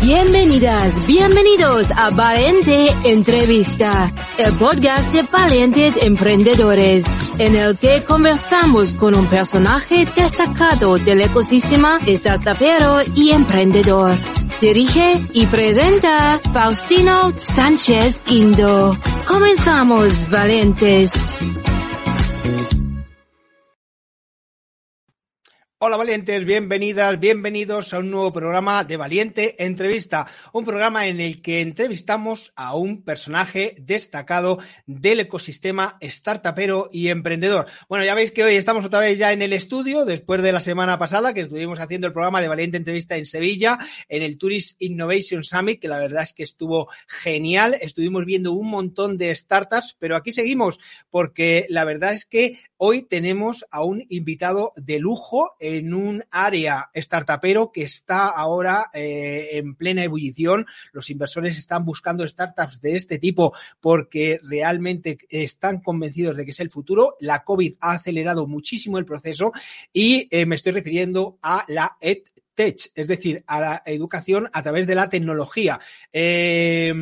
Bienvenidas, 0.00 1.06
bienvenidos 1.08 1.90
a 1.90 2.10
Valiente 2.10 2.94
Entrevista, 3.02 4.12
el 4.38 4.52
podcast 4.52 5.12
de 5.12 5.22
valientes 5.24 5.96
emprendedores, 6.00 7.04
en 7.38 7.56
el 7.56 7.76
que 7.76 8.04
conversamos 8.04 8.94
con 8.94 9.16
un 9.16 9.26
personaje 9.26 10.06
destacado 10.14 10.98
del 10.98 11.22
ecosistema 11.22 11.98
startupero 12.06 13.00
y 13.16 13.30
emprendedor. 13.30 14.16
Dirige 14.60 15.20
y 15.32 15.46
presenta 15.46 16.40
Faustino 16.52 17.32
Sánchez 17.32 18.18
Quinto. 18.24 18.96
Comenzamos, 19.26 20.30
valientes. 20.30 21.38
Hola 25.80 25.96
valientes, 25.96 26.44
bienvenidas, 26.44 27.20
bienvenidos 27.20 27.94
a 27.94 28.00
un 28.00 28.10
nuevo 28.10 28.32
programa 28.32 28.82
de 28.82 28.96
Valiente 28.96 29.64
Entrevista, 29.64 30.26
un 30.52 30.64
programa 30.64 31.06
en 31.06 31.20
el 31.20 31.40
que 31.40 31.60
entrevistamos 31.60 32.52
a 32.56 32.74
un 32.74 33.04
personaje 33.04 33.76
destacado 33.78 34.58
del 34.86 35.20
ecosistema 35.20 35.96
startupero 36.02 36.88
y 36.90 37.10
emprendedor. 37.10 37.66
Bueno, 37.88 38.04
ya 38.04 38.16
veis 38.16 38.32
que 38.32 38.42
hoy 38.42 38.56
estamos 38.56 38.84
otra 38.84 38.98
vez 38.98 39.20
ya 39.20 39.32
en 39.32 39.40
el 39.40 39.52
estudio, 39.52 40.04
después 40.04 40.42
de 40.42 40.50
la 40.50 40.60
semana 40.60 40.98
pasada 40.98 41.32
que 41.32 41.42
estuvimos 41.42 41.78
haciendo 41.78 42.08
el 42.08 42.12
programa 42.12 42.40
de 42.40 42.48
Valiente 42.48 42.76
Entrevista 42.76 43.16
en 43.16 43.24
Sevilla, 43.24 43.78
en 44.08 44.24
el 44.24 44.36
Tourist 44.36 44.82
Innovation 44.82 45.44
Summit, 45.44 45.80
que 45.80 45.86
la 45.86 46.00
verdad 46.00 46.24
es 46.24 46.32
que 46.32 46.42
estuvo 46.42 46.88
genial, 47.06 47.78
estuvimos 47.80 48.24
viendo 48.24 48.52
un 48.52 48.68
montón 48.68 49.16
de 49.16 49.32
startups, 49.32 49.94
pero 50.00 50.16
aquí 50.16 50.32
seguimos, 50.32 50.80
porque 51.08 51.66
la 51.68 51.84
verdad 51.84 52.14
es 52.14 52.26
que 52.26 52.58
hoy 52.78 53.02
tenemos 53.02 53.64
a 53.70 53.84
un 53.84 54.04
invitado 54.08 54.72
de 54.74 54.98
lujo 54.98 55.52
en 55.76 55.92
un 55.92 56.24
área 56.30 56.90
startupero 56.94 57.70
que 57.72 57.82
está 57.82 58.28
ahora 58.28 58.90
eh, 58.94 59.48
en 59.52 59.74
plena 59.74 60.04
ebullición. 60.04 60.66
Los 60.92 61.10
inversores 61.10 61.58
están 61.58 61.84
buscando 61.84 62.26
startups 62.26 62.80
de 62.80 62.96
este 62.96 63.18
tipo 63.18 63.54
porque 63.80 64.40
realmente 64.42 65.18
están 65.28 65.80
convencidos 65.80 66.36
de 66.36 66.44
que 66.44 66.52
es 66.52 66.60
el 66.60 66.70
futuro. 66.70 67.16
La 67.20 67.44
COVID 67.44 67.74
ha 67.80 67.92
acelerado 67.92 68.46
muchísimo 68.46 68.98
el 68.98 69.04
proceso 69.04 69.52
y 69.92 70.26
eh, 70.30 70.46
me 70.46 70.54
estoy 70.54 70.72
refiriendo 70.72 71.38
a 71.42 71.64
la 71.68 71.96
EdTech, 72.00 72.92
es 72.94 73.06
decir, 73.06 73.44
a 73.46 73.60
la 73.60 73.82
educación 73.84 74.48
a 74.52 74.62
través 74.62 74.86
de 74.86 74.94
la 74.94 75.08
tecnología. 75.08 75.78
Eh, 76.12 76.94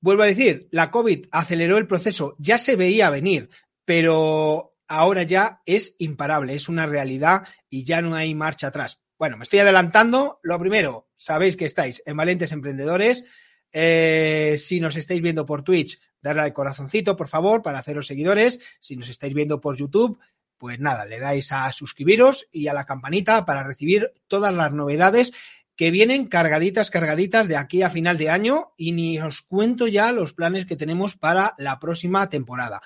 vuelvo 0.00 0.22
a 0.22 0.26
decir, 0.26 0.66
la 0.70 0.90
COVID 0.90 1.26
aceleró 1.30 1.78
el 1.78 1.86
proceso, 1.86 2.34
ya 2.38 2.58
se 2.58 2.76
veía 2.76 3.10
venir, 3.10 3.48
pero 3.84 4.73
ahora 4.88 5.22
ya 5.22 5.62
es 5.66 5.94
imparable, 5.98 6.54
es 6.54 6.68
una 6.68 6.86
realidad 6.86 7.46
y 7.68 7.84
ya 7.84 8.02
no 8.02 8.14
hay 8.14 8.34
marcha 8.34 8.68
atrás. 8.68 9.00
Bueno, 9.18 9.36
me 9.36 9.44
estoy 9.44 9.60
adelantando. 9.60 10.40
Lo 10.42 10.58
primero, 10.58 11.08
sabéis 11.16 11.56
que 11.56 11.64
estáis 11.64 12.02
en 12.04 12.16
Valentes 12.16 12.52
Emprendedores. 12.52 13.24
Eh, 13.72 14.56
si 14.58 14.80
nos 14.80 14.96
estáis 14.96 15.22
viendo 15.22 15.46
por 15.46 15.62
Twitch, 15.62 16.00
darle 16.20 16.42
al 16.42 16.52
corazoncito, 16.52 17.16
por 17.16 17.28
favor, 17.28 17.62
para 17.62 17.78
haceros 17.78 18.06
seguidores. 18.06 18.60
Si 18.80 18.96
nos 18.96 19.08
estáis 19.08 19.34
viendo 19.34 19.60
por 19.60 19.76
YouTube, 19.76 20.18
pues 20.58 20.78
nada, 20.78 21.04
le 21.06 21.18
dais 21.18 21.52
a 21.52 21.70
suscribiros 21.72 22.48
y 22.52 22.68
a 22.68 22.74
la 22.74 22.86
campanita 22.86 23.44
para 23.44 23.62
recibir 23.62 24.12
todas 24.28 24.52
las 24.52 24.72
novedades 24.72 25.32
que 25.76 25.90
vienen 25.90 26.26
cargaditas, 26.26 26.90
cargaditas 26.90 27.48
de 27.48 27.56
aquí 27.56 27.82
a 27.82 27.90
final 27.90 28.16
de 28.16 28.30
año 28.30 28.72
y 28.76 28.92
ni 28.92 29.18
os 29.18 29.42
cuento 29.42 29.88
ya 29.88 30.12
los 30.12 30.32
planes 30.32 30.66
que 30.66 30.76
tenemos 30.76 31.16
para 31.16 31.54
la 31.58 31.80
próxima 31.80 32.28
temporada 32.28 32.80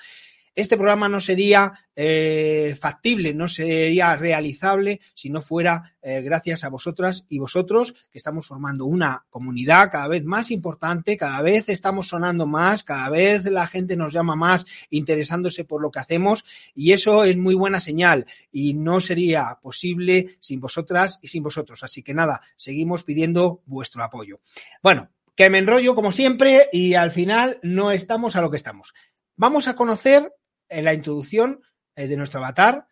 este 0.58 0.76
programa 0.76 1.08
no 1.08 1.20
sería 1.20 1.72
eh, 1.94 2.76
factible, 2.80 3.32
no 3.32 3.46
sería 3.46 4.16
realizable 4.16 5.00
si 5.14 5.30
no 5.30 5.40
fuera 5.40 5.96
eh, 6.02 6.20
gracias 6.20 6.64
a 6.64 6.68
vosotras 6.68 7.26
y 7.28 7.38
vosotros 7.38 7.94
que 8.10 8.18
estamos 8.18 8.48
formando 8.48 8.84
una 8.84 9.24
comunidad 9.30 9.88
cada 9.88 10.08
vez 10.08 10.24
más 10.24 10.50
importante, 10.50 11.16
cada 11.16 11.42
vez 11.42 11.68
estamos 11.68 12.08
sonando 12.08 12.44
más, 12.44 12.82
cada 12.82 13.08
vez 13.08 13.44
la 13.44 13.68
gente 13.68 13.96
nos 13.96 14.12
llama 14.12 14.34
más 14.34 14.66
interesándose 14.90 15.62
por 15.64 15.80
lo 15.80 15.92
que 15.92 16.00
hacemos 16.00 16.44
y 16.74 16.90
eso 16.90 17.22
es 17.22 17.36
muy 17.36 17.54
buena 17.54 17.78
señal 17.78 18.26
y 18.50 18.74
no 18.74 19.00
sería 19.00 19.60
posible 19.62 20.38
sin 20.40 20.58
vosotras 20.58 21.20
y 21.22 21.28
sin 21.28 21.44
vosotros. 21.44 21.84
Así 21.84 22.02
que 22.02 22.14
nada, 22.14 22.40
seguimos 22.56 23.04
pidiendo 23.04 23.62
vuestro 23.64 24.02
apoyo. 24.02 24.40
Bueno, 24.82 25.08
que 25.36 25.50
me 25.50 25.58
enrollo 25.58 25.94
como 25.94 26.10
siempre 26.10 26.68
y 26.72 26.94
al 26.94 27.12
final 27.12 27.60
no 27.62 27.92
estamos 27.92 28.34
a 28.34 28.40
lo 28.40 28.50
que 28.50 28.56
estamos. 28.56 28.92
Vamos 29.36 29.68
a 29.68 29.76
conocer 29.76 30.32
en 30.68 30.84
la 30.84 30.94
introducción 30.94 31.60
eh, 31.96 32.06
de 32.06 32.16
nuestro 32.16 32.40
avatar 32.40 32.86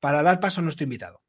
para 0.00 0.22
dar 0.22 0.40
paso 0.40 0.60
a 0.60 0.64
nuestro 0.64 0.84
invitado. 0.84 1.22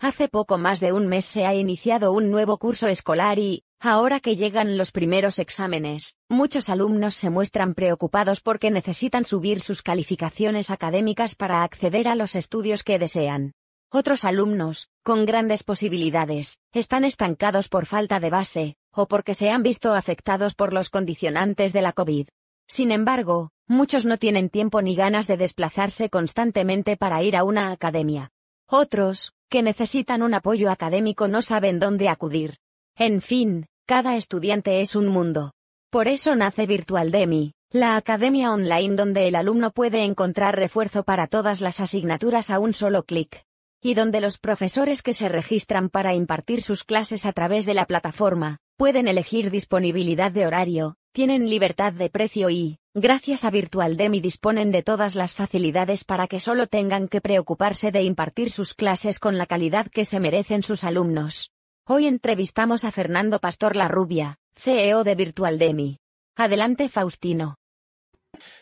Hace 0.00 0.28
poco 0.28 0.58
más 0.58 0.78
de 0.78 0.92
un 0.92 1.08
mes 1.08 1.24
se 1.24 1.44
ha 1.44 1.54
iniciado 1.54 2.12
un 2.12 2.30
nuevo 2.30 2.58
curso 2.58 2.86
escolar 2.86 3.40
y, 3.40 3.64
ahora 3.80 4.20
que 4.20 4.36
llegan 4.36 4.78
los 4.78 4.92
primeros 4.92 5.40
exámenes, 5.40 6.14
muchos 6.28 6.68
alumnos 6.68 7.16
se 7.16 7.30
muestran 7.30 7.74
preocupados 7.74 8.40
porque 8.40 8.70
necesitan 8.70 9.24
subir 9.24 9.60
sus 9.60 9.82
calificaciones 9.82 10.70
académicas 10.70 11.34
para 11.34 11.64
acceder 11.64 12.06
a 12.06 12.14
los 12.14 12.36
estudios 12.36 12.84
que 12.84 13.00
desean. 13.00 13.54
Otros 13.90 14.24
alumnos, 14.24 14.88
con 15.02 15.24
grandes 15.26 15.64
posibilidades, 15.64 16.60
están 16.72 17.04
estancados 17.04 17.68
por 17.68 17.86
falta 17.86 18.20
de 18.20 18.30
base, 18.30 18.76
o 18.92 19.08
porque 19.08 19.34
se 19.34 19.50
han 19.50 19.64
visto 19.64 19.94
afectados 19.94 20.54
por 20.54 20.72
los 20.72 20.90
condicionantes 20.90 21.72
de 21.72 21.82
la 21.82 21.92
COVID. 21.92 22.28
Sin 22.68 22.92
embargo, 22.92 23.50
muchos 23.68 24.04
no 24.04 24.18
tienen 24.18 24.48
tiempo 24.48 24.82
ni 24.82 24.96
ganas 24.96 25.26
de 25.26 25.36
desplazarse 25.36 26.10
constantemente 26.10 26.96
para 26.96 27.22
ir 27.22 27.36
a 27.36 27.44
una 27.44 27.70
academia. 27.70 28.30
Otros, 28.66 29.32
que 29.48 29.62
necesitan 29.62 30.22
un 30.22 30.34
apoyo 30.34 30.70
académico 30.70 31.28
no 31.28 31.40
saben 31.40 31.78
dónde 31.78 32.08
acudir. 32.08 32.58
En 32.96 33.22
fin, 33.22 33.66
cada 33.86 34.16
estudiante 34.16 34.80
es 34.80 34.96
un 34.96 35.06
mundo. 35.06 35.52
Por 35.90 36.08
eso 36.08 36.34
nace 36.34 36.66
Virtual 36.66 37.10
Demi, 37.10 37.54
la 37.70 37.96
academia 37.96 38.52
online 38.52 38.96
donde 38.96 39.26
el 39.28 39.34
alumno 39.34 39.70
puede 39.70 40.04
encontrar 40.04 40.56
refuerzo 40.56 41.04
para 41.04 41.26
todas 41.26 41.62
las 41.62 41.80
asignaturas 41.80 42.50
a 42.50 42.58
un 42.58 42.74
solo 42.74 43.04
clic. 43.04 43.44
Y 43.80 43.94
donde 43.94 44.20
los 44.20 44.36
profesores 44.36 45.02
que 45.02 45.14
se 45.14 45.28
registran 45.28 45.88
para 45.88 46.12
impartir 46.12 46.60
sus 46.60 46.84
clases 46.84 47.24
a 47.24 47.32
través 47.32 47.64
de 47.64 47.72
la 47.72 47.86
plataforma, 47.86 48.58
pueden 48.76 49.08
elegir 49.08 49.50
disponibilidad 49.50 50.30
de 50.30 50.46
horario, 50.46 50.97
tienen 51.12 51.48
libertad 51.48 51.92
de 51.92 52.10
precio 52.10 52.50
y, 52.50 52.78
gracias 52.94 53.44
a 53.44 53.50
Virtual 53.50 53.96
Demi 53.96 54.20
disponen 54.20 54.70
de 54.70 54.82
todas 54.82 55.14
las 55.14 55.34
facilidades 55.34 56.04
para 56.04 56.26
que 56.26 56.40
solo 56.40 56.66
tengan 56.66 57.08
que 57.08 57.20
preocuparse 57.20 57.90
de 57.90 58.02
impartir 58.02 58.50
sus 58.50 58.74
clases 58.74 59.18
con 59.18 59.38
la 59.38 59.46
calidad 59.46 59.86
que 59.88 60.04
se 60.04 60.20
merecen 60.20 60.62
sus 60.62 60.84
alumnos. 60.84 61.52
Hoy 61.86 62.06
entrevistamos 62.06 62.84
a 62.84 62.92
Fernando 62.92 63.38
Pastor 63.40 63.76
Larrubia, 63.76 64.38
CEO 64.54 65.04
de 65.04 65.14
Virtual 65.14 65.58
Demi. 65.58 65.98
Adelante 66.36 66.88
Faustino. 66.88 67.56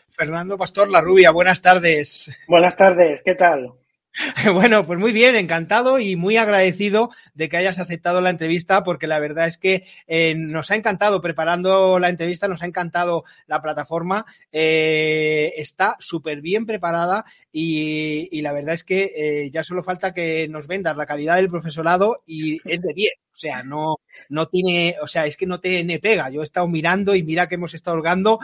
Fernando 0.09 0.57
Pastor 0.57 0.89
Larrubia, 0.89 1.31
buenas 1.31 1.61
tardes. 1.61 2.35
Buenas 2.47 2.75
tardes, 2.75 3.21
¿qué 3.23 3.35
tal? 3.35 3.73
Bueno, 4.53 4.85
pues 4.85 4.99
muy 4.99 5.11
bien, 5.11 5.35
encantado 5.35 5.99
y 5.99 6.15
muy 6.15 6.37
agradecido 6.37 7.11
de 7.33 7.49
que 7.49 7.57
hayas 7.57 7.79
aceptado 7.79 8.21
la 8.21 8.29
entrevista 8.29 8.83
porque 8.83 9.07
la 9.07 9.19
verdad 9.19 9.47
es 9.47 9.57
que 9.57 9.85
eh, 10.07 10.33
nos 10.35 10.71
ha 10.71 10.75
encantado 10.75 11.21
preparando 11.21 11.99
la 11.99 12.09
entrevista, 12.09 12.47
nos 12.47 12.61
ha 12.61 12.65
encantado 12.65 13.23
la 13.45 13.61
plataforma, 13.61 14.25
eh, 14.51 15.53
está 15.57 15.95
súper 15.99 16.41
bien 16.41 16.65
preparada 16.65 17.25
y, 17.51 18.41
la 18.41 18.53
verdad 18.53 18.75
es 18.75 18.83
que 18.83 19.11
eh, 19.15 19.51
ya 19.51 19.63
solo 19.63 19.83
falta 19.83 20.13
que 20.13 20.47
nos 20.47 20.67
vendas 20.67 20.95
la 20.95 21.05
calidad 21.05 21.35
del 21.35 21.49
profesorado 21.49 22.23
y 22.25 22.55
es 22.69 22.81
de 22.81 22.93
10. 22.93 23.11
O 23.33 23.39
sea, 23.39 23.61
no, 23.61 23.97
no 24.29 24.47
tiene, 24.47 24.95
o 25.01 25.07
sea, 25.07 25.25
es 25.27 25.37
que 25.37 25.45
no 25.45 25.59
tiene 25.59 25.99
pega. 25.99 26.29
Yo 26.31 26.41
he 26.41 26.43
estado 26.43 26.67
mirando 26.67 27.13
y 27.13 27.21
mira 27.21 27.47
que 27.47 27.55
hemos 27.55 27.73
estado 27.75 27.97
holgando 27.97 28.39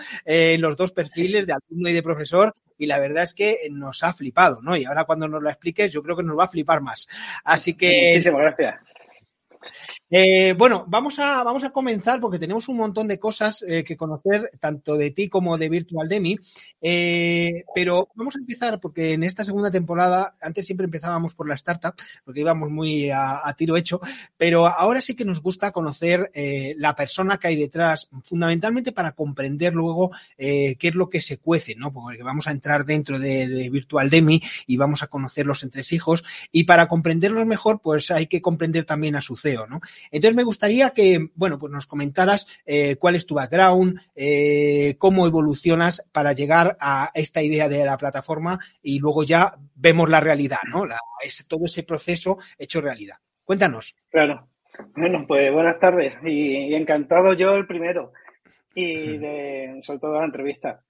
los 0.60 0.78
dos 0.78 0.92
perfiles 0.92 1.48
de 1.48 1.54
alumno 1.54 1.90
y 1.90 1.94
de 1.94 2.04
profesor 2.04 2.54
y 2.78 2.86
la 2.86 3.00
verdad 3.00 3.24
es 3.24 3.34
que 3.34 3.68
nos 3.72 4.04
ha 4.04 4.14
flipado, 4.14 4.62
¿no? 4.62 4.76
Y 4.76 4.86
ahora 4.86 5.06
cuando 5.06 5.28
nos 5.28 5.42
lo 5.42 5.50
expliques, 5.50 5.92
yo 5.92 6.02
creo 6.04 6.16
que 6.16 6.24
nos 6.24 6.38
va 6.38 6.46
a 6.46 6.50
flipar 6.50 6.82
más. 6.82 7.08
Así 7.44 7.76
que. 7.76 8.08
Muchísimas 8.08 8.42
gracias. 8.42 8.76
Eh, 10.10 10.54
bueno, 10.58 10.86
vamos 10.88 11.18
a, 11.20 11.44
vamos 11.44 11.64
a 11.64 11.72
comenzar 11.72 12.20
porque 12.20 12.40
tenemos 12.40 12.68
un 12.68 12.78
montón 12.78 13.08
de 13.08 13.20
cosas 13.20 13.64
eh, 13.68 13.84
que 13.84 13.98
conocer, 13.98 14.50
tanto 14.60 14.96
de 14.96 15.12
ti 15.12 15.30
como 15.30 15.58
de 15.58 15.70
Virtual 15.70 16.08
Demi. 16.08 16.38
Eh, 16.82 17.64
pero 17.74 18.10
vamos 18.16 18.36
a 18.36 18.40
empezar 18.40 18.80
porque 18.80 19.14
en 19.14 19.24
esta 19.24 19.44
segunda 19.44 19.72
temporada, 19.72 20.36
antes 20.42 20.66
siempre 20.66 20.86
empezábamos 20.86 21.36
por 21.36 21.48
la 21.48 21.56
startup, 21.56 21.96
porque 22.24 22.42
íbamos 22.42 22.70
muy 22.70 23.10
a, 23.10 23.54
tiro 23.58 23.78
hecho, 23.78 24.02
pero 24.38 24.68
ahora 24.68 25.02
sí 25.02 25.16
que 25.16 25.26
nos 25.26 25.42
gusta 25.42 25.72
conocer 25.72 26.32
la 26.78 26.96
persona 26.96 27.38
que 27.38 27.50
hay 27.50 27.56
detrás, 27.56 28.10
fundamentalmente 28.24 28.92
para 28.92 29.12
comprender 29.12 29.74
luego 29.74 30.12
qué 30.38 30.78
es 30.80 30.96
lo 30.96 31.10
que 31.10 31.22
se 31.22 31.38
cuece, 31.38 31.76
¿no? 31.76 31.94
Porque 31.94 32.24
vamos 32.24 32.48
a 32.48 32.52
entrar 32.52 32.86
dentro 32.86 33.20
de, 33.20 33.48
de 33.48 33.70
Virtual 33.70 34.10
Demi 34.10 34.42
y 34.66 34.78
vamos 34.78 35.04
a 35.04 35.08
conocer 35.08 35.46
los 35.46 35.64
entresijos 35.64 36.24
y 36.52 36.64
para 36.64 36.88
comprenderlos 36.88 37.46
mejor, 37.46 37.82
pues 37.82 38.12
hay 38.12 38.28
que 38.28 38.42
comprender 38.42 38.86
también 38.86 39.16
a 39.16 39.22
su 39.22 39.36
CEO, 39.38 39.53
¿no? 39.68 39.80
Entonces 40.12 40.36
me 40.36 40.44
gustaría 40.44 40.92
que, 40.92 41.30
bueno, 41.36 41.60
pues 41.60 41.72
nos 41.72 41.88
comentaras 41.88 42.48
eh, 42.66 42.96
cuál 42.98 43.16
es 43.16 43.26
tu 43.26 43.36
background, 43.36 44.00
eh, 44.16 44.96
cómo 44.98 45.26
evolucionas 45.26 46.04
para 46.12 46.34
llegar 46.34 46.78
a 46.80 47.12
esta 47.14 47.42
idea 47.42 47.70
de 47.70 47.86
la 47.86 47.98
plataforma 47.98 48.60
y 48.82 49.00
luego 49.00 49.24
ya 49.24 49.56
vemos 49.76 50.10
la 50.10 50.20
realidad, 50.20 50.60
¿no? 50.72 50.84
es 51.24 51.46
todo 51.48 51.66
ese 51.66 51.84
proceso 51.84 52.38
hecho 52.58 52.82
realidad. 52.82 53.18
Cuéntanos. 53.44 53.96
Claro. 54.10 54.50
Bueno, 54.96 55.26
pues 55.28 55.52
buenas 55.52 55.80
tardes 55.80 56.20
y, 56.24 56.74
encantado 56.74 57.34
yo 57.34 57.54
el 57.56 57.68
primero 57.68 58.12
y 58.74 59.18
de, 59.18 59.80
sobre 59.82 60.00
todo 60.00 60.20
la 60.20 60.26
entrevista. 60.26 60.84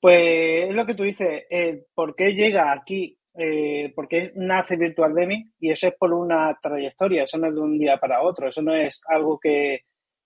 Pues 0.00 0.68
es 0.68 0.74
lo 0.74 0.86
que 0.86 0.94
tú 0.94 1.02
dices, 1.02 1.44
eh, 1.50 1.84
¿por 1.94 2.14
qué 2.14 2.32
llega 2.32 2.72
aquí? 2.72 3.17
Eh, 3.40 3.92
¿Por 3.94 4.08
qué 4.08 4.32
nace 4.34 4.76
Virtual 4.76 5.14
Demi? 5.14 5.48
Y 5.60 5.70
eso 5.70 5.86
es 5.86 5.94
por 5.94 6.12
una 6.12 6.58
trayectoria, 6.60 7.22
eso 7.22 7.38
no 7.38 7.46
es 7.46 7.54
de 7.54 7.60
un 7.60 7.78
día 7.78 7.96
para 7.96 8.22
otro, 8.22 8.48
eso 8.48 8.60
no 8.62 8.74
es 8.74 9.00
algo 9.06 9.38
que, 9.38 9.82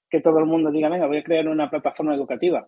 que 0.09 0.21
todo 0.21 0.39
el 0.39 0.47
mundo 0.47 0.71
diga, 0.73 0.89
venga, 0.89 1.07
voy 1.07 1.19
a 1.19 1.23
crear 1.23 1.47
una 1.47 1.69
plataforma 1.69 2.15
educativa. 2.15 2.67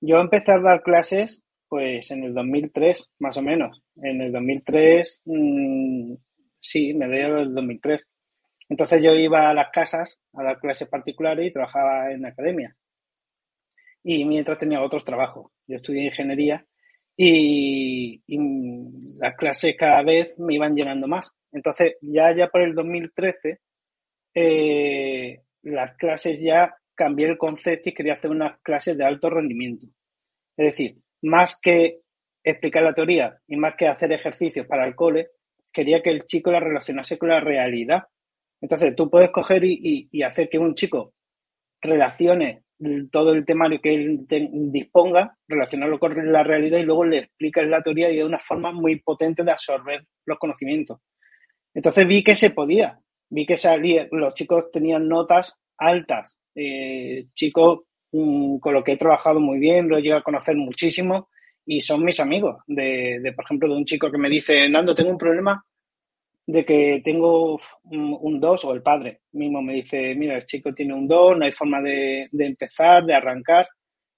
Yo 0.00 0.18
empecé 0.20 0.52
a 0.52 0.60
dar 0.60 0.82
clases 0.82 1.42
pues 1.68 2.10
en 2.10 2.24
el 2.24 2.34
2003, 2.34 3.10
más 3.18 3.36
o 3.38 3.42
menos. 3.42 3.82
En 3.96 4.20
el 4.20 4.32
2003, 4.32 5.22
mmm, 5.24 6.14
sí, 6.60 6.94
me 6.94 7.08
dio 7.08 7.38
el 7.38 7.54
2003. 7.54 8.06
Entonces 8.68 9.02
yo 9.02 9.12
iba 9.12 9.48
a 9.48 9.54
las 9.54 9.70
casas 9.70 10.20
a 10.34 10.42
dar 10.42 10.58
clases 10.60 10.88
particulares 10.88 11.46
y 11.46 11.52
trabajaba 11.52 12.12
en 12.12 12.26
academia. 12.26 12.76
Y 14.02 14.24
mientras 14.24 14.58
tenía 14.58 14.82
otros 14.82 15.04
trabajos. 15.04 15.50
Yo 15.66 15.76
estudié 15.76 16.04
ingeniería 16.06 16.64
y, 17.16 18.22
las 19.18 19.36
clases 19.36 19.74
cada 19.78 20.02
vez 20.02 20.38
me 20.40 20.54
iban 20.54 20.74
llenando 20.74 21.06
más. 21.06 21.32
Entonces 21.52 21.96
ya, 22.00 22.34
ya 22.34 22.48
por 22.48 22.62
el 22.62 22.74
2013, 22.74 23.60
eh, 24.34 25.42
las 25.62 25.96
clases 25.96 26.38
ya 26.40 26.74
cambié 26.94 27.26
el 27.26 27.38
concepto 27.38 27.88
y 27.88 27.94
quería 27.94 28.12
hacer 28.12 28.30
unas 28.30 28.60
clases 28.60 28.96
de 28.96 29.04
alto 29.04 29.30
rendimiento. 29.30 29.86
Es 30.56 30.66
decir, 30.66 30.96
más 31.22 31.58
que 31.60 32.00
explicar 32.42 32.82
la 32.82 32.94
teoría 32.94 33.38
y 33.46 33.56
más 33.56 33.74
que 33.76 33.86
hacer 33.86 34.12
ejercicios 34.12 34.66
para 34.66 34.86
el 34.86 34.94
cole, 34.94 35.28
quería 35.72 36.02
que 36.02 36.10
el 36.10 36.26
chico 36.26 36.50
la 36.50 36.60
relacionase 36.60 37.18
con 37.18 37.28
la 37.28 37.40
realidad. 37.40 38.04
Entonces, 38.60 38.94
tú 38.96 39.10
puedes 39.10 39.30
coger 39.30 39.62
y, 39.64 40.08
hacer 40.22 40.48
que 40.48 40.58
un 40.58 40.74
chico 40.74 41.14
relacione 41.80 42.64
todo 43.10 43.32
el 43.32 43.44
temario 43.44 43.80
que 43.80 43.94
él 43.94 44.26
disponga, 44.70 45.36
relacionarlo 45.46 45.98
con 45.98 46.32
la 46.32 46.42
realidad 46.42 46.78
y 46.78 46.84
luego 46.84 47.04
le 47.04 47.18
explicas 47.18 47.66
la 47.66 47.82
teoría 47.82 48.10
y 48.10 48.16
de 48.16 48.24
una 48.24 48.38
forma 48.38 48.72
muy 48.72 49.00
potente 49.00 49.42
de 49.42 49.50
absorber 49.50 50.04
los 50.26 50.38
conocimientos. 50.38 50.98
Entonces 51.74 52.06
vi 52.06 52.22
que 52.22 52.36
se 52.36 52.50
podía, 52.50 52.98
vi 53.30 53.46
que 53.46 53.56
salía, 53.56 54.08
los 54.10 54.34
chicos 54.34 54.70
tenían 54.72 55.06
notas 55.06 55.56
altas, 55.76 56.38
eh, 56.54 57.26
chicos 57.34 57.80
Mm, 58.12 58.58
con 58.58 58.72
lo 58.72 58.82
que 58.82 58.92
he 58.92 58.96
trabajado 58.96 59.38
muy 59.40 59.58
bien, 59.58 59.88
lo 59.88 59.98
he 59.98 60.02
llegado 60.02 60.20
a 60.20 60.24
conocer 60.24 60.56
muchísimo 60.56 61.28
y 61.66 61.80
son 61.80 62.04
mis 62.04 62.20
amigos. 62.20 62.56
De, 62.66 63.32
por 63.36 63.44
ejemplo, 63.44 63.68
de 63.68 63.74
un 63.76 63.84
chico 63.84 64.10
que 64.10 64.18
me 64.18 64.30
dice, 64.30 64.68
Nando, 64.68 64.94
tengo 64.94 65.10
un 65.10 65.18
problema 65.18 65.62
de 66.48 66.64
que 66.64 67.02
tengo 67.04 67.58
un 67.84 68.40
2 68.40 68.64
o 68.64 68.72
el 68.72 68.80
padre 68.80 69.20
mismo 69.32 69.60
me 69.60 69.74
dice, 69.74 70.14
mira, 70.14 70.34
el 70.34 70.46
chico 70.46 70.72
tiene 70.72 70.94
un 70.94 71.06
2, 71.06 71.36
no 71.36 71.44
hay 71.44 71.52
forma 71.52 71.82
de, 71.82 72.26
empezar, 72.32 73.04
de 73.04 73.12
arrancar 73.12 73.68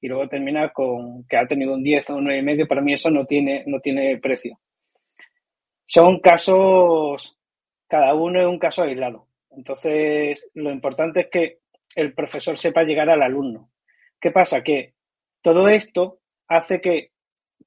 y 0.01 0.07
luego 0.07 0.29
terminar 0.29 0.73
con 0.73 1.25
que 1.25 1.37
ha 1.37 1.45
tenido 1.45 1.75
un 1.75 1.83
10 1.83 2.11
o 2.11 2.17
un 2.17 2.25
9 2.25 2.39
y 2.39 2.43
medio, 2.45 2.69
para 2.69 2.83
mí 2.83 2.93
eso 2.93 3.11
no 3.11 3.27
tiene, 3.27 3.65
no 3.67 3.81
tiene 3.81 4.17
precio. 4.19 4.61
Son 5.85 6.21
casos, 6.21 7.37
cada 7.89 8.15
uno 8.15 8.41
es 8.41 8.47
un 8.47 8.61
caso 8.61 8.85
aislado. 8.85 9.27
Entonces, 9.51 10.49
lo 10.55 10.71
importante 10.71 11.23
es 11.23 11.27
que 11.33 11.59
el 11.97 12.15
profesor 12.15 12.57
sepa 12.57 12.85
llegar 12.85 13.11
al 13.11 13.23
alumno. 13.23 13.73
¿Qué 14.21 14.31
pasa? 14.31 14.63
Que 14.63 14.95
todo 15.43 15.69
esto 15.69 16.21
hace 16.47 16.81
que 16.81 17.11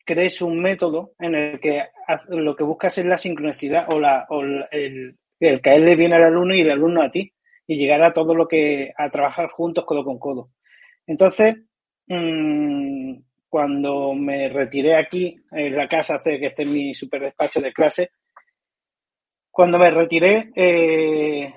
crees 0.06 0.42
un 0.42 0.62
método 0.62 1.14
en 1.20 1.36
el 1.36 1.60
que 1.60 1.84
lo 2.30 2.56
que 2.56 2.64
buscas 2.64 2.98
es 2.98 3.06
la 3.06 3.18
sincronicidad 3.18 3.86
o, 3.90 4.00
la, 4.00 4.28
el, 4.72 5.18
el 5.40 5.62
caerle 5.62 5.96
bien 5.96 6.14
al 6.14 6.24
alumno 6.24 6.56
y 6.56 6.62
el 6.62 6.72
alumno 6.72 7.02
a 7.02 7.12
ti 7.12 7.34
y 7.68 7.78
llegar 7.78 8.04
a 8.04 8.14
todo 8.14 8.36
lo 8.36 8.48
que, 8.48 8.94
a 8.98 9.10
trabajar 9.10 9.48
juntos 9.50 9.86
codo 9.86 10.04
con 10.04 10.20
codo. 10.20 10.50
Entonces, 11.08 11.56
mm, 12.08 13.16
cuando 13.50 14.14
me 14.14 14.50
retiré 14.50 14.96
aquí 14.96 15.36
en 15.52 15.76
la 15.76 15.88
casa, 15.88 16.16
hace 16.16 16.40
que 16.40 16.48
esté 16.48 16.64
en 16.64 16.74
mi 16.74 16.94
super 16.94 17.22
despacho 17.22 17.62
de 17.62 17.74
clase, 17.74 18.12
cuando 19.52 19.78
me 19.78 19.92
retiré, 19.92 20.52
eh, 20.56 21.54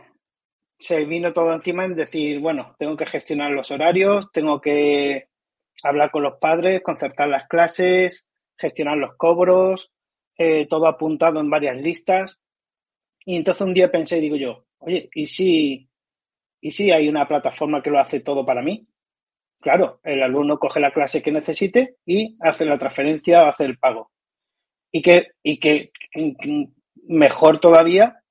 se 0.78 1.04
vino 1.04 1.32
todo 1.32 1.52
encima 1.52 1.84
en 1.84 1.94
decir, 1.94 2.40
bueno, 2.40 2.74
tengo 2.78 2.96
que 2.96 3.06
gestionar 3.06 3.50
los 3.52 3.70
horarios, 3.70 4.30
tengo 4.32 4.60
que 4.60 5.28
hablar 5.82 6.10
con 6.10 6.22
los 6.22 6.38
padres, 6.38 6.82
concertar 6.82 7.28
las 7.28 7.48
clases, 7.48 8.28
gestionar 8.56 8.96
los 8.96 9.16
cobros, 9.16 9.92
eh, 10.38 10.66
todo 10.66 10.86
apuntado 10.86 11.40
en 11.40 11.50
varias 11.50 11.78
listas. 11.78 12.40
Y 13.24 13.36
entonces 13.36 13.66
un 13.66 13.74
día 13.74 13.90
pensé 13.90 14.18
y 14.18 14.22
digo 14.22 14.36
yo, 14.36 14.64
oye, 14.78 15.08
¿y 15.14 15.26
si, 15.26 15.88
¿y 16.60 16.70
si 16.70 16.90
hay 16.90 17.08
una 17.08 17.26
plataforma 17.26 17.82
que 17.82 17.90
lo 17.90 17.98
hace 17.98 18.20
todo 18.20 18.44
para 18.44 18.62
mí? 18.62 18.86
Claro, 19.60 20.00
el 20.04 20.22
alumno 20.22 20.58
coge 20.58 20.80
la 20.80 20.92
clase 20.92 21.22
que 21.22 21.32
necesite 21.32 21.96
y 22.04 22.36
hace 22.40 22.64
la 22.64 22.78
transferencia 22.78 23.42
o 23.42 23.46
hace 23.46 23.64
el 23.64 23.78
pago. 23.78 24.12
Y 24.92 25.02
que, 25.02 25.32
y 25.42 25.58
que 25.58 25.90
mejor 27.08 27.58
todavía 27.58 28.22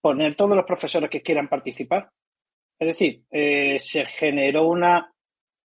poner 0.00 0.34
todos 0.34 0.56
los 0.56 0.64
profesores 0.64 1.10
que 1.10 1.22
quieran 1.22 1.48
participar. 1.48 2.10
Es 2.78 2.88
decir, 2.88 3.24
eh, 3.30 3.78
se 3.78 4.06
generó 4.06 4.66
una, 4.66 5.12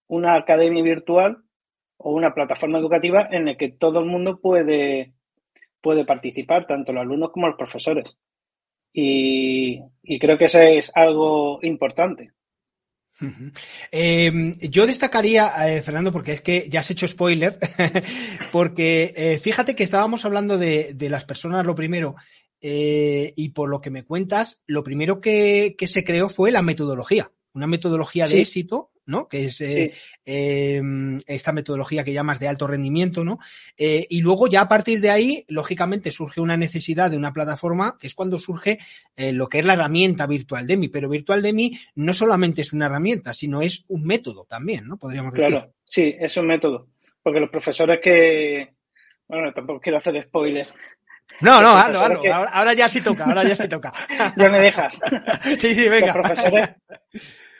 una 0.07 0.35
academia 0.35 0.83
virtual 0.83 1.44
o 1.97 2.11
una 2.11 2.33
plataforma 2.33 2.79
educativa 2.79 3.27
en 3.31 3.45
la 3.45 3.57
que 3.57 3.69
todo 3.69 3.99
el 3.99 4.05
mundo 4.05 4.39
puede, 4.39 5.13
puede 5.81 6.05
participar, 6.05 6.67
tanto 6.67 6.93
los 6.93 7.01
alumnos 7.01 7.31
como 7.31 7.47
los 7.47 7.57
profesores. 7.57 8.17
Y, 8.93 9.81
creo 10.19 10.37
que 10.37 10.45
eso 10.45 10.59
es 10.59 10.91
algo 10.95 11.59
importante. 11.63 12.31
Em, 13.91 14.57
yo 14.59 14.85
destacaría, 14.85 15.53
eh, 15.69 15.81
Fernando, 15.81 16.11
porque 16.11 16.33
es 16.33 16.41
que 16.41 16.67
ya 16.69 16.81
has 16.81 16.91
hecho 16.91 17.07
spoiler, 17.07 17.57
porque 18.51 19.13
eh, 19.15 19.39
fíjate 19.39 19.75
que 19.75 19.83
estábamos 19.83 20.25
hablando 20.25 20.57
de, 20.57 20.93
de, 20.93 21.09
las 21.09 21.23
personas, 21.23 21.65
lo 21.65 21.75
primero, 21.75 22.15
eh, 22.67 23.31
y 23.35 23.49
por 23.49 23.69
lo 23.69 23.79
que 23.79 23.91
me 23.91 24.05
cuentas, 24.05 24.63
lo 24.65 24.83
primero 24.83 25.21
que, 25.21 25.75
se 25.79 26.03
creó 26.03 26.29
fue 26.29 26.51
la 26.51 26.63
metodología, 26.63 27.31
una 27.55 27.67
metodología 27.67 28.27
de 28.27 28.41
éxito, 28.41 28.91
¿no? 29.05 29.27
Que 29.27 29.45
es 29.45 29.61
eh, 29.61 29.93
em, 30.25 31.19
esta 31.25 31.53
metodología 31.53 32.03
que 32.03 32.13
llamas 32.13 32.39
de 32.39 32.47
alto 32.47 32.67
rendimiento, 32.67 33.23
¿no? 33.23 33.39
Eh, 33.77 34.05
y 34.09 34.21
luego 34.21 34.47
ya 34.47 34.61
a 34.61 34.67
partir 34.67 35.01
de 35.01 35.09
ahí, 35.09 35.45
lógicamente, 35.47 36.11
surge 36.11 36.41
una 36.41 36.57
necesidad 36.57 37.09
de 37.09 37.17
una 37.17 37.33
plataforma, 37.33 37.97
que 37.99 38.07
es 38.07 38.15
cuando 38.15 38.37
surge 38.37 38.79
lo 39.17 39.47
que 39.47 39.59
es 39.59 39.65
la 39.65 39.73
herramienta 39.73 40.27
Virtual 40.27 40.67
Demi. 40.67 40.89
Pero 40.89 41.09
Virtual 41.09 41.41
Demi 41.41 41.77
no 41.95 42.13
solamente 42.13 42.61
es 42.61 42.73
una 42.73 42.87
herramienta, 42.87 43.33
sino 43.33 43.61
es 43.61 43.85
un 43.87 44.03
método 44.03 44.45
también, 44.45 44.85
¿no? 44.87 44.97
Podríamos 44.97 45.33
decir. 45.33 45.47
Claro, 45.47 45.73
sí, 45.83 46.13
es 46.19 46.35
un 46.37 46.47
método. 46.47 46.87
Porque 47.23 47.39
los 47.39 47.49
profesores 47.49 47.99
que, 48.03 48.73
bueno, 49.27 49.51
tampoco 49.53 49.79
quiero 49.79 49.97
hacer 49.97 50.21
spoiler, 50.23 50.67
no, 51.41 51.61
no, 51.61 51.69
hazlo, 51.77 51.99
hazlo. 51.99 52.33
Ahora, 52.33 52.73
ya 52.73 52.87
sí 52.87 53.01
toca, 53.01 53.25
ahora 53.25 53.43
ya 53.43 53.55
sí 53.55 53.67
toca. 53.67 53.91
ya 54.37 54.49
me 54.49 54.59
dejas. 54.59 54.99
sí, 55.57 55.75
sí, 55.75 55.89
venga. 55.89 56.13
Los 56.13 56.27
profesores, 56.27 56.69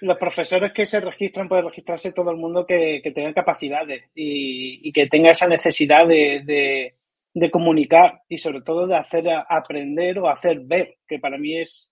los 0.01 0.17
profesores 0.17 0.71
que 0.73 0.85
se 0.85 0.99
registran 0.99 1.47
pueden 1.47 1.65
registrarse 1.65 2.11
todo 2.11 2.31
el 2.31 2.37
mundo 2.37 2.65
que, 2.65 3.01
que 3.03 3.11
tenga 3.11 3.33
capacidades 3.33 4.03
y, 4.13 4.91
que 4.91 5.07
tenga 5.07 5.31
esa 5.31 5.47
necesidad 5.47 6.07
de, 6.07 6.93
de, 7.33 7.51
comunicar 7.51 8.21
y 8.27 8.37
sobre 8.37 8.61
todo 8.61 8.87
de 8.87 8.95
hacer 8.95 9.25
aprender 9.47 10.19
o 10.19 10.27
hacer 10.27 10.59
ver, 10.61 10.97
que 11.07 11.19
para 11.19 11.37
mí 11.37 11.57
es 11.57 11.91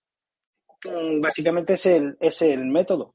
mm, 0.84 1.20
básicamente 1.20 1.74
es 1.74 1.86
el, 1.86 2.16
es 2.20 2.42
el 2.42 2.64
método. 2.64 3.14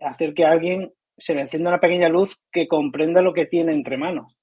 Hacer 0.00 0.34
que 0.34 0.44
alguien 0.44 0.92
se 1.16 1.34
le 1.34 1.42
encienda 1.42 1.70
una 1.70 1.80
pequeña 1.80 2.08
luz 2.08 2.40
que 2.50 2.68
comprenda 2.68 3.22
lo 3.22 3.32
que 3.32 3.46
tiene 3.46 3.72
entre 3.72 3.96
manos. 3.96 4.34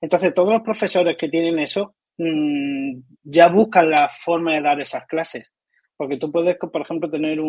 Entonces, 0.00 0.34
todos 0.34 0.52
los 0.52 0.62
profesores 0.62 1.16
que 1.16 1.28
tienen 1.28 1.58
eso 1.58 1.94
Mm, 2.18 3.02
ya 3.24 3.48
buscan 3.48 3.90
la 3.90 4.08
forma 4.08 4.54
de 4.54 4.62
dar 4.62 4.80
esas 4.80 5.06
clases. 5.06 5.52
Porque 5.96 6.18
tú 6.18 6.30
puedes, 6.30 6.56
por 6.58 6.80
ejemplo, 6.82 7.10
tener 7.10 7.40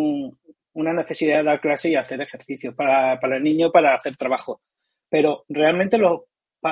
una 0.78 0.94
necesidad 0.94 1.38
de 1.38 1.44
dar 1.44 1.60
clases 1.60 1.92
y 1.92 1.96
hacer 1.96 2.22
ejercicios 2.22 2.76
para, 2.76 3.14
el 3.14 3.44
niño, 3.44 3.72
para 3.72 3.96
hacer 3.96 4.16
trabajo. 4.16 4.62
Pero 5.10 5.44
realmente 5.50 5.98
los, 5.98 6.22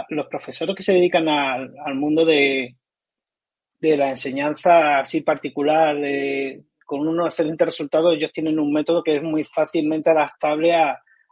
los 0.10 0.28
profesores 0.28 0.76
que 0.76 0.84
se 0.84 0.94
dedican 0.94 1.28
al, 1.28 1.96
mundo 1.96 2.24
de, 2.24 2.76
de 3.80 3.98
la 3.98 4.12
enseñanza 4.12 5.00
así 5.00 5.22
particular, 5.22 6.00
de, 6.00 6.66
con 6.86 7.08
unos 7.08 7.28
excelentes 7.28 7.66
resultados, 7.68 8.16
ellos 8.16 8.32
tienen 8.32 8.60
un 8.60 8.72
método 8.72 9.02
que 9.02 9.18
es 9.18 9.24
muy 9.24 9.44
fácilmente 9.44 10.12
adaptable 10.12 10.74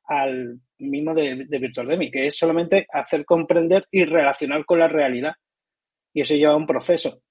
al 0.07 0.59
mismo 0.79 1.13
de, 1.13 1.45
de 1.47 1.59
Virtual 1.59 1.87
Demi, 1.87 2.09
que 2.09 2.27
es 2.27 2.37
solamente 2.37 2.87
hacer 2.91 3.23
comprender 3.23 3.85
y 3.91 4.03
relacionar 4.03 4.65
con 4.65 4.79
la 4.79 4.87
realidad 4.87 5.33
y 6.13 6.21
eso 6.21 6.35
lleva 6.35 6.55
un 6.55 6.67
proceso. 6.67 7.21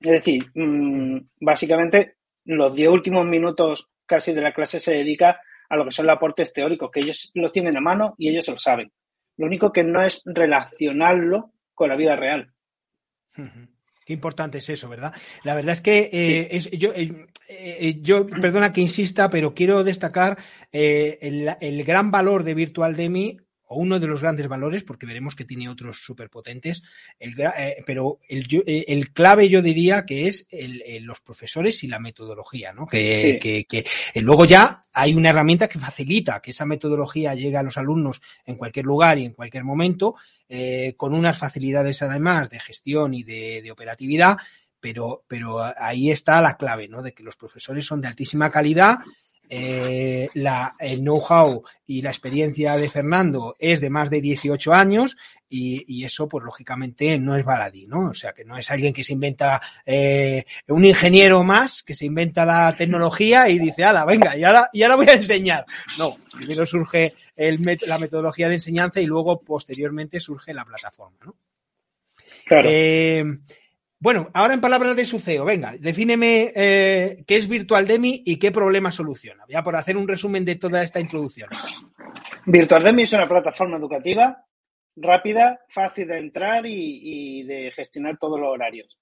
Es 0.00 0.10
decir, 0.10 0.46
mm, 0.54 1.18
básicamente 1.40 2.14
los 2.44 2.74
diez 2.74 2.88
últimos 2.88 3.26
minutos 3.26 3.88
casi 4.10 4.32
de 4.32 4.42
la 4.42 4.52
clase 4.52 4.80
se 4.80 4.92
dedica 4.92 5.40
a 5.68 5.76
lo 5.76 5.84
que 5.84 5.92
son 5.92 6.06
los 6.06 6.16
aportes 6.16 6.52
teóricos, 6.52 6.90
que 6.90 6.98
ellos 6.98 7.30
los 7.34 7.52
tienen 7.52 7.76
a 7.76 7.80
mano 7.80 8.16
y 8.18 8.28
ellos 8.28 8.48
lo 8.48 8.58
saben. 8.58 8.90
Lo 9.36 9.46
único 9.46 9.72
que 9.72 9.84
no 9.84 10.02
es 10.02 10.22
relacionarlo 10.24 11.52
con 11.74 11.88
la 11.88 11.96
vida 11.96 12.16
real. 12.16 12.52
Qué 14.04 14.12
importante 14.12 14.58
es 14.58 14.68
eso, 14.68 14.88
¿verdad? 14.88 15.14
La 15.44 15.54
verdad 15.54 15.74
es 15.74 15.80
que 15.80 16.10
eh, 16.12 16.48
es, 16.50 16.68
yo, 16.72 16.92
eh, 16.92 17.28
eh, 17.48 17.98
yo, 18.02 18.26
perdona 18.26 18.72
que 18.72 18.80
insista, 18.80 19.30
pero 19.30 19.54
quiero 19.54 19.84
destacar 19.84 20.38
el, 20.72 21.54
el, 21.60 21.84
gran 21.84 22.10
valor 22.10 22.42
de 22.42 22.54
Virtual 22.54 22.96
Demi 22.96 23.38
o 23.72 23.76
uno 23.76 24.00
de 24.00 24.08
los 24.08 24.20
grandes 24.20 24.48
valores, 24.48 24.82
porque 24.82 25.06
veremos 25.06 25.36
que 25.36 25.44
tiene 25.44 25.68
otros 25.68 26.02
superpotentes, 26.02 26.82
el, 27.20 27.40
eh, 27.40 27.76
pero 27.86 28.18
el, 28.28 28.48
eh, 28.66 28.84
el, 28.88 29.12
clave 29.12 29.48
yo 29.48 29.62
diría 29.62 30.04
que 30.04 30.26
es 30.26 30.48
el, 30.50 31.04
los 31.04 31.20
profesores 31.20 31.84
y 31.84 31.86
la 31.86 32.00
metodología, 32.00 32.72
¿no? 32.72 32.88
Que, 32.88 33.38
que, 33.40 33.66
que, 33.66 33.86
eh, 34.12 34.22
luego 34.22 34.44
ya 34.44 34.82
hay 34.92 35.14
una 35.14 35.28
herramienta 35.30 35.68
que 35.68 35.78
facilita 35.78 36.40
que 36.42 36.50
esa 36.50 36.66
metodología 36.66 37.36
llegue 37.36 37.56
a 37.56 37.62
los 37.62 37.78
alumnos 37.78 38.20
en 38.44 38.56
cualquier 38.56 38.86
lugar 38.86 39.18
y 39.20 39.26
en 39.26 39.34
cualquier 39.34 39.62
momento, 39.62 40.16
eh, 40.48 40.94
con 40.96 41.14
unas 41.14 41.38
facilidades 41.38 42.02
además 42.02 42.50
de 42.50 42.58
gestión 42.58 43.14
y 43.14 43.22
de, 43.22 43.62
de 43.62 43.70
operatividad, 43.70 44.36
pero, 44.80 45.22
pero 45.28 45.62
ahí 45.78 46.10
está 46.10 46.40
la 46.40 46.56
clave, 46.56 46.88
¿no? 46.88 47.02
De 47.02 47.12
que 47.12 47.22
los 47.22 47.36
profesores 47.36 47.86
son 47.86 48.00
de 48.00 48.08
altísima 48.08 48.50
calidad 48.50 48.98
eh, 49.52 50.28
la, 50.34 50.76
el 50.78 51.00
know-how 51.00 51.64
y 51.84 52.02
la 52.02 52.10
experiencia 52.10 52.76
de 52.76 52.88
Fernando 52.88 53.56
es 53.58 53.80
de 53.80 53.90
más 53.90 54.08
de 54.08 54.20
18 54.20 54.72
años 54.72 55.16
y, 55.48 55.84
y, 55.88 56.04
eso, 56.04 56.28
pues 56.28 56.44
lógicamente, 56.44 57.18
no 57.18 57.36
es 57.36 57.44
baladí, 57.44 57.88
¿no? 57.88 58.10
O 58.10 58.14
sea, 58.14 58.32
que 58.32 58.44
no 58.44 58.56
es 58.56 58.70
alguien 58.70 58.92
que 58.92 59.02
se 59.02 59.12
inventa, 59.12 59.60
eh, 59.84 60.44
un 60.68 60.84
ingeniero 60.84 61.42
más 61.42 61.82
que 61.82 61.96
se 61.96 62.06
inventa 62.06 62.46
la 62.46 62.72
tecnología 62.78 63.48
y 63.48 63.58
dice, 63.58 63.82
ala, 63.82 64.04
venga, 64.04 64.36
y 64.36 64.44
ahora, 64.44 64.70
y 64.72 64.84
ahora 64.84 64.94
voy 64.94 65.08
a 65.08 65.14
enseñar. 65.14 65.66
No, 65.98 66.16
primero 66.32 66.64
surge 66.64 67.14
el, 67.34 67.60
la 67.88 67.98
metodología 67.98 68.48
de 68.48 68.54
enseñanza 68.54 69.00
y 69.00 69.06
luego, 69.06 69.40
posteriormente, 69.40 70.20
surge 70.20 70.54
la 70.54 70.64
plataforma, 70.64 71.18
¿no? 71.24 71.34
Claro. 72.46 72.68
Eh, 72.70 73.24
bueno, 74.00 74.30
ahora 74.32 74.54
en 74.54 74.62
palabras 74.62 74.96
de 74.96 75.04
su 75.04 75.20
CEO, 75.20 75.44
venga, 75.44 75.74
defíneme 75.78 76.52
eh, 76.54 77.22
qué 77.26 77.36
es 77.36 77.46
Virtual 77.46 77.86
Demi 77.86 78.22
y 78.24 78.38
qué 78.38 78.50
problema 78.50 78.90
soluciona. 78.90 79.44
Ya 79.46 79.62
por 79.62 79.76
hacer 79.76 79.98
un 79.98 80.08
resumen 80.08 80.44
de 80.44 80.56
toda 80.56 80.82
esta 80.82 81.00
introducción. 81.00 81.50
Virtual 82.46 82.82
Demi 82.82 83.02
es 83.02 83.12
una 83.12 83.28
plataforma 83.28 83.76
educativa 83.76 84.46
rápida, 84.96 85.60
fácil 85.68 86.08
de 86.08 86.18
entrar 86.18 86.64
y, 86.66 87.42
de 87.44 87.70
gestionar 87.72 88.16
todos 88.18 88.40
los 88.40 88.48
horarios. 88.48 88.98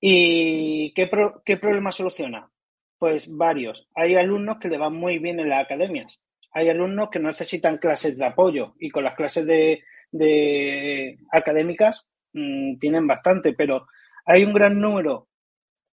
¿Y 0.00 0.92
qué, 0.94 1.10
qué 1.44 1.56
problema 1.56 1.90
soluciona? 1.90 2.50
Pues 2.98 3.34
varios. 3.34 3.88
Hay 3.94 4.16
alumnos 4.16 4.58
que 4.58 4.68
le 4.68 4.78
van 4.78 4.94
muy 4.94 5.18
bien 5.18 5.40
en 5.40 5.48
las 5.48 5.64
academias. 5.64 6.20
Hay 6.52 6.68
alumnos 6.68 7.10
que 7.10 7.18
necesitan 7.18 7.78
clases 7.78 8.16
de 8.16 8.24
apoyo 8.26 8.74
y 8.78 8.90
con 8.90 9.04
las 9.04 9.14
clases 9.14 9.46
de, 9.46 9.82
de 10.10 11.18
académicas 11.32 12.06
mmm, 12.32 12.76
tienen 12.78 13.06
bastante, 13.06 13.52
pero 13.52 13.86
hay 14.30 14.44
un 14.44 14.52
gran 14.52 14.80
número 14.80 15.26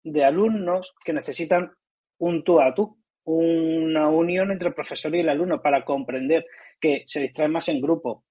de 0.05 0.23
alumnos 0.23 0.95
que 1.02 1.14
necesitan 1.14 1.73
un 2.19 2.45
tú 2.45 2.61
a 2.61 2.75
tú, 2.75 2.99
una 3.25 4.11
unión 4.11 4.52
entre 4.52 4.69
el 4.69 4.75
profesor 4.75 5.14
y 5.16 5.21
el 5.21 5.31
alumno 5.31 5.62
para 5.62 5.87
comprender 5.87 6.45
que 6.78 7.02
se 7.07 7.21
distraen 7.21 7.52
más 7.52 7.66
en 7.69 7.81
grupo, 7.81 8.25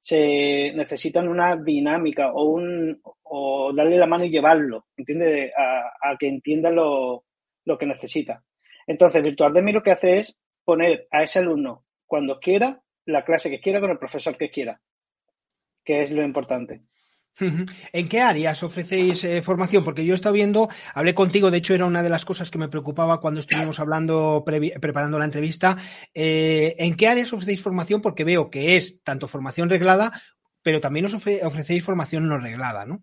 se 0.00 0.72
necesitan 0.76 1.26
una 1.26 1.56
dinámica 1.56 2.30
o 2.32 2.44
un 2.44 3.00
o 3.02 3.72
darle 3.74 3.98
la 3.98 4.06
mano 4.06 4.24
y 4.24 4.30
llevarlo, 4.30 4.86
¿entiende? 4.96 5.52
A, 5.56 6.16
que 6.16 6.28
entienda 6.28 6.70
lo, 6.70 7.24
lo, 7.64 7.76
que 7.76 7.86
necesita. 7.86 8.44
Entonces, 8.86 9.22
Virtual 9.24 9.52
Demi 9.52 9.72
lo 9.72 9.82
que 9.82 9.90
hace 9.90 10.20
es 10.20 10.38
poner 10.64 11.08
a 11.10 11.24
ese 11.24 11.40
alumno 11.40 11.84
cuando 12.06 12.38
quiera 12.38 12.80
la 13.06 13.24
clase 13.24 13.50
que 13.50 13.60
quiera 13.60 13.80
con 13.80 13.90
el 13.90 13.98
profesor 13.98 14.38
que 14.38 14.50
quiera, 14.50 14.80
que 15.84 16.04
es 16.04 16.12
lo 16.12 16.22
importante. 16.22 16.82
¿En 17.40 18.08
qué 18.08 18.20
áreas 18.20 18.62
ofrecéis 18.62 19.22
eh, 19.24 19.42
formación? 19.42 19.84
Porque 19.84 20.04
yo 20.04 20.14
he 20.14 20.16
estado 20.16 20.34
viendo, 20.34 20.68
hablé 20.94 21.14
contigo, 21.14 21.50
de 21.50 21.58
hecho 21.58 21.74
era 21.74 21.86
una 21.86 22.02
de 22.02 22.10
las 22.10 22.24
cosas 22.24 22.50
que 22.50 22.58
me 22.58 22.68
preocupaba 22.68 23.20
cuando 23.20 23.40
estuvimos 23.40 23.78
hablando, 23.78 24.44
preparando 24.44 25.18
la 25.18 25.24
entrevista. 25.24 25.76
Eh, 26.14 26.74
¿En 26.78 26.96
qué 26.96 27.08
áreas 27.08 27.32
ofrecéis 27.32 27.62
formación? 27.62 28.02
Porque 28.02 28.24
veo 28.24 28.50
que 28.50 28.76
es 28.76 29.02
tanto 29.02 29.28
formación 29.28 29.68
reglada, 29.68 30.12
pero 30.62 30.80
también 30.80 31.06
os 31.06 31.14
ofre 31.14 31.44
ofrecéis 31.44 31.84
formación 31.84 32.28
no 32.28 32.38
reglada, 32.38 32.84
¿no? 32.84 33.02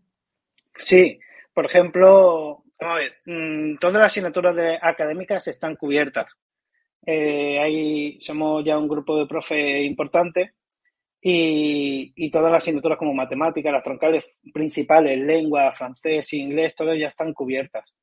Sí, 0.78 1.20
por 1.54 1.66
ejemplo, 1.66 2.64
a 2.80 2.96
ver, 2.96 3.14
mmm, 3.26 3.78
todas 3.80 3.96
las 3.96 4.12
asignaturas 4.12 4.56
de 4.56 4.78
académicas 4.82 5.48
están 5.48 5.76
cubiertas. 5.76 6.36
Eh, 7.06 7.60
ahí 7.62 8.20
somos 8.20 8.66
ya 8.66 8.78
un 8.78 8.88
grupo 8.88 9.18
de 9.18 9.28
profe 9.28 9.84
importante 9.84 10.56
y, 11.22 12.14
y, 12.16 12.30
todas 12.30 12.52
las 12.52 12.64
asignaturas 12.64 12.98
como 12.98 13.14
matemáticas, 13.14 13.74
las 13.74 13.84
troncales 13.84 14.26
principales, 14.54 15.18
lengua, 15.20 15.72
francés, 15.72 16.32
inglés, 16.34 16.76
todas 16.76 17.00
ya 17.00 17.08
están 17.08 17.34
cubiertas. 17.34 17.94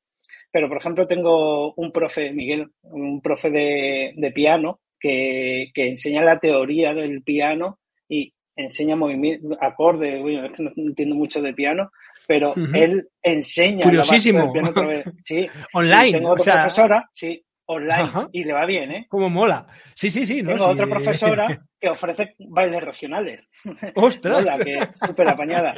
Pero, 0.51 0.67
por 0.67 0.77
ejemplo, 0.77 1.07
tengo 1.07 1.73
un 1.75 1.91
profe, 1.91 2.31
Miguel, 2.31 2.69
un 2.83 3.21
profe 3.21 3.49
de, 3.49 4.13
de 4.15 4.31
piano 4.31 4.81
que, 4.99 5.71
que, 5.73 5.87
enseña 5.87 6.23
la 6.23 6.39
teoría 6.39 6.93
del 6.93 7.23
piano 7.23 7.79
y 8.07 8.33
enseña 8.55 8.95
movimiento, 8.95 9.57
acordes, 9.59 10.21
bueno, 10.21 10.45
es 10.45 10.51
que 10.53 10.63
no 10.63 10.71
entiendo 10.75 11.15
mucho 11.15 11.41
de 11.41 11.53
piano, 11.53 11.91
pero 12.27 12.51
uh 12.51 12.55
-huh. 12.55 12.77
él 12.77 13.09
enseña. 13.21 13.83
Curiosísimo. 13.83 14.53
La 14.53 14.71
piano 14.71 15.03
sí. 15.23 15.45
Online. 15.73 16.07
Y 16.07 16.11
tengo 16.13 16.29
otra 16.31 16.41
o 16.41 16.43
sea... 16.43 16.53
profesora, 16.61 17.09
sí, 17.13 17.43
online 17.65 18.03
Ajá. 18.03 18.29
y 18.31 18.43
le 18.43 18.53
va 18.53 18.65
bien, 18.65 18.91
¿eh? 18.91 19.05
Como 19.09 19.29
mola. 19.29 19.67
Sí, 19.95 20.09
sí, 20.09 20.25
sí. 20.25 20.41
¿no? 20.41 20.51
Tengo 20.51 20.65
sí. 20.65 20.71
otra 20.71 20.87
profesora 20.87 21.47
que 21.79 21.89
ofrece 21.89 22.35
bailes 22.39 22.83
regionales. 22.83 23.49
¡Ostras! 23.95 24.43
Mola, 24.43 24.57
que 24.57 24.79
súper 24.95 25.29
apañada. 25.29 25.73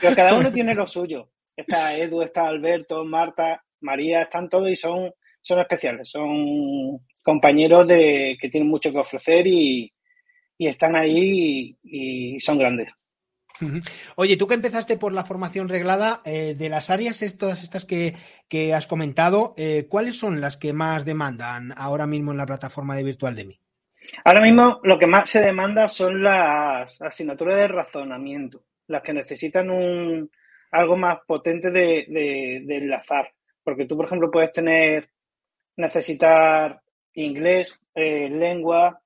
Pero 0.00 0.16
cada 0.16 0.34
uno 0.34 0.52
tiene 0.52 0.74
lo 0.74 0.86
suyo. 0.86 1.30
Está 1.56 1.96
Edu, 1.96 2.22
está 2.22 2.46
Alberto, 2.46 3.04
Marta, 3.04 3.64
María, 3.80 4.22
están 4.22 4.48
todos 4.48 4.70
y 4.70 4.76
son, 4.76 5.12
son 5.40 5.58
especiales. 5.60 6.08
Son 6.10 6.98
compañeros 7.22 7.88
de, 7.88 8.36
que 8.40 8.48
tienen 8.48 8.68
mucho 8.68 8.92
que 8.92 8.98
ofrecer 8.98 9.46
y, 9.46 9.92
y 10.56 10.66
están 10.66 10.96
ahí 10.96 11.76
y, 11.82 12.34
y 12.34 12.40
son 12.40 12.58
grandes. 12.58 12.94
Oye, 14.16 14.36
tú 14.36 14.46
que 14.46 14.54
empezaste 14.54 14.96
por 14.96 15.12
la 15.12 15.24
formación 15.24 15.68
reglada, 15.68 16.22
eh, 16.24 16.54
de 16.56 16.68
las 16.68 16.90
áreas 16.90 17.22
todas 17.38 17.62
estas 17.62 17.84
que, 17.84 18.14
que 18.48 18.74
has 18.74 18.86
comentado, 18.86 19.54
eh, 19.56 19.86
¿cuáles 19.88 20.18
son 20.18 20.40
las 20.40 20.56
que 20.56 20.72
más 20.72 21.04
demandan 21.04 21.72
ahora 21.76 22.06
mismo 22.06 22.32
en 22.32 22.38
la 22.38 22.46
plataforma 22.46 22.96
de 22.96 23.04
Virtual 23.04 23.34
Demi? 23.34 23.60
Ahora 24.24 24.40
mismo 24.40 24.80
lo 24.84 24.98
que 24.98 25.06
más 25.06 25.28
se 25.28 25.40
demanda 25.40 25.88
son 25.88 26.22
las 26.22 27.00
asignaturas 27.02 27.56
de 27.56 27.68
razonamiento, 27.68 28.64
las 28.86 29.02
que 29.02 29.12
necesitan 29.12 29.70
un, 29.70 30.30
algo 30.70 30.96
más 30.96 31.18
potente 31.26 31.70
de, 31.70 32.56
enlazar. 32.68 33.32
Porque 33.62 33.86
tú, 33.86 33.96
por 33.96 34.06
ejemplo, 34.06 34.30
puedes 34.30 34.52
tener, 34.52 35.10
necesitar 35.76 36.80
inglés, 37.14 37.80
eh, 37.94 38.28
lengua, 38.30 39.00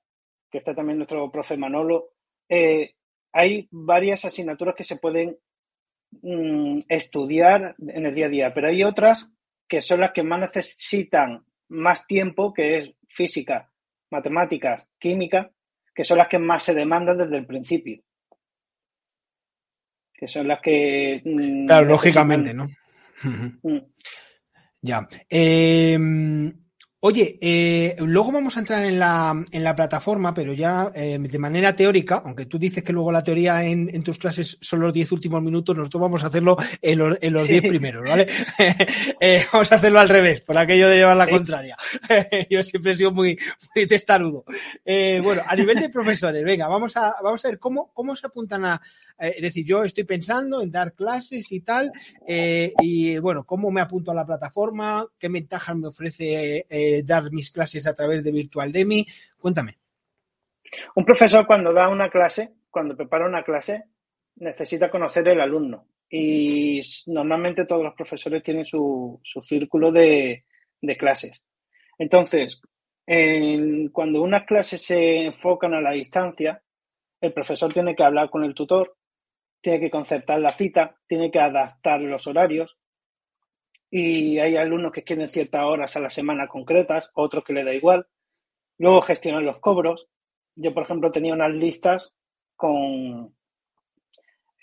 que 0.50 0.58
está 0.58 0.74
también 0.74 0.98
nuestro 0.98 1.30
profe 1.30 1.56
Manolo, 1.56 2.10
eh, 2.48 2.94
hay 3.32 3.68
varias 3.70 4.24
asignaturas 4.24 4.74
que 4.74 4.84
se 4.84 4.96
pueden 4.96 5.38
mm, 6.22 6.80
estudiar 6.88 7.74
en 7.78 8.06
el 8.06 8.14
día 8.14 8.26
a 8.26 8.30
día, 8.30 8.54
pero 8.54 8.68
hay 8.68 8.84
otras 8.84 9.30
que 9.68 9.80
son 9.80 10.00
las 10.00 10.12
que 10.12 10.22
más 10.22 10.40
necesitan 10.40 11.44
más 11.68 12.06
tiempo, 12.06 12.52
que 12.52 12.78
es 12.78 12.94
física, 13.08 13.70
matemáticas, 14.10 14.86
química, 14.98 15.50
que 15.94 16.04
son 16.04 16.18
las 16.18 16.28
que 16.28 16.38
más 16.38 16.62
se 16.62 16.74
demandan 16.74 17.16
desde 17.16 17.38
el 17.38 17.46
principio. 17.46 18.02
Que 20.12 20.28
son 20.28 20.46
las 20.46 20.60
que. 20.60 21.22
Mm, 21.24 21.66
claro, 21.66 21.86
necesitan... 21.86 21.88
lógicamente, 21.88 22.54
¿no? 22.54 22.68
Mm. 23.62 23.78
Ya. 24.80 25.06
Eh, 25.30 25.96
Oye, 27.04 27.36
eh, 27.40 27.96
luego 27.98 28.30
vamos 28.30 28.56
a 28.56 28.60
entrar 28.60 28.84
en 28.84 29.00
la, 29.00 29.34
en 29.50 29.64
la 29.64 29.74
plataforma, 29.74 30.32
pero 30.32 30.52
ya 30.52 30.92
eh, 30.94 31.18
de 31.18 31.38
manera 31.40 31.74
teórica, 31.74 32.22
aunque 32.24 32.46
tú 32.46 32.60
dices 32.60 32.84
que 32.84 32.92
luego 32.92 33.10
la 33.10 33.24
teoría 33.24 33.64
en, 33.64 33.90
en 33.92 34.04
tus 34.04 34.18
clases 34.18 34.56
son 34.60 34.78
los 34.78 34.92
10 34.92 35.10
últimos 35.10 35.42
minutos, 35.42 35.76
nosotros 35.76 36.00
vamos 36.00 36.22
a 36.22 36.28
hacerlo 36.28 36.56
en 36.80 36.98
los, 37.00 37.18
en 37.20 37.32
los 37.32 37.48
10 37.48 37.60
sí. 37.60 37.68
primeros, 37.68 38.08
¿vale? 38.08 38.28
eh, 39.20 39.44
vamos 39.52 39.72
a 39.72 39.74
hacerlo 39.74 39.98
al 39.98 40.08
revés, 40.08 40.42
por 40.42 40.56
aquello 40.56 40.88
de 40.88 40.98
llevar 40.98 41.16
la 41.16 41.24
sí. 41.24 41.32
contraria. 41.32 41.76
Yo 42.48 42.62
siempre 42.62 42.92
he 42.92 42.94
sido 42.94 43.10
muy, 43.10 43.36
muy 43.74 43.86
testarudo. 43.88 44.44
Bueno, 44.84 45.42
a 45.44 45.56
nivel 45.56 45.80
de 45.80 45.88
profesores, 45.88 46.44
venga, 46.44 46.68
vamos 46.68 46.96
a, 46.96 47.16
vamos 47.20 47.44
a 47.44 47.48
ver 47.48 47.58
cómo, 47.58 47.90
cómo 47.92 48.14
se 48.14 48.28
apuntan 48.28 48.64
a, 48.64 48.80
es 49.18 49.42
decir, 49.42 49.66
yo 49.66 49.82
estoy 49.82 50.04
pensando 50.04 50.62
en 50.62 50.70
dar 50.70 50.94
clases 50.94 51.50
y 51.50 51.60
tal, 51.60 51.90
y 52.26 53.18
bueno, 53.18 53.44
cómo 53.44 53.70
me 53.72 53.80
apunto 53.80 54.12
a 54.12 54.14
la 54.14 54.26
plataforma, 54.26 55.06
qué 55.18 55.28
ventajas 55.28 55.76
me 55.76 55.88
ofrece 55.88 56.66
dar 57.04 57.30
mis 57.32 57.50
clases 57.50 57.86
a 57.86 57.94
través 57.94 58.22
de 58.22 58.32
Virtual 58.32 58.70
Demi, 58.70 59.06
cuéntame. 59.38 59.78
Un 60.94 61.04
profesor 61.04 61.46
cuando 61.46 61.72
da 61.72 61.88
una 61.88 62.10
clase, 62.10 62.52
cuando 62.70 62.96
prepara 62.96 63.26
una 63.26 63.42
clase, 63.42 63.84
necesita 64.36 64.90
conocer 64.90 65.26
el 65.28 65.40
alumno 65.40 65.86
y 66.14 66.80
normalmente 67.06 67.64
todos 67.64 67.82
los 67.82 67.94
profesores 67.94 68.42
tienen 68.42 68.66
su, 68.66 69.18
su 69.22 69.40
círculo 69.40 69.90
de, 69.90 70.44
de, 70.80 70.96
clases. 70.98 71.42
Entonces, 71.98 72.60
en, 73.06 73.88
cuando 73.88 74.20
unas 74.20 74.44
clases 74.44 74.84
se 74.84 75.24
enfocan 75.24 75.72
a 75.72 75.80
la 75.80 75.92
distancia, 75.92 76.62
el 77.18 77.32
profesor 77.32 77.72
tiene 77.72 77.94
que 77.94 78.04
hablar 78.04 78.28
con 78.28 78.44
el 78.44 78.54
tutor, 78.54 78.94
tiene 79.62 79.80
que 79.80 79.90
concertar 79.90 80.38
la 80.40 80.52
cita, 80.52 80.96
tiene 81.06 81.30
que 81.30 81.40
adaptar 81.40 82.00
los 82.02 82.26
horarios, 82.26 82.76
y 83.94 84.38
hay 84.38 84.56
alumnos 84.56 84.90
que 84.90 85.04
quieren 85.04 85.28
ciertas 85.28 85.64
horas 85.64 85.94
a 85.94 86.00
la 86.00 86.08
semana 86.08 86.48
concretas, 86.48 87.10
otros 87.12 87.44
que 87.44 87.52
le 87.52 87.62
da 87.62 87.74
igual. 87.74 88.06
Luego 88.78 89.02
gestionan 89.02 89.44
los 89.44 89.58
cobros. 89.58 90.08
Yo, 90.56 90.72
por 90.72 90.84
ejemplo, 90.84 91.12
tenía 91.12 91.34
unas 91.34 91.54
listas 91.54 92.16
con 92.56 93.36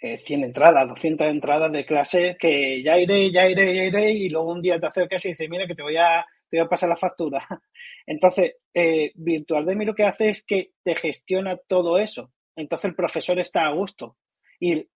100 0.02 0.44
eh, 0.44 0.46
entradas, 0.48 0.88
200 0.90 1.28
entradas 1.28 1.72
de 1.72 1.86
clase 1.86 2.38
que 2.40 2.82
ya 2.82 2.98
iré, 2.98 3.32
ya 3.32 3.48
iré, 3.48 3.76
ya 3.76 3.84
iré 3.84 4.12
y 4.14 4.30
luego 4.30 4.52
un 4.52 4.64
día 4.64 4.80
te 4.80 4.88
acercas 4.88 5.24
y 5.26 5.30
dices, 5.30 5.48
mira 5.48 5.68
que 5.68 5.76
te 5.76 5.84
voy 5.84 5.98
a, 5.98 6.26
te 6.50 6.58
voy 6.58 6.66
a 6.66 6.70
pasar 6.70 6.90
la 6.90 6.98
factura. 6.98 7.48
Entonces, 8.08 8.56
eh, 8.74 9.12
Virtual 9.14 9.64
Demi 9.64 9.86
lo 9.86 9.94
que 9.94 10.06
hace 10.06 10.30
es 10.30 10.44
que 10.44 10.72
te 10.84 10.96
gestiona 10.96 11.56
todo 11.56 12.00
eso. 12.00 12.32
Entonces 12.56 12.90
el 12.90 12.96
profesor 12.96 13.38
está 13.38 13.68
a 13.68 13.74
gusto 13.74 14.18
y 14.60 14.90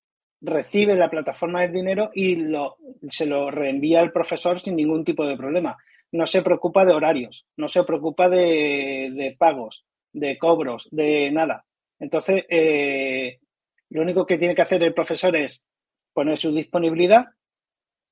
recibe 0.43 0.95
la 0.95 1.09
plataforma 1.09 1.61
del 1.61 1.71
dinero 1.71 2.11
y 2.13 2.35
lo, 2.35 2.77
se 3.09 3.25
lo 3.25 3.49
reenvía 3.49 4.01
al 4.01 4.11
profesor 4.11 4.59
sin 4.59 4.75
ningún 4.75 5.03
tipo 5.03 5.25
de 5.25 5.37
problema. 5.37 5.77
No 6.11 6.27
se 6.27 6.41
preocupa 6.41 6.85
de 6.85 6.93
horarios, 6.93 7.45
no 7.55 7.67
se 7.67 7.83
preocupa 7.83 8.29
de, 8.29 9.35
pagos, 9.39 9.85
de 10.11 10.37
cobros, 10.37 10.89
de 10.91 11.31
nada. 11.31 11.65
Entonces, 11.97 12.43
eh, 12.49 13.39
lo 13.89 14.01
único 14.01 14.25
que 14.25 14.37
tiene 14.37 14.53
que 14.53 14.61
hacer 14.61 14.83
el 14.83 14.93
profesor 14.93 15.35
es 15.35 15.63
poner 16.13 16.37
su 16.37 16.51
disponibilidad, 16.51 17.25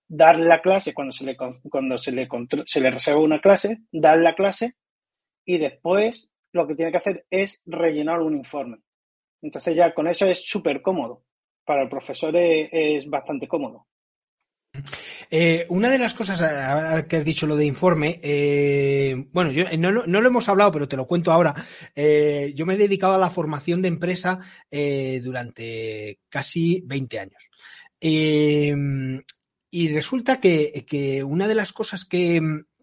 darle 0.07 0.45
la 0.45 0.61
clase 0.61 0.93
cuando 0.93 1.11
se 1.11 1.25
le, 1.25 1.35
cuando 1.35 1.97
se 1.97 2.11
le, 2.11 2.27
se 2.65 2.81
le 2.81 2.91
reserva 2.91 3.19
una 3.19 3.41
clase, 3.41 3.81
dar 3.91 4.17
la 4.17 4.35
clase 4.35 4.75
y 5.45 5.57
después 5.57 6.31
lo 6.53 6.65
que 6.65 6.75
tiene 6.75 6.91
que 6.91 6.97
hacer 6.97 7.25
es 7.29 7.61
rellenar 7.65 8.21
un 8.21 8.35
informe. 8.35 8.77
Entonces 9.41 9.75
ya 9.75 9.93
con 9.93 10.07
eso 10.07 10.25
es 10.25 10.45
súper 10.45 10.81
cómodo. 10.81 11.23
Para 11.65 11.84
el 11.84 11.89
profesor 11.89 12.36
es, 12.36 13.10
bastante 13.10 13.48
cómodo. 13.48 13.88
Eh, 15.30 15.65
una 15.70 15.89
de 15.89 16.00
las 16.00 16.13
cosas 16.13 16.39
que 17.08 17.18
has 17.18 17.25
dicho 17.25 17.48
lo 17.48 17.56
de 17.56 17.65
informe, 17.65 18.20
eh, 18.24 19.27
bueno, 19.32 19.51
yo 19.51 19.65
no, 19.77 19.91
lo 19.91 20.27
hemos 20.27 20.50
hablado, 20.50 20.72
pero 20.72 20.88
te 20.88 20.98
lo 20.98 21.08
cuento 21.08 21.32
ahora. 21.32 21.53
Eh, 21.96 22.53
yo 22.56 22.65
me 22.65 22.74
he 22.74 22.77
dedicado 22.77 23.13
a 23.13 23.20
la 23.20 23.30
formación 23.30 23.82
de 23.82 23.89
empresa 23.89 24.39
durante 25.22 26.20
casi 26.30 26.84
20 26.86 27.20
años. 27.20 27.50
y 29.74 29.94
resulta 29.94 30.39
que, 30.39 31.24
una 31.25 31.48
de 31.48 31.56
las 31.56 31.74
cosas 31.74 32.06
que, 32.06 32.41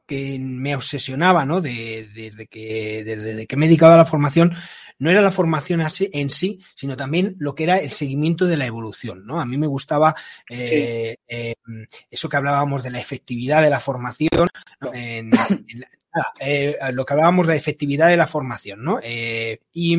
me 0.08 0.74
obsesionaba, 0.74 1.44
¿no? 1.44 1.60
Desde 1.60 2.46
que, 2.46 3.04
desde 3.04 3.46
que 3.46 3.56
me 3.56 3.66
he 3.66 3.68
dedicado 3.68 3.92
a 3.92 3.98
la 3.98 4.06
formación, 4.06 4.54
no 4.98 5.10
era 5.10 5.20
la 5.20 5.32
formación 5.32 5.82
en 5.98 6.30
sí, 6.30 6.60
sino 6.74 6.96
también 6.96 7.36
lo 7.38 7.54
que 7.54 7.64
era 7.64 7.78
el 7.78 7.90
seguimiento 7.90 8.46
de 8.46 8.56
la 8.56 8.66
evolución, 8.66 9.26
¿no? 9.26 9.40
A 9.40 9.46
mí 9.46 9.56
me 9.56 9.66
gustaba 9.66 10.14
eh, 10.48 11.16
eh, 11.26 11.54
eso 12.10 12.28
que 12.28 12.36
hablábamos 12.36 12.82
de 12.82 12.90
la 12.90 13.00
efectividad 13.00 13.62
de 13.62 13.70
la 13.70 13.80
formación, 13.80 14.48
en, 14.92 15.30
eh, 16.40 16.76
lo 16.92 17.04
que 17.04 17.12
hablábamos 17.12 17.46
de 17.46 17.52
la 17.52 17.58
efectividad 17.58 18.08
de 18.08 18.16
la 18.16 18.26
formación, 18.26 18.82
¿no? 18.82 18.98
y 19.72 19.96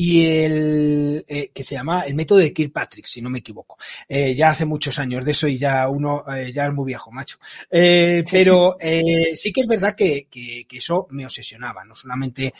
y 0.00 0.26
el 0.26 1.24
eh, 1.26 1.50
que 1.52 1.64
se 1.64 1.74
llama 1.74 2.02
el 2.02 2.14
método 2.14 2.38
de 2.38 2.52
Kirkpatrick, 2.52 3.04
si 3.06 3.20
no 3.20 3.30
me 3.30 3.40
equivoco. 3.40 3.76
Eh, 4.08 4.32
ya 4.36 4.50
hace 4.50 4.64
muchos 4.64 4.96
años 5.00 5.24
de 5.24 5.32
eso 5.32 5.48
y 5.48 5.58
ya 5.58 5.88
uno 5.88 6.22
eh, 6.32 6.52
ya 6.52 6.66
es 6.66 6.72
muy 6.72 6.86
viejo, 6.86 7.10
macho. 7.10 7.38
Eh, 7.68 8.22
pero 8.30 8.76
eh, 8.78 9.34
sí 9.34 9.52
que 9.52 9.62
es 9.62 9.66
verdad 9.66 9.96
que, 9.96 10.28
que, 10.30 10.66
que, 10.68 10.78
eso 10.78 11.08
me 11.10 11.24
obsesionaba, 11.24 11.84
no 11.84 11.96
solamente 11.96 12.54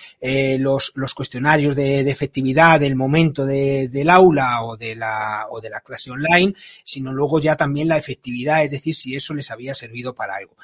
los, 0.58 0.90
los 0.96 1.14
cuestionarios 1.14 1.76
de, 1.76 2.02
de 2.02 2.10
efectividad 2.10 2.80
del 2.80 2.96
momento 2.96 3.46
de, 3.46 3.86
del 3.86 4.10
aula 4.10 4.64
o 4.64 4.76
de 4.76 4.96
la 4.96 5.46
o 5.48 5.60
de 5.60 5.70
la 5.70 5.80
clase 5.80 6.10
online, 6.10 6.54
sino 6.82 7.12
luego 7.12 7.38
ya 7.38 7.54
también 7.54 7.86
la 7.86 7.98
efectividad, 7.98 8.64
es 8.64 8.72
decir, 8.72 8.96
si 8.96 9.14
eso 9.14 9.32
les 9.32 9.48
había 9.52 9.76
servido 9.76 10.12
para 10.12 10.34
algo. 10.34 10.56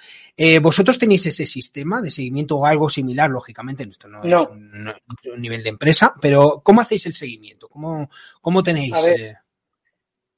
¿Vosotros 0.60 0.98
tenéis 0.98 1.24
ese 1.26 1.46
sistema 1.46 2.00
de 2.00 2.10
seguimiento 2.10 2.56
o 2.56 2.66
algo 2.66 2.88
similar? 2.88 3.30
Lógicamente, 3.30 3.84
esto 3.88 4.08
no, 4.08 4.24
no. 4.24 4.40
es 4.42 4.48
un, 4.48 4.92
un 5.32 5.40
nivel 5.40 5.62
de 5.62 5.68
empresa, 5.68 6.12
pero 6.20 6.62
¿Cómo 6.64 6.80
hacéis 6.80 7.06
el 7.06 7.12
seguimiento? 7.12 7.68
¿Cómo, 7.68 8.10
cómo 8.40 8.62
tenéis? 8.62 8.94
Eh? 9.06 9.36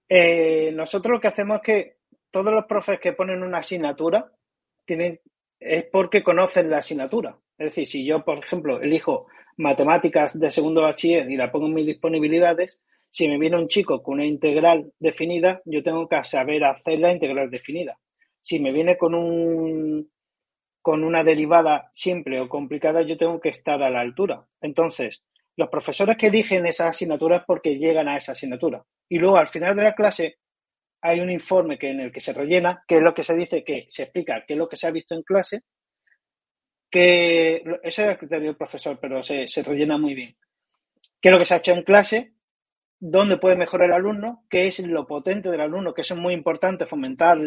Eh, 0.08 0.72
nosotros 0.72 1.14
lo 1.14 1.20
que 1.20 1.28
hacemos 1.28 1.56
es 1.58 1.62
que 1.62 1.96
todos 2.30 2.52
los 2.52 2.66
profes 2.66 2.98
que 3.00 3.12
ponen 3.12 3.42
una 3.42 3.58
asignatura 3.58 4.30
tienen, 4.84 5.20
es 5.58 5.84
porque 5.84 6.24
conocen 6.24 6.68
la 6.68 6.78
asignatura. 6.78 7.38
Es 7.56 7.68
decir, 7.68 7.86
si 7.86 8.04
yo, 8.04 8.24
por 8.24 8.40
ejemplo, 8.40 8.82
elijo 8.82 9.28
matemáticas 9.56 10.38
de 10.38 10.50
segundo 10.50 10.82
bachiller 10.82 11.30
y 11.30 11.36
la 11.36 11.50
pongo 11.50 11.66
en 11.68 11.74
mis 11.74 11.86
disponibilidades, 11.86 12.80
si 13.10 13.28
me 13.28 13.38
viene 13.38 13.56
un 13.56 13.68
chico 13.68 14.02
con 14.02 14.14
una 14.14 14.26
integral 14.26 14.92
definida, 14.98 15.62
yo 15.64 15.82
tengo 15.82 16.08
que 16.08 16.22
saber 16.24 16.64
hacer 16.64 16.98
la 16.98 17.12
integral 17.12 17.48
definida. 17.50 17.98
Si 18.42 18.58
me 18.58 18.72
viene 18.72 18.98
con 18.98 19.14
un 19.14 20.10
con 20.82 21.02
una 21.02 21.24
derivada 21.24 21.88
simple 21.92 22.40
o 22.40 22.48
complicada, 22.48 23.02
yo 23.02 23.16
tengo 23.16 23.40
que 23.40 23.48
estar 23.48 23.82
a 23.82 23.90
la 23.90 24.00
altura. 24.00 24.46
Entonces, 24.60 25.24
los 25.56 25.68
profesores 25.68 26.16
que 26.16 26.26
eligen 26.26 26.66
esas 26.66 26.90
asignaturas 26.90 27.42
porque 27.46 27.78
llegan 27.78 28.08
a 28.08 28.16
esa 28.16 28.32
asignatura. 28.32 28.84
Y 29.08 29.18
luego 29.18 29.38
al 29.38 29.48
final 29.48 29.74
de 29.74 29.84
la 29.84 29.94
clase 29.94 30.38
hay 31.00 31.20
un 31.20 31.30
informe 31.30 31.78
que 31.78 31.90
en 31.90 32.00
el 32.00 32.12
que 32.12 32.20
se 32.20 32.32
rellena, 32.32 32.84
que 32.86 32.96
es 32.96 33.02
lo 33.02 33.14
que 33.14 33.22
se 33.22 33.34
dice 33.34 33.64
que 33.64 33.86
se 33.88 34.04
explica 34.04 34.44
qué 34.46 34.54
es 34.54 34.58
lo 34.58 34.68
que 34.68 34.76
se 34.76 34.86
ha 34.86 34.90
visto 34.90 35.14
en 35.14 35.22
clase, 35.22 35.62
que 36.90 37.62
eso 37.82 38.02
es 38.02 38.08
el 38.08 38.18
criterio 38.18 38.48
del 38.48 38.56
profesor, 38.56 38.98
pero 39.00 39.22
se, 39.22 39.48
se 39.48 39.62
rellena 39.62 39.98
muy 39.98 40.14
bien. 40.14 40.36
¿Qué 41.20 41.28
es 41.28 41.32
lo 41.32 41.38
que 41.38 41.44
se 41.44 41.54
ha 41.54 41.58
hecho 41.58 41.72
en 41.72 41.82
clase? 41.82 42.32
¿Dónde 42.98 43.36
puede 43.38 43.56
mejorar 43.56 43.88
el 43.90 43.94
alumno? 43.94 44.44
¿Qué 44.48 44.66
es 44.66 44.78
lo 44.86 45.06
potente 45.06 45.50
del 45.50 45.60
alumno? 45.60 45.92
Que 45.92 46.00
eso 46.00 46.14
es 46.14 46.20
muy 46.20 46.34
importante, 46.34 46.86
fomentar 46.86 47.38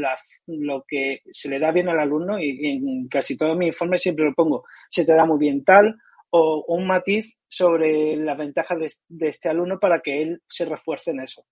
lo 0.47 0.85
que 0.87 1.21
se 1.31 1.49
le 1.49 1.59
da 1.59 1.71
bien 1.71 1.89
al 1.89 1.99
alumno 1.99 2.39
y, 2.39 2.49
y 2.49 2.75
en 2.75 3.07
casi 3.07 3.35
todos 3.35 3.57
mis 3.57 3.69
informes 3.69 4.01
siempre 4.01 4.25
lo 4.25 4.33
pongo. 4.33 4.63
Se 4.89 5.05
te 5.05 5.13
da 5.13 5.25
muy 5.25 5.39
bien 5.39 5.63
tal, 5.63 5.99
o, 6.31 6.65
un 6.67 6.87
matiz 6.87 7.41
sobre 7.47 8.15
las 8.15 8.37
ventajas 8.37 8.77
de, 9.07 9.27
este 9.29 9.49
alumno 9.49 9.79
para 9.79 10.01
que 10.01 10.21
él 10.21 10.41
se 10.47 10.65
refuerce 10.65 11.11
en 11.11 11.21
eso. 11.21 11.45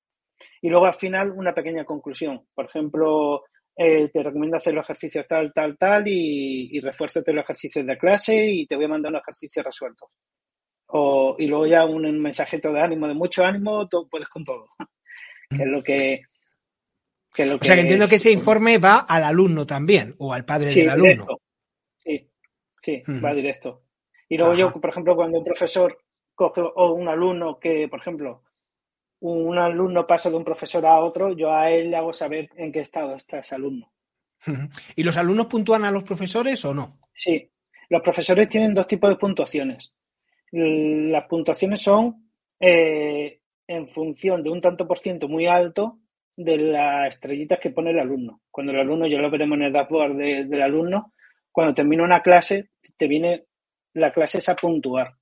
Y 0.62 0.70
luego 0.70 0.86
al 0.86 0.94
final 0.94 1.32
una 1.32 1.54
pequeña 1.54 1.84
conclusión. 1.86 2.46
Por 2.54 2.66
ejemplo, 2.66 3.44
eh, 3.76 4.10
te 4.10 4.24
recomiendo 4.24 4.58
hacer 4.58 4.74
los 4.74 4.86
ejercicios 4.86 5.26
tal, 5.28 5.54
tal, 5.54 5.78
tal 5.78 6.08
y, 6.08 6.70
y 6.78 6.80
refuérzate 6.80 7.34
los 7.34 7.44
ejercicios 7.44 7.86
de 7.86 7.98
clase 7.98 8.36
y 8.46 8.68
te 8.68 8.76
voy 8.76 8.86
a 8.86 8.90
mandar 8.90 9.12
unos 9.12 9.22
ejercicios 9.22 9.66
resueltos. 9.66 10.10
O, 10.88 11.36
y 11.38 11.48
luego 11.48 11.68
ya 11.68 11.86
un, 11.86 12.06
un 12.06 12.22
mensajito 12.22 12.72
de 12.72 12.82
ánimo, 12.82 13.08
de 13.08 13.13
mucho 13.13 13.44
ánimo, 13.44 13.88
tú 13.88 14.08
puedes 14.10 14.30
con 14.30 14.44
todo. 14.44 14.68
que 15.50 15.63
es 15.63 15.68
lo 15.68 15.84
que... 15.84 16.22
Que 17.34 17.46
lo 17.46 17.56
o 17.56 17.60
sea, 17.62 17.76
que 17.76 17.82
entiendo 17.82 18.08
que 18.08 18.16
ese 18.16 18.32
informe 18.32 18.78
va 18.78 19.00
al 19.00 19.24
alumno 19.24 19.66
también, 19.66 20.16
o 20.18 20.34
al 20.34 20.46
padre 20.46 20.72
sí, 20.72 20.80
del 20.80 20.90
alumno. 20.90 21.28
Sí, 21.98 22.32
sí, 22.82 23.04
uh 23.06 23.12
-huh. 23.12 23.24
va 23.24 23.34
directo. 23.34 23.84
Y 24.30 24.38
luego 24.38 24.54
Ajá. 24.54 24.60
yo, 24.60 24.72
por 24.72 24.90
ejemplo, 24.90 25.16
cuando 25.16 25.38
un 25.40 25.44
profesor 25.44 25.98
coge 26.36 26.62
o 26.62 26.94
un 26.94 27.08
alumno 27.08 27.60
que, 27.60 27.88
por 27.88 28.00
ejemplo, 28.00 28.44
un 29.20 29.58
alumno 29.58 30.06
pasa 30.06 30.30
de 30.30 30.36
un 30.36 30.44
profesor 30.44 30.86
a 30.86 31.00
otro, 31.00 31.34
yo 31.34 31.52
a 31.52 31.72
él 31.72 31.92
le 31.92 31.98
hago 31.98 32.13
saber 32.13 32.50
en 32.56 32.72
qué 32.72 32.82
estado 32.82 33.16
está 33.16 33.40
ese 33.40 33.56
alumno. 33.56 33.92
¿Y 34.96 35.04
los 35.04 35.18
alumnos 35.18 35.48
puntúan 35.48 35.86
a 35.86 35.92
los 35.92 36.04
profesores 36.04 36.63
o 36.66 36.74
no? 36.74 37.00
Sí, 37.13 37.50
los 37.90 38.02
profesores 38.02 38.48
tienen 38.50 38.74
dos 38.74 38.88
tipos 38.88 39.10
de 39.10 39.16
puntuaciones. 39.16 39.96
Las 40.52 41.26
puntuaciones 41.26 41.82
son 41.82 42.32
eh, 42.60 43.42
en 43.66 43.88
función 43.88 44.44
de 44.44 44.50
un 44.50 44.62
tanto 44.62 44.88
por 44.88 45.00
ciento 45.00 45.28
muy 45.28 45.48
alto 45.48 46.00
de 46.36 46.58
las 46.58 47.08
estrellitas 47.10 47.60
que 47.60 47.72
pone 47.72 47.92
el 47.92 48.00
alumno. 48.00 48.42
Cuando 48.52 48.72
el 48.72 48.80
alumno, 48.80 49.08
ya 49.08 49.18
lo 49.18 49.32
veremos 49.32 49.58
en 49.58 49.63
el 49.63 49.74
dashboard 49.74 50.16
de, 50.16 50.46
del 50.46 50.62
alumno, 50.62 51.13
cuando 51.52 51.74
termina 51.74 52.04
una 52.04 52.22
clase, 52.22 52.70
te 52.98 53.08
viene 53.08 53.46
la 53.93 54.12
clase 54.12 54.39
es 54.39 54.50
a 54.50 54.56
puntuar. 54.56 55.13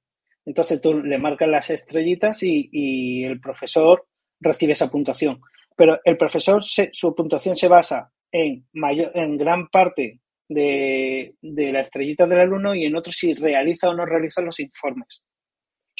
Entonces 0.45 0.79
tú 0.79 0.93
le 0.93 1.17
marcas 1.17 1.49
las 1.49 1.69
estrellitas 1.69 2.43
y, 2.43 3.23
el 3.23 3.39
profesor 3.39 4.07
recibe 4.39 4.73
esa 4.73 4.89
puntuación. 4.89 5.41
Pero 5.75 5.99
el 6.03 6.17
profesor, 6.17 6.63
se, 6.63 6.89
su 6.93 7.13
puntuación 7.15 7.55
se 7.55 7.67
basa 7.67 8.11
en, 8.31 8.67
mayor, 8.73 9.11
en 9.15 9.37
gran 9.37 9.67
parte 9.67 10.19
de, 10.47 11.35
de 11.41 11.71
la 11.71 11.81
estrellita 11.81 12.27
del 12.27 12.39
alumno 12.39 12.75
y 12.75 12.85
en 12.85 12.95
otro 12.95 13.11
si 13.11 13.33
realiza 13.33 13.89
o 13.89 13.93
no 13.93 14.05
realiza 14.05 14.41
los 14.41 14.59
informes. 14.59 15.23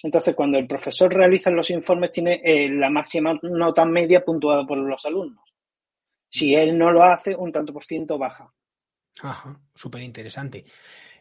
Entonces, 0.04 0.36
cuando 0.36 0.58
el 0.58 0.68
profesor 0.68 1.14
realiza 1.14 1.50
los 1.50 1.70
informes, 1.72 2.12
tiene 2.12 2.42
eh, 2.44 2.70
la 2.70 2.90
máxima 2.90 3.40
nota 3.42 3.86
media 3.86 4.24
puntuada 4.24 4.66
por 4.66 4.78
los 4.78 5.06
alumnos. 5.06 5.56
Si 6.30 6.54
él 6.54 6.78
no 6.78 6.92
lo 6.92 7.04
hace, 7.04 7.36
un 7.36 7.52
tanto 7.52 7.74
por 7.74 7.84
ciento 7.84 8.18
baja. 8.18 8.54
Ajá, 9.22 9.60
súper 9.74 10.02
interesante. 10.02 10.66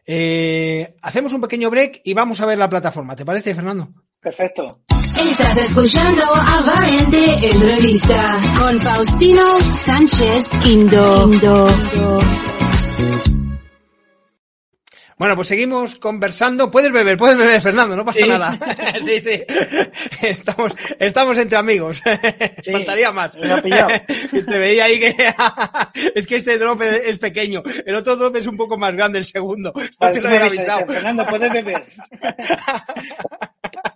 Eh, 0.05 0.95
hacemos 1.01 1.33
un 1.33 1.41
pequeño 1.41 1.69
break 1.69 2.01
y 2.03 2.13
vamos 2.13 2.39
a 2.41 2.45
ver 2.45 2.57
la 2.57 2.69
plataforma. 2.69 3.15
¿Te 3.15 3.25
parece, 3.25 3.55
Fernando? 3.55 3.89
Perfecto. 4.19 4.81
Estás 4.89 5.57
escuchando 5.57 6.23
a 6.23 6.61
Valiente 6.61 7.51
Entrevista 7.51 8.37
con 8.59 8.81
Faustino 8.81 9.59
Sánchez 9.61 10.49
Indo. 10.67 11.31
Indo. 11.31 11.67
Bueno, 15.17 15.35
pues 15.37 15.47
seguimos 15.47 15.95
conversando. 15.95 16.69
Puedes 16.69 16.91
beber, 16.91 17.17
puedes 17.17 17.37
beber, 17.37 17.61
Fernando, 17.61 17.95
no 17.95 18.03
pasa 18.03 18.25
nada. 18.25 18.57
sí, 19.05 19.21
sí. 19.21 19.43
Estamos, 20.21 20.73
estamos 20.99 21.37
entre 21.37 21.57
amigos. 21.57 22.01
Faltaría 22.71 23.11
más. 23.11 23.37
Me 23.37 23.61
pillado. 23.61 23.89
Te 24.07 24.59
veía 24.59 24.85
ahí 24.85 24.99
que 24.99 25.15
es 26.15 26.27
que 26.27 26.35
este 26.35 26.57
drop 26.57 26.81
es 26.81 27.17
pequeño. 27.17 27.63
El 27.85 27.95
otro 27.95 28.15
drop 28.17 28.35
es 28.35 28.47
un 28.47 28.57
poco 28.57 28.77
más 28.77 28.93
grande, 28.93 29.19
el 29.19 29.25
segundo. 29.25 29.71
No 29.75 29.83
Vale, 29.99 30.13
te 30.15 30.21
lo 30.21 30.27
había 30.27 30.45
avisado. 30.45 30.85
Fernando, 30.87 31.25
puedes 31.27 31.53
beber. 31.53 31.85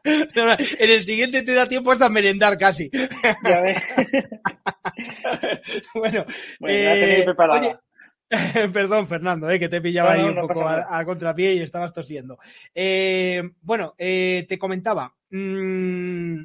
En 0.04 0.90
el 0.90 1.04
siguiente 1.04 1.42
te 1.42 1.54
da 1.54 1.68
tiempo 1.68 1.92
hasta 1.92 2.10
merendar 2.10 2.58
casi. 2.58 2.90
Ya 3.44 3.62
ves. 3.62 3.78
Bueno, 5.94 6.26
Bueno, 6.60 6.76
eh, 6.78 7.22
preparada. 7.26 7.82
Perdón, 8.74 9.08
Fernando, 9.08 9.50
eh, 9.50 9.60
que 9.60 9.70
te 9.70 9.82
pillaba 9.82 10.16
No, 10.16 10.18
no, 10.18 10.24
ahí 10.24 10.30
un 10.30 10.36
no 10.36 10.48
poco 10.48 10.68
a, 10.68 11.00
a 11.00 11.06
contrapié 11.06 11.54
y 11.54 11.60
estabas 11.62 11.94
tosiendo. 11.94 12.38
Eh, 12.74 13.42
bueno, 13.62 13.96
eh, 13.98 14.46
te 14.48 14.60
comentaba. 14.60 15.16
mm, 15.32 16.42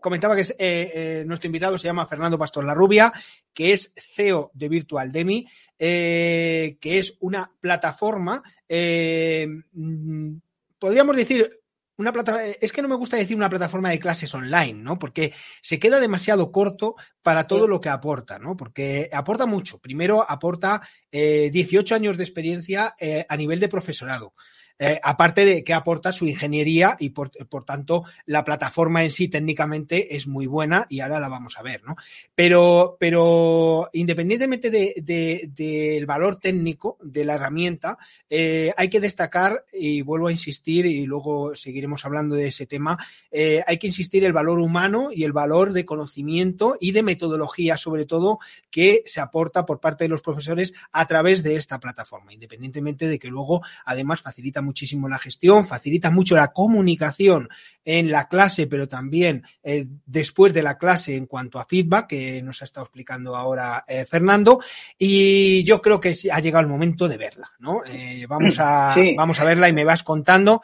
comentaba 0.00 0.34
que 0.34 0.42
es, 0.42 1.26
nuestro 1.26 1.46
invitado 1.46 1.76
se 1.76 1.86
llama 1.86 2.06
Fernando 2.06 2.38
Pastor 2.38 2.64
Larrubia, 2.64 3.12
que 3.52 3.72
es 3.72 3.92
CEO 3.96 4.50
de 4.54 4.68
Virtual 4.68 5.12
Demi, 5.12 5.46
que 5.76 6.78
es 6.82 7.16
una 7.20 7.52
plataforma, 7.60 8.42
mm, 8.68 10.36
podríamos 10.78 11.16
decir, 11.16 11.59
una 12.00 12.12
plata- 12.12 12.44
es 12.44 12.72
que 12.72 12.82
no 12.82 12.88
me 12.88 12.96
gusta 12.96 13.16
decir 13.16 13.36
una 13.36 13.48
plataforma 13.50 13.90
de 13.90 13.98
clases 14.00 14.34
online, 14.34 14.74
¿no? 14.82 14.98
Porque 14.98 15.32
se 15.60 15.78
queda 15.78 16.00
demasiado 16.00 16.50
corto 16.50 16.96
para 17.22 17.46
todo 17.46 17.68
lo 17.68 17.80
que 17.80 17.88
aporta, 17.90 18.38
¿no? 18.38 18.56
Porque 18.56 19.08
aporta 19.12 19.46
mucho. 19.46 19.78
Primero 19.78 20.24
aporta 20.28 20.80
eh, 21.12 21.50
18 21.52 21.94
años 21.94 22.16
de 22.16 22.24
experiencia 22.24 22.94
eh, 22.98 23.26
a 23.28 23.36
nivel 23.36 23.60
de 23.60 23.68
profesorado. 23.68 24.34
Eh, 24.82 24.98
aparte 25.02 25.44
de 25.44 25.62
que 25.62 25.74
aporta 25.74 26.10
su 26.10 26.26
ingeniería 26.26 26.96
y 26.98 27.10
por, 27.10 27.30
tanto 27.66 28.04
la 28.24 28.44
plataforma 28.44 29.04
en 29.04 29.10
sí 29.10 29.28
técnicamente 29.28 30.16
es 30.16 30.26
muy 30.26 30.46
buena 30.46 30.86
y 30.88 31.00
ahora 31.00 31.20
la 31.20 31.28
vamos 31.28 31.58
a 31.58 31.62
ver, 31.62 31.82
¿no? 31.84 31.96
Pero, 32.34 32.96
pero 32.98 33.90
independientemente 33.92 34.70
de- 34.70 34.94
de- 35.02 35.50
del 35.54 36.06
valor 36.06 36.36
técnico 36.36 36.96
de 37.02 37.26
la 37.26 37.34
herramienta, 37.34 37.98
eh, 38.30 38.72
hay 38.74 38.88
que 38.88 39.00
destacar, 39.00 39.66
y 39.70 40.00
vuelvo 40.00 40.28
a 40.28 40.32
insistir, 40.32 40.86
y 40.86 41.04
luego 41.04 41.54
seguiremos 41.54 42.06
hablando 42.06 42.34
de 42.34 42.48
ese 42.48 42.64
tema, 42.64 42.96
eh, 43.30 43.62
hay 43.66 43.76
que 43.78 43.88
insistir 43.88 44.24
el 44.24 44.32
valor 44.32 44.60
humano 44.60 45.10
y 45.12 45.24
el 45.24 45.32
valor 45.34 45.74
de 45.74 45.84
conocimiento 45.84 46.78
y 46.80 46.92
de 46.92 47.02
metodología, 47.02 47.76
sobre 47.76 48.06
todo, 48.06 48.38
que 48.70 49.02
se 49.04 49.20
aporta 49.20 49.66
por 49.66 49.78
parte 49.78 50.04
de 50.04 50.08
los 50.08 50.22
profesores 50.22 50.72
a 50.90 51.06
través 51.06 51.42
de 51.42 51.56
esta 51.56 51.78
plataforma, 51.78 52.32
independientemente 52.32 53.06
de 53.06 53.18
que 53.18 53.28
luego, 53.28 53.60
además, 53.84 54.22
facilita 54.22 54.62
muchísimo 54.70 55.08
la 55.08 55.18
gestión, 55.18 55.66
facilita 55.66 56.10
mucho 56.10 56.36
la 56.36 56.52
comunicación 56.52 57.48
en 57.84 58.12
la 58.12 58.28
clase, 58.28 58.68
pero 58.68 58.88
también 58.88 59.42
eh, 59.64 59.84
después 60.06 60.54
de 60.54 60.62
la 60.62 60.78
clase 60.78 61.16
en 61.16 61.26
cuanto 61.26 61.58
a 61.58 61.64
feedback, 61.64 62.06
que 62.06 62.40
nos 62.40 62.62
ha 62.62 62.64
estado 62.64 62.84
explicando 62.84 63.34
ahora 63.34 63.84
eh, 63.88 64.04
Fernando, 64.06 64.60
y 64.96 65.64
yo 65.64 65.82
creo 65.82 66.00
que 66.00 66.14
ha 66.30 66.38
llegado 66.40 66.62
el 66.62 66.70
momento 66.70 67.08
de 67.08 67.16
verla, 67.16 67.50
¿no? 67.58 67.80
Eh, 67.84 68.26
vamos, 68.28 68.56
a, 68.60 68.94
Sí. 68.94 69.14
vamos 69.16 69.40
a 69.40 69.44
verla 69.44 69.68
y 69.68 69.72
me 69.72 69.84
vas 69.84 70.04
contando, 70.04 70.62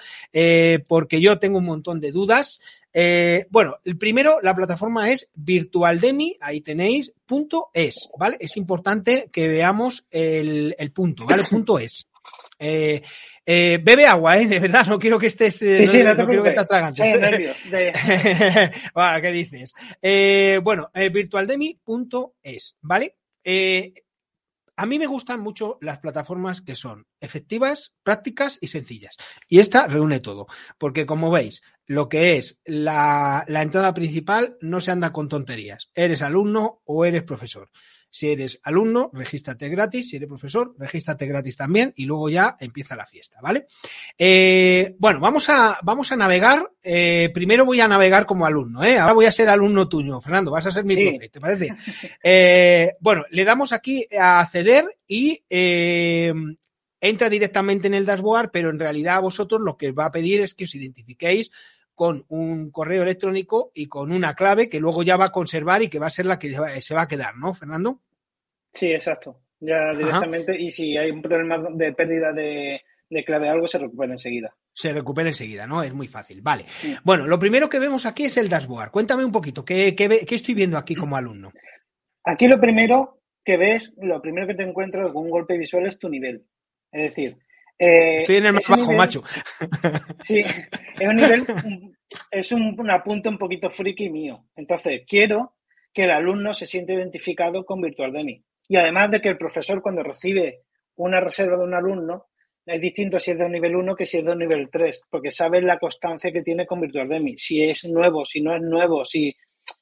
porque 0.86 1.20
yo 1.20 1.38
tengo 1.38 1.58
un 1.58 1.64
montón 1.64 1.98
de 1.98 2.12
dudas. 2.12 2.60
Bueno, 3.50 3.76
el 3.84 3.98
primero, 3.98 4.38
la 4.42 4.54
plataforma 4.54 5.10
es 5.10 5.28
virtualdemi, 5.34 6.36
ahí 6.40 6.60
tenéis, 6.60 7.12
punto 7.26 7.70
es, 7.74 8.08
¿vale? 8.16 8.36
Es 8.38 8.56
importante 8.56 9.28
que 9.32 9.48
veamos 9.48 10.06
el, 10.10 10.76
el 10.78 10.92
punto, 10.92 11.26
¿vale? 11.26 11.42
Punto 11.50 11.78
es. 11.78 12.06
Eh, 12.58 13.02
eh, 13.46 13.78
bebe 13.82 14.06
agua, 14.06 14.38
¿eh? 14.38 14.46
De 14.46 14.58
verdad, 14.58 14.86
no 14.86 14.98
quiero 14.98 15.18
que 15.18 15.28
estés, 15.28 15.62
eh, 15.62 15.76
Sí, 15.76 15.84
no, 15.84 15.90
sí, 15.92 16.02
no 16.02 16.16
te 16.16 16.22
no 16.22 16.28
quiero 16.28 16.42
que 16.42 16.50
te 16.50 16.60
atragantes. 16.60 17.04
Tengo 17.04 17.18
nervios. 17.18 17.56
De... 17.70 17.92
Va, 18.98 19.20
¿Qué 19.20 19.30
dices? 19.30 19.72
Eh, 20.02 20.60
bueno, 20.62 20.90
eh, 20.92 21.08
virtualdemi.es, 21.10 22.76
¿vale? 22.80 23.16
Eh, 23.44 23.94
a 24.78 24.84
mí 24.84 24.98
me 24.98 25.06
gustan 25.06 25.40
mucho 25.40 25.78
las 25.80 26.00
plataformas 26.00 26.60
que 26.60 26.74
son 26.74 27.06
efectivas, 27.20 27.94
prácticas 28.02 28.58
y 28.60 28.66
sencillas. 28.66 29.16
Y 29.48 29.60
esta 29.60 29.86
reúne 29.86 30.20
todo, 30.20 30.48
porque 30.76 31.06
como 31.06 31.30
veis, 31.30 31.62
lo 31.86 32.08
que 32.08 32.36
es 32.36 32.60
la, 32.64 33.44
la 33.48 33.62
entrada 33.62 33.94
principal 33.94 34.58
no 34.60 34.80
se 34.80 34.90
anda 34.90 35.12
con 35.12 35.28
tonterías. 35.28 35.90
Eres 35.94 36.20
alumno 36.20 36.82
o 36.84 37.04
eres 37.04 37.22
profesor. 37.22 37.70
Si 38.08 38.30
eres 38.30 38.60
alumno, 38.62 39.10
regístrate 39.12 39.68
gratis. 39.68 40.08
Si 40.08 40.16
eres 40.16 40.28
profesor, 40.28 40.74
regístrate 40.78 41.26
gratis 41.26 41.56
también. 41.56 41.92
Y 41.96 42.06
luego 42.06 42.30
ya 42.30 42.56
empieza 42.60 42.96
la 42.96 43.04
fiesta, 43.06 43.38
¿vale? 43.42 43.66
Eh, 44.16 44.94
bueno, 44.98 45.20
vamos 45.20 45.48
a, 45.50 45.78
vamos 45.82 46.10
a 46.12 46.16
navegar. 46.16 46.70
Eh, 46.82 47.30
primero 47.34 47.64
voy 47.66 47.80
a 47.80 47.88
navegar 47.88 48.24
como 48.24 48.46
alumno, 48.46 48.82
¿eh? 48.84 48.98
Ahora 48.98 49.12
voy 49.12 49.26
a 49.26 49.32
ser 49.32 49.48
alumno 49.48 49.88
tuyo, 49.88 50.20
Fernando. 50.20 50.50
Vas 50.50 50.66
a 50.66 50.70
ser 50.70 50.84
mi 50.84 50.94
Sí. 50.94 51.02
profe, 51.04 51.28
¿te 51.28 51.40
parece? 51.40 51.74
Eh, 52.22 52.92
bueno, 53.00 53.24
le 53.30 53.44
damos 53.44 53.72
aquí 53.72 54.06
a 54.18 54.40
acceder 54.40 54.86
y 55.06 55.42
entra 57.00 57.28
directamente 57.28 57.86
en 57.86 57.94
el 57.94 58.06
dashboard, 58.06 58.50
pero 58.50 58.70
en 58.70 58.78
realidad 58.78 59.16
a 59.16 59.20
vosotros 59.20 59.60
lo 59.60 59.76
que 59.76 59.90
os 59.90 59.94
va 59.94 60.06
a 60.06 60.10
pedir 60.10 60.40
es 60.40 60.54
que 60.54 60.64
os 60.64 60.74
identifiquéis 60.74 61.50
con 61.96 62.24
un 62.28 62.70
correo 62.70 63.02
electrónico 63.02 63.72
y 63.74 63.88
con 63.88 64.12
una 64.12 64.34
clave 64.34 64.68
que 64.68 64.78
luego 64.78 65.02
ya 65.02 65.16
va 65.16 65.24
a 65.24 65.32
conservar 65.32 65.82
y 65.82 65.88
que 65.88 65.98
va 65.98 66.06
a 66.06 66.10
ser 66.10 66.26
la 66.26 66.38
que 66.38 66.50
se 66.80 66.94
va 66.94 67.02
a 67.02 67.08
quedar, 67.08 67.36
¿no, 67.36 67.54
Fernando? 67.54 68.02
Sí, 68.72 68.92
exacto. 68.92 69.40
Ya 69.58 69.92
directamente. 69.96 70.54
Y 70.60 70.70
si 70.70 70.96
hay 70.96 71.10
un 71.10 71.22
problema 71.22 71.58
de 71.72 71.94
pérdida 71.94 72.32
de, 72.32 72.82
de 73.08 73.24
clave 73.24 73.48
o 73.48 73.52
algo, 73.52 73.66
se 73.66 73.78
recupera 73.78 74.12
enseguida. 74.12 74.54
Se 74.74 74.92
recupera 74.92 75.30
enseguida, 75.30 75.66
¿no? 75.66 75.82
Es 75.82 75.94
muy 75.94 76.06
fácil. 76.06 76.42
Vale. 76.42 76.66
Sí. 76.68 76.94
Bueno, 77.02 77.26
lo 77.26 77.38
primero 77.38 77.70
que 77.70 77.78
vemos 77.78 78.04
aquí 78.04 78.26
es 78.26 78.36
el 78.36 78.50
dashboard. 78.50 78.90
Cuéntame 78.90 79.24
un 79.24 79.32
poquito, 79.32 79.64
¿qué, 79.64 79.94
qué 79.96 80.26
estoy 80.34 80.54
viendo 80.54 80.76
aquí 80.76 80.94
como 80.94 81.16
alumno? 81.16 81.50
Aquí 82.24 82.46
lo 82.46 82.60
primero 82.60 83.22
que 83.42 83.56
ves, 83.56 83.94
lo 83.96 84.20
primero 84.20 84.46
que 84.46 84.54
te 84.54 84.64
encuentras 84.64 85.10
con 85.12 85.24
un 85.24 85.30
golpe 85.30 85.56
visual 85.56 85.86
es 85.86 85.98
tu 85.98 86.10
nivel. 86.10 86.44
Es 86.92 87.02
decir, 87.02 87.38
eh, 87.78 88.16
Estoy 88.16 88.36
en 88.36 88.46
el 88.46 88.52
más 88.54 88.68
bajo, 88.68 88.82
nivel- 88.82 88.96
macho. 88.96 89.22
Sí, 90.22 90.40
es 90.40 91.08
un 91.08 91.16
nivel, 91.16 91.42
es 92.30 92.52
un, 92.52 92.74
un 92.78 92.90
apunte 92.90 93.28
un 93.28 93.38
poquito 93.38 93.70
friki 93.70 94.08
mío. 94.10 94.46
Entonces, 94.56 95.02
quiero 95.06 95.54
que 95.92 96.04
el 96.04 96.10
alumno 96.10 96.52
se 96.52 96.66
siente 96.66 96.94
identificado 96.94 97.64
con 97.64 97.80
Virtual 97.80 98.12
Demi. 98.12 98.42
Y 98.68 98.76
además 98.76 99.10
de 99.10 99.20
que 99.20 99.28
el 99.28 99.38
profesor, 99.38 99.80
cuando 99.80 100.02
recibe 100.02 100.62
una 100.96 101.20
reserva 101.20 101.56
de 101.56 101.64
un 101.64 101.74
alumno, 101.74 102.26
es 102.64 102.80
distinto 102.82 103.20
si 103.20 103.30
es 103.30 103.38
de 103.38 103.44
un 103.44 103.52
nivel 103.52 103.76
1 103.76 103.94
que 103.94 104.06
si 104.06 104.18
es 104.18 104.26
de 104.26 104.32
un 104.32 104.38
nivel 104.40 104.68
3, 104.70 105.02
porque 105.08 105.30
sabe 105.30 105.62
la 105.62 105.78
constancia 105.78 106.32
que 106.32 106.42
tiene 106.42 106.66
con 106.66 106.80
Virtual 106.80 107.08
Demi. 107.08 107.38
Si 107.38 107.62
es 107.62 107.84
nuevo, 107.88 108.24
si 108.24 108.40
no 108.40 108.54
es 108.56 108.60
nuevo, 108.62 109.04
si. 109.04 109.34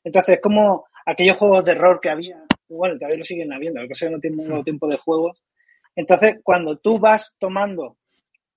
Entonces, 0.02 0.34
es 0.36 0.40
como 0.42 0.84
aquellos 1.06 1.36
juegos 1.38 1.64
de 1.64 1.74
rol 1.74 1.98
que 2.00 2.10
había, 2.10 2.42
bueno, 2.68 2.96
todavía 2.98 3.18
lo 3.18 3.24
siguen 3.24 3.52
habiendo, 3.52 3.80
lo 3.80 3.88
que 3.88 3.94
sea, 3.94 4.10
no 4.10 4.18
tiene 4.20 4.36
nuevo 4.44 4.62
tiempo 4.62 4.86
de 4.86 4.98
juegos. 4.98 5.42
Entonces, 5.96 6.36
cuando 6.42 6.76
tú 6.78 6.98
vas 6.98 7.34
tomando 7.38 7.96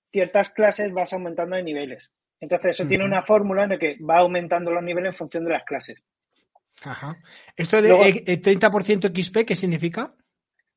ciertas 0.05 0.51
clases, 0.51 0.91
vas 0.93 1.13
aumentando 1.13 1.55
de 1.55 1.63
niveles. 1.63 2.11
Entonces, 2.39 2.71
eso 2.71 2.87
tiene 2.87 3.03
una 3.05 3.21
fórmula 3.21 3.63
en 3.63 3.69
la 3.71 3.77
que 3.79 3.97
va 3.99 4.17
aumentando 4.19 4.71
los 4.71 4.83
niveles 4.83 5.11
en 5.13 5.17
función 5.17 5.43
de 5.43 5.51
las 5.51 5.63
clases. 5.63 6.01
Ajá. 6.83 7.17
¿Esto 7.55 7.81
de 7.81 7.89
Luego- 7.89 8.03
eh, 8.05 8.23
eh, 8.27 8.37
30% 8.41 9.07
XP 9.09 9.45
qué 9.45 9.55
significa? 9.55 10.13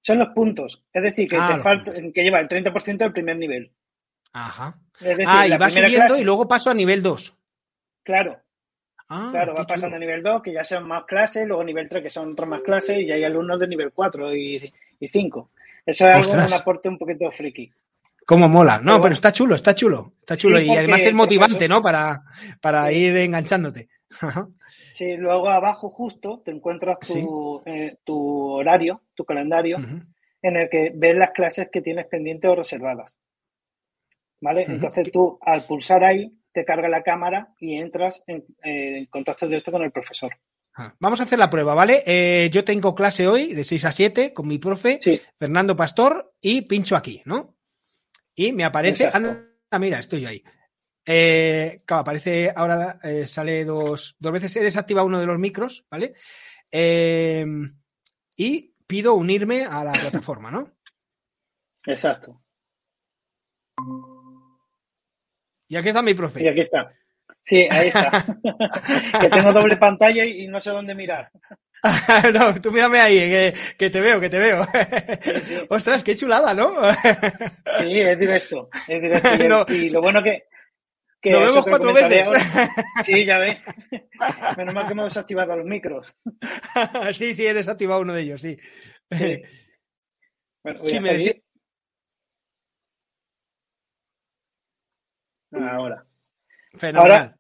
Son 0.03 0.19
los 0.19 0.29
puntos. 0.29 0.83
Es 0.93 1.03
decir, 1.03 1.29
que 1.29 1.37
Ah, 1.39 1.53
te 1.57 1.61
falta, 1.63 1.93
que 1.93 2.23
lleva 2.23 2.41
el 2.41 2.49
30% 2.49 3.05
del 3.05 3.13
primer 3.13 3.37
nivel. 3.37 3.71
Ajá. 4.33 4.79
Es 5.01 5.17
decir, 5.19 5.25
ah, 5.29 5.47
y 5.47 5.51
la 5.51 5.59
va 5.59 5.69
subiendo 5.71 5.97
clase- 5.97 6.21
y 6.23 6.25
luego 6.25 6.49
paso 6.49 6.71
a 6.71 6.75
nivel 6.75 7.03
2. 7.03 7.37
Claro, 8.03 8.39
Ah, 9.13 9.29
claro, 9.33 9.55
va 9.55 9.67
pasando 9.67 9.97
a 9.97 9.99
nivel 9.99 10.23
2, 10.23 10.41
que 10.41 10.53
ya 10.53 10.63
son 10.63 10.87
más 10.87 11.05
clases, 11.05 11.45
luego 11.47 11.65
nivel 11.65 11.89
3, 11.89 12.01
que 12.05 12.11
son 12.11 12.31
otras 12.33 12.49
más 12.49 12.63
clases, 12.63 12.97
y 13.01 13.11
hay 13.11 13.25
alumnos 13.25 13.59
de 13.59 13.67
nivel 13.67 13.91
4 13.93 14.33
y, 14.35 14.73
y 15.01 15.09
5. 15.09 15.51
Eso 15.91 16.09
es 16.09 16.29
algo, 16.29 16.47
un 16.47 16.53
aporte 16.53 16.89
un 16.89 16.99
poquito 16.99 17.31
friki. 17.31 17.71
Cómo 18.27 18.49
mola. 18.49 18.81
No, 18.83 19.01
Pero 19.01 19.13
está 19.15 19.33
chulo, 19.33 19.55
está 19.57 19.75
chulo. 19.75 20.13
Está 20.21 20.37
chulo. 20.37 20.59
Sí, 20.59 20.65
y 20.65 20.67
porque 20.69 20.79
además 20.81 21.03
es 21.03 21.15
motivante, 21.15 21.69
¿no? 21.69 21.83
Para, 21.83 22.23
para 22.61 22.89
Sí. 22.89 22.95
ir 22.97 23.17
enganchándote. 23.17 23.89
Sí, 24.95 25.17
luego 25.17 25.49
abajo 25.49 25.89
justo 25.91 26.43
te 26.45 26.51
encuentras 26.51 26.99
tu, 27.01 27.63
eh, 27.67 27.97
tu 28.05 28.51
horario, 28.51 29.03
tu 29.15 29.25
calendario, 29.25 29.79
en 30.43 30.57
el 30.57 30.69
que 30.69 30.93
ves 30.95 31.17
las 31.17 31.31
clases 31.31 31.69
que 31.73 31.81
tienes 31.83 32.07
pendientes 32.07 32.51
o 32.51 32.55
reservadas. 32.55 33.17
¿Vale? 34.41 34.65
Entonces 34.69 35.11
tú, 35.13 35.39
al 35.43 35.65
pulsar 35.65 36.05
ahí, 36.05 36.33
te 36.53 36.65
carga 36.65 36.89
la 36.89 37.03
cámara 37.03 37.55
y 37.59 37.77
entras 37.77 38.23
en, 38.27 38.45
eh, 38.65 38.99
en 38.99 39.07
contacto 39.07 39.47
directo 39.47 39.71
con 39.73 39.83
el 39.83 39.91
profesor. 39.93 40.33
Ah, 40.77 40.95
Vamos 40.99 41.21
a 41.21 41.25
hacer 41.25 41.39
la 41.39 41.51
prueba, 41.51 41.75
¿vale? 41.75 42.03
Eh, 42.07 42.49
yo 42.51 42.65
tengo 42.65 42.95
clase 42.95 43.27
hoy 43.27 43.55
de 43.55 43.65
6 43.65 43.85
a 43.85 43.93
7 43.93 44.33
con 44.33 44.47
mi 44.47 44.59
profe 44.59 45.01
Sí, 45.03 45.21
Fernando 45.39 45.77
Pastor 45.77 46.35
y 46.41 46.63
pincho 46.63 46.97
aquí, 46.97 47.23
¿no? 47.25 47.57
Y 48.35 48.53
me 48.53 48.65
aparece. 48.65 49.11
Anda, 49.13 49.45
ah, 49.71 49.79
mira, 49.79 49.99
estoy 49.99 50.23
yo 50.23 50.29
ahí. 50.29 50.43
Eh, 51.05 51.83
claro, 51.85 52.03
aparece 52.03 52.53
ahora, 52.55 52.99
eh, 53.03 53.27
sale 53.27 53.65
dos, 53.65 54.17
dos 54.19 54.33
veces. 54.33 54.55
He 54.57 54.61
desactivado 54.63 55.07
uno 55.07 55.19
de 55.19 55.27
los 55.27 55.39
micros, 55.39 55.87
¿vale? 55.91 56.15
Eh, 56.71 57.45
y 58.37 58.75
pido 58.87 59.15
unirme 59.15 59.65
a 59.65 59.85
la 59.85 59.93
plataforma, 59.93 60.51
¿no? 60.51 60.73
exacto. 61.87 62.43
Y 65.69 65.77
aquí 65.77 65.89
está 65.89 66.03
mi 66.03 66.15
profe. 66.15 66.43
Y 66.43 66.49
aquí 66.49 66.61
está. 66.61 66.93
Sí, 67.45 67.67
ahí 67.71 67.89
está. 67.89 68.11
que 69.21 69.29
tengo 69.29 69.53
doble 69.53 69.77
pantalla 69.77 70.25
y 70.25 70.47
no 70.47 70.61
sé 70.61 70.71
dónde 70.71 70.95
mirar. 70.95 71.31
no, 72.35 72.61
tú 72.61 72.71
mírame 72.71 73.01
ahí, 73.01 73.53
que, 73.79 73.91
te 73.91 74.01
veo, 74.01 74.21
que 74.21 74.29
te 74.29 74.39
veo. 74.39 74.67
Ostras, 75.71 76.05
qué 76.05 76.15
chulada, 76.15 76.55
¿no? 76.55 76.75
sí, 76.93 78.01
es 78.01 78.19
directo. 78.19 78.69
Es 78.87 79.01
directo. 79.01 79.67
Y, 79.73 79.89
lo 79.89 80.01
bueno 80.01 80.23
que. 80.23 80.45
que 81.21 81.31
Nos 81.31 81.47
vemos 81.47 81.65
cuatro 81.67 81.93
veces. 81.95 82.29
sí, 83.05 83.25
ya 83.25 83.39
ves. 83.39 83.59
Menos 84.57 84.75
mal 84.75 84.87
que 84.87 84.93
hemos 84.93 85.13
desactivado 85.13 85.57
los 85.57 85.67
micros. 85.67 86.15
sí, 87.15 87.35
sí, 87.35 87.47
he 87.47 87.55
desactivado 87.55 88.03
uno 88.03 88.15
de 88.15 88.23
ellos, 88.23 88.43
sí. 88.43 88.57
Sí. 89.11 89.43
Bueno, 90.63 90.81
voy 90.81 90.97
a 90.97 91.01
seguir. 91.01 91.43
Ahora. 95.53 96.10
Fenomenal. 96.73 97.35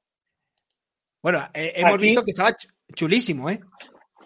bueno, 1.23 1.49
eh, 1.55 1.73
hemos 1.77 1.99
visto 1.99 2.25
que 2.25 2.31
estaba 2.31 2.57
chulísimo, 2.95 3.49
¿eh? 3.51 3.61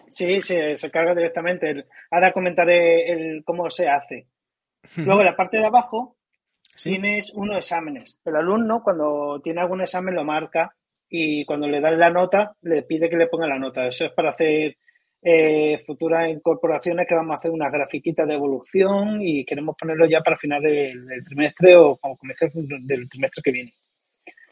Sí, 0.09 0.41
se, 0.41 0.75
se 0.77 0.91
carga 0.91 1.13
directamente. 1.13 1.85
Ahora 2.09 2.31
comentaré 2.31 3.11
el, 3.11 3.43
cómo 3.43 3.69
se 3.69 3.87
hace. 3.87 4.27
Luego, 4.97 5.21
en 5.21 5.25
la 5.25 5.35
parte 5.35 5.57
de 5.57 5.65
abajo, 5.65 6.17
tienes 6.81 7.31
unos 7.33 7.57
exámenes. 7.57 8.19
El 8.23 8.35
alumno, 8.35 8.81
cuando 8.83 9.41
tiene 9.43 9.61
algún 9.61 9.81
examen, 9.81 10.15
lo 10.15 10.23
marca 10.23 10.75
y 11.09 11.45
cuando 11.45 11.67
le 11.67 11.81
dan 11.81 11.99
la 11.99 12.09
nota, 12.09 12.55
le 12.61 12.83
pide 12.83 13.09
que 13.09 13.17
le 13.17 13.27
ponga 13.27 13.47
la 13.47 13.59
nota. 13.59 13.87
Eso 13.87 14.05
es 14.05 14.13
para 14.13 14.29
hacer 14.29 14.77
eh, 15.21 15.77
futuras 15.85 16.29
incorporaciones 16.29 17.07
que 17.07 17.15
vamos 17.15 17.31
a 17.31 17.35
hacer 17.35 17.51
unas 17.51 17.71
grafiquitas 17.71 18.27
de 18.27 18.35
evolución 18.35 19.21
y 19.21 19.43
queremos 19.45 19.75
ponerlo 19.75 20.05
ya 20.05 20.21
para 20.21 20.37
final 20.37 20.61
del, 20.61 21.07
trimestre 21.25 21.75
o 21.75 21.97
como 21.97 22.17
comienzo 22.17 22.47
del 22.53 23.09
trimestre 23.09 23.41
que 23.41 23.51
viene. 23.51 23.73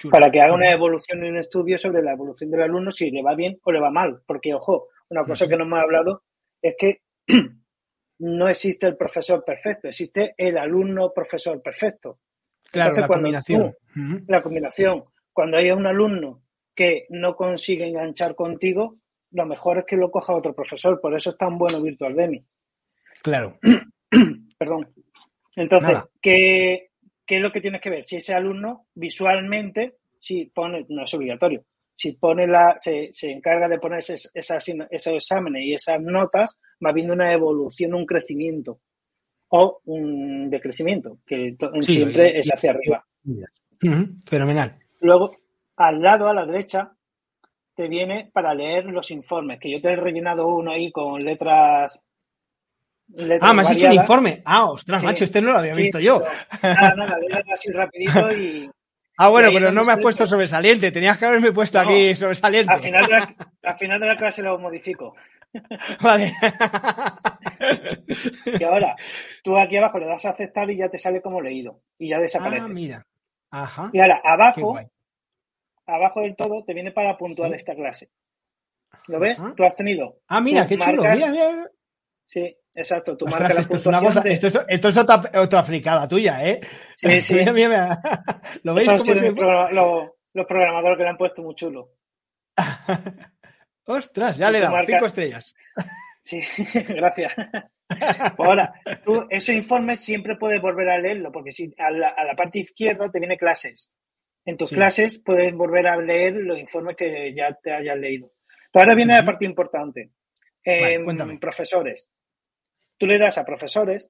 Para 0.10 0.30
que 0.32 0.42
haga 0.42 0.54
una 0.54 0.72
evolución 0.72 1.24
y 1.24 1.30
un 1.30 1.38
estudio 1.38 1.78
sobre 1.78 2.02
la 2.02 2.14
evolución 2.14 2.52
del 2.52 2.64
alumno, 2.64 2.92
si 2.92 3.10
le 3.10 3.24
va 3.24 3.36
bien 3.36 3.60
o 3.64 3.72
le 3.72 3.80
va 3.80 3.90
mal. 3.90 4.22
Porque, 4.26 4.54
ojo, 4.54 4.90
una 5.10 5.24
cosa 5.26 5.48
que 5.48 5.56
no 5.56 5.64
hemos 5.64 5.80
hablado 5.80 6.24
es 6.62 6.76
que 6.78 7.02
no 8.20 8.48
existe 8.48 8.88
el 8.88 8.98
profesor 8.98 9.44
perfecto, 9.46 9.88
existe 9.88 10.34
el 10.38 10.58
alumno 10.58 11.14
profesor 11.14 11.62
perfecto. 11.62 12.20
Claro, 12.72 12.96
la 12.96 13.08
combinación. 13.08 13.76
La 14.28 14.42
combinación. 14.42 15.04
Cuando 15.32 15.58
hay 15.58 15.72
un 15.72 15.86
alumno 15.86 16.42
que 16.76 17.06
no 17.10 17.36
consigue 17.36 17.88
enganchar 17.88 18.36
contigo, 18.36 18.98
lo 19.32 19.46
mejor 19.46 19.80
es 19.80 19.86
que 19.86 19.96
lo 19.96 20.10
coja 20.10 20.34
otro 20.34 20.54
profesor. 20.54 21.00
Por 21.00 21.16
eso 21.16 21.32
es 21.32 21.38
tan 21.38 21.58
bueno 21.58 21.82
Virtual 21.82 22.16
Demi. 22.16 22.44
Claro. 23.22 23.58
Perdón. 24.58 24.88
Entonces, 25.56 25.98
¿qué, 26.22 26.90
¿qué, 27.26 27.38
es 27.38 27.42
lo 27.42 27.52
que 27.52 27.62
tienes 27.62 27.82
que 27.82 27.90
ver? 27.90 28.04
Si 28.04 28.18
ese 28.18 28.34
alumno 28.34 28.88
visualmente, 28.96 29.98
si 30.20 30.46
pone, 30.46 30.86
no 30.90 31.04
es 31.04 31.14
obligatorio, 31.14 31.66
si 31.96 32.14
pone 32.14 32.48
la, 32.48 32.76
se, 32.80 33.10
se 33.12 33.32
encarga 33.32 33.68
de 33.68 33.80
poner 33.80 34.00
esas, 34.00 34.32
esos 34.34 35.14
exámenes 35.14 35.64
y 35.64 35.74
esas 35.74 36.02
notas, 36.02 36.60
va 36.84 36.92
viendo 36.92 37.14
una 37.14 37.32
evolución, 37.32 37.94
un 37.94 38.06
crecimiento 38.06 38.80
o 39.50 39.82
un 39.86 40.50
decrecimiento, 40.50 41.20
que 41.26 41.56
siempre 41.82 42.40
es 42.40 42.50
hacia 42.52 42.72
arriba. 42.72 43.06
Fenomenal. 44.26 44.80
Luego, 45.02 45.38
al 45.76 46.02
lado, 46.02 46.28
a 46.28 46.34
la 46.34 46.46
derecha, 46.46 46.92
te 47.76 47.88
viene 47.88 48.32
para 48.34 48.56
leer 48.56 48.86
los 48.86 49.12
informes, 49.12 49.60
que 49.60 49.72
yo 49.72 49.80
te 49.80 49.90
he 49.90 49.96
rellenado 49.96 50.48
uno 50.48 50.72
ahí 50.72 50.92
con 50.92 51.24
letras. 51.24 52.00
Ah, 53.42 53.54
me 53.54 53.62
has 53.62 53.72
hecho 53.72 53.88
un 53.88 53.94
informe. 53.94 54.42
Ah, 54.46 54.66
ostras, 54.66 55.04
macho, 55.04 55.24
este 55.24 55.42
no 55.42 55.52
lo 55.52 55.60
había 55.60 55.76
visto 55.76 56.00
yo. 56.00 56.24
Nada, 56.62 56.96
nada, 56.96 57.18
así 57.52 57.72
rapidito 57.72 58.32
y, 58.32 58.70
Ah, 59.18 59.30
bueno, 59.30 59.50
pero 59.54 59.72
no 59.72 59.84
me 59.84 59.94
has 59.94 60.00
puesto 60.00 60.26
sobresaliente. 60.26 60.92
Tenías 60.92 61.20
que 61.20 61.26
haberme 61.26 61.52
puesto 61.52 61.80
aquí 61.80 62.16
sobresaliente. 62.16 62.74
Al 62.74 62.82
final, 62.82 63.06
de 63.06 63.12
la, 63.12 63.36
al 63.64 63.78
final 63.78 64.00
de 64.00 64.08
la 64.08 64.16
clase 64.16 64.42
lo 64.42 64.58
modifico. 64.58 65.16
Vale. 66.02 66.34
y 68.60 68.64
ahora, 68.64 68.96
tú 69.44 69.56
aquí 69.56 69.78
abajo 69.78 70.00
le 70.00 70.08
das 70.08 70.26
a 70.26 70.32
aceptar 70.32 70.70
y 70.72 70.78
ya 70.78 70.90
te 70.90 70.98
sale 70.98 71.22
como 71.22 71.42
leído. 71.42 71.82
Y 72.00 72.10
ya 72.10 72.18
desaparece. 72.18 72.66
Ah, 72.66 72.70
mira. 72.70 73.06
Ajá. 73.52 73.92
Y 73.94 74.00
ahora, 74.00 74.20
abajo, 74.24 74.80
abajo 75.86 76.22
del 76.22 76.36
todo, 76.36 76.64
te 76.66 76.74
viene 76.74 76.92
para 76.92 77.16
puntuar 77.16 77.54
esta 77.54 77.76
clase. 77.76 78.10
¿Lo 79.08 79.20
ves? 79.20 79.42
Tú 79.56 79.64
has 79.64 79.76
tenido. 79.76 80.22
Ah, 80.28 80.42
mira, 80.42 80.66
qué 80.66 80.78
chulo. 80.78 81.04
Mira, 81.04 81.28
mira. 81.28 81.70
Sí, 82.26 82.56
exacto. 82.74 83.18
Tú 83.18 83.26
marcas 83.26 83.56
la 83.56 83.62
esto, 83.62 83.78
es 83.78 83.84
cosa, 83.84 84.22
esto, 84.26 84.48
es, 84.48 84.60
esto 84.68 84.90
es, 84.90 84.98
otra, 84.98 85.42
otra 85.42 85.64
fricada 85.64 86.08
tuya, 86.08 86.46
¿eh? 86.48 86.62
Sí, 86.96 87.22
sí. 87.22 87.36
mira, 87.36 87.52
mira, 87.54 88.00
¿Lo 88.64 88.74
veis? 88.74 88.88
Cómo 88.88 89.00
se... 89.00 89.32
los, 89.32 90.10
los 90.34 90.46
programadores 90.46 90.98
que 90.98 91.04
le 91.04 91.10
han 91.10 91.18
puesto 91.18 91.44
muy 91.44 91.56
chulo. 91.56 91.92
Ostras, 93.86 94.38
ya 94.38 94.50
le 94.50 94.60
he 94.60 94.62
dado 94.62 94.74
marcas... 94.74 94.92
cinco 94.92 95.06
estrellas. 95.06 95.56
Sí, 96.24 96.42
gracias. 96.74 97.34
Pues 98.38 98.50
ahora, 98.50 98.74
tú 99.04 99.28
ese 99.30 99.54
informe 99.54 99.96
siempre 99.96 100.38
puedes 100.38 100.62
volver 100.62 100.90
a 100.90 100.98
leerlo, 100.98 101.32
porque 101.32 101.52
si 101.52 101.74
a 101.78 101.92
la, 101.92 102.10
a 102.10 102.24
la 102.24 102.36
parte 102.36 102.60
izquierda 102.60 103.12
te 103.12 103.20
viene 103.20 103.38
clases. 103.38 103.92
En 104.46 104.58
tus 104.58 104.70
sí. 104.70 104.76
clases 104.76 105.20
puedes 105.20 105.54
volver 105.54 105.88
a 105.88 105.98
leer 105.98 106.36
los 106.36 106.58
informes 106.58 106.96
que 106.98 107.34
ya 107.36 107.54
te 107.62 107.74
hayas 107.74 107.98
leído. 107.98 108.32
Pero 108.72 108.84
ahora 108.84 108.96
viene 108.96 109.14
uh 109.14 109.18
-huh. 109.18 109.20
la 109.20 109.26
parte 109.26 109.46
importante. 109.46 110.10
Eh, 110.64 110.98
vale, 110.98 111.38
profesores. 111.40 112.10
Tú 112.98 113.06
le 113.06 113.18
das 113.18 113.38
a 113.38 113.46
profesores 113.46 114.10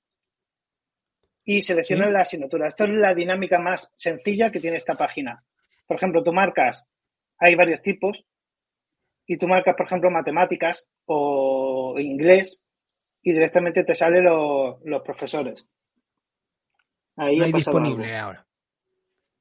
y 1.45 1.61
seleccionas 1.61 2.07
sí. 2.07 2.13
la 2.13 2.21
asignatura. 2.21 2.67
Esto 2.67 2.85
es 2.85 2.91
la 2.91 3.13
dinámica 3.13 3.59
más 3.59 3.91
sencilla 3.97 4.51
que 4.51 4.59
tiene 4.59 4.77
esta 4.77 4.95
página. 4.95 5.43
Por 5.85 5.97
ejemplo, 5.97 6.23
tú 6.23 6.31
marcas, 6.31 6.85
hay 7.37 7.55
varios 7.55 7.81
tipos, 7.81 8.25
y 9.25 9.37
tú 9.37 9.47
marcas, 9.47 9.75
por 9.75 9.85
ejemplo, 9.85 10.11
matemáticas 10.11 10.87
o 11.05 11.95
inglés 11.99 12.61
y 13.21 13.31
directamente 13.31 13.83
te 13.83 13.95
salen 13.95 14.25
lo, 14.25 14.79
los 14.83 15.01
profesores. 15.01 15.67
Ahí 17.15 17.37
no 17.37 17.45
hay 17.45 17.53
disponible 17.53 18.13
algo. 18.13 18.27
ahora. 18.27 18.47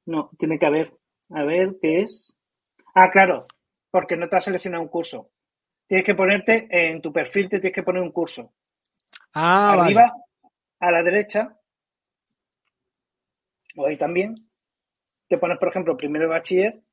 No, 0.05 0.29
tiene 0.37 0.57
que 0.59 0.65
haber. 0.65 0.93
A 1.29 1.43
ver, 1.43 1.77
¿qué 1.81 1.97
es? 1.97 2.35
Ah, 2.93 3.09
claro, 3.11 3.47
porque 3.89 4.15
no 4.15 4.29
te 4.29 4.37
has 4.37 4.45
seleccionado 4.45 4.83
un 4.83 4.89
curso. 4.89 5.31
Tienes 5.87 6.05
que 6.05 6.15
ponerte 6.15 6.67
en 6.69 7.01
tu 7.01 7.11
perfil, 7.11 7.49
te 7.49 7.59
tienes 7.59 7.75
que 7.75 7.83
poner 7.83 8.01
un 8.01 8.11
curso. 8.11 8.53
Ah, 9.33 9.73
Arriba, 9.73 10.01
vale. 10.01 10.53
a 10.79 10.91
la 10.91 11.03
derecha, 11.03 11.59
o 13.75 13.85
ahí 13.85 13.97
también, 13.97 14.35
te 15.27 15.37
pones, 15.37 15.57
por 15.57 15.69
ejemplo, 15.69 15.97
primero 15.97 16.29
bachiller, 16.29 16.83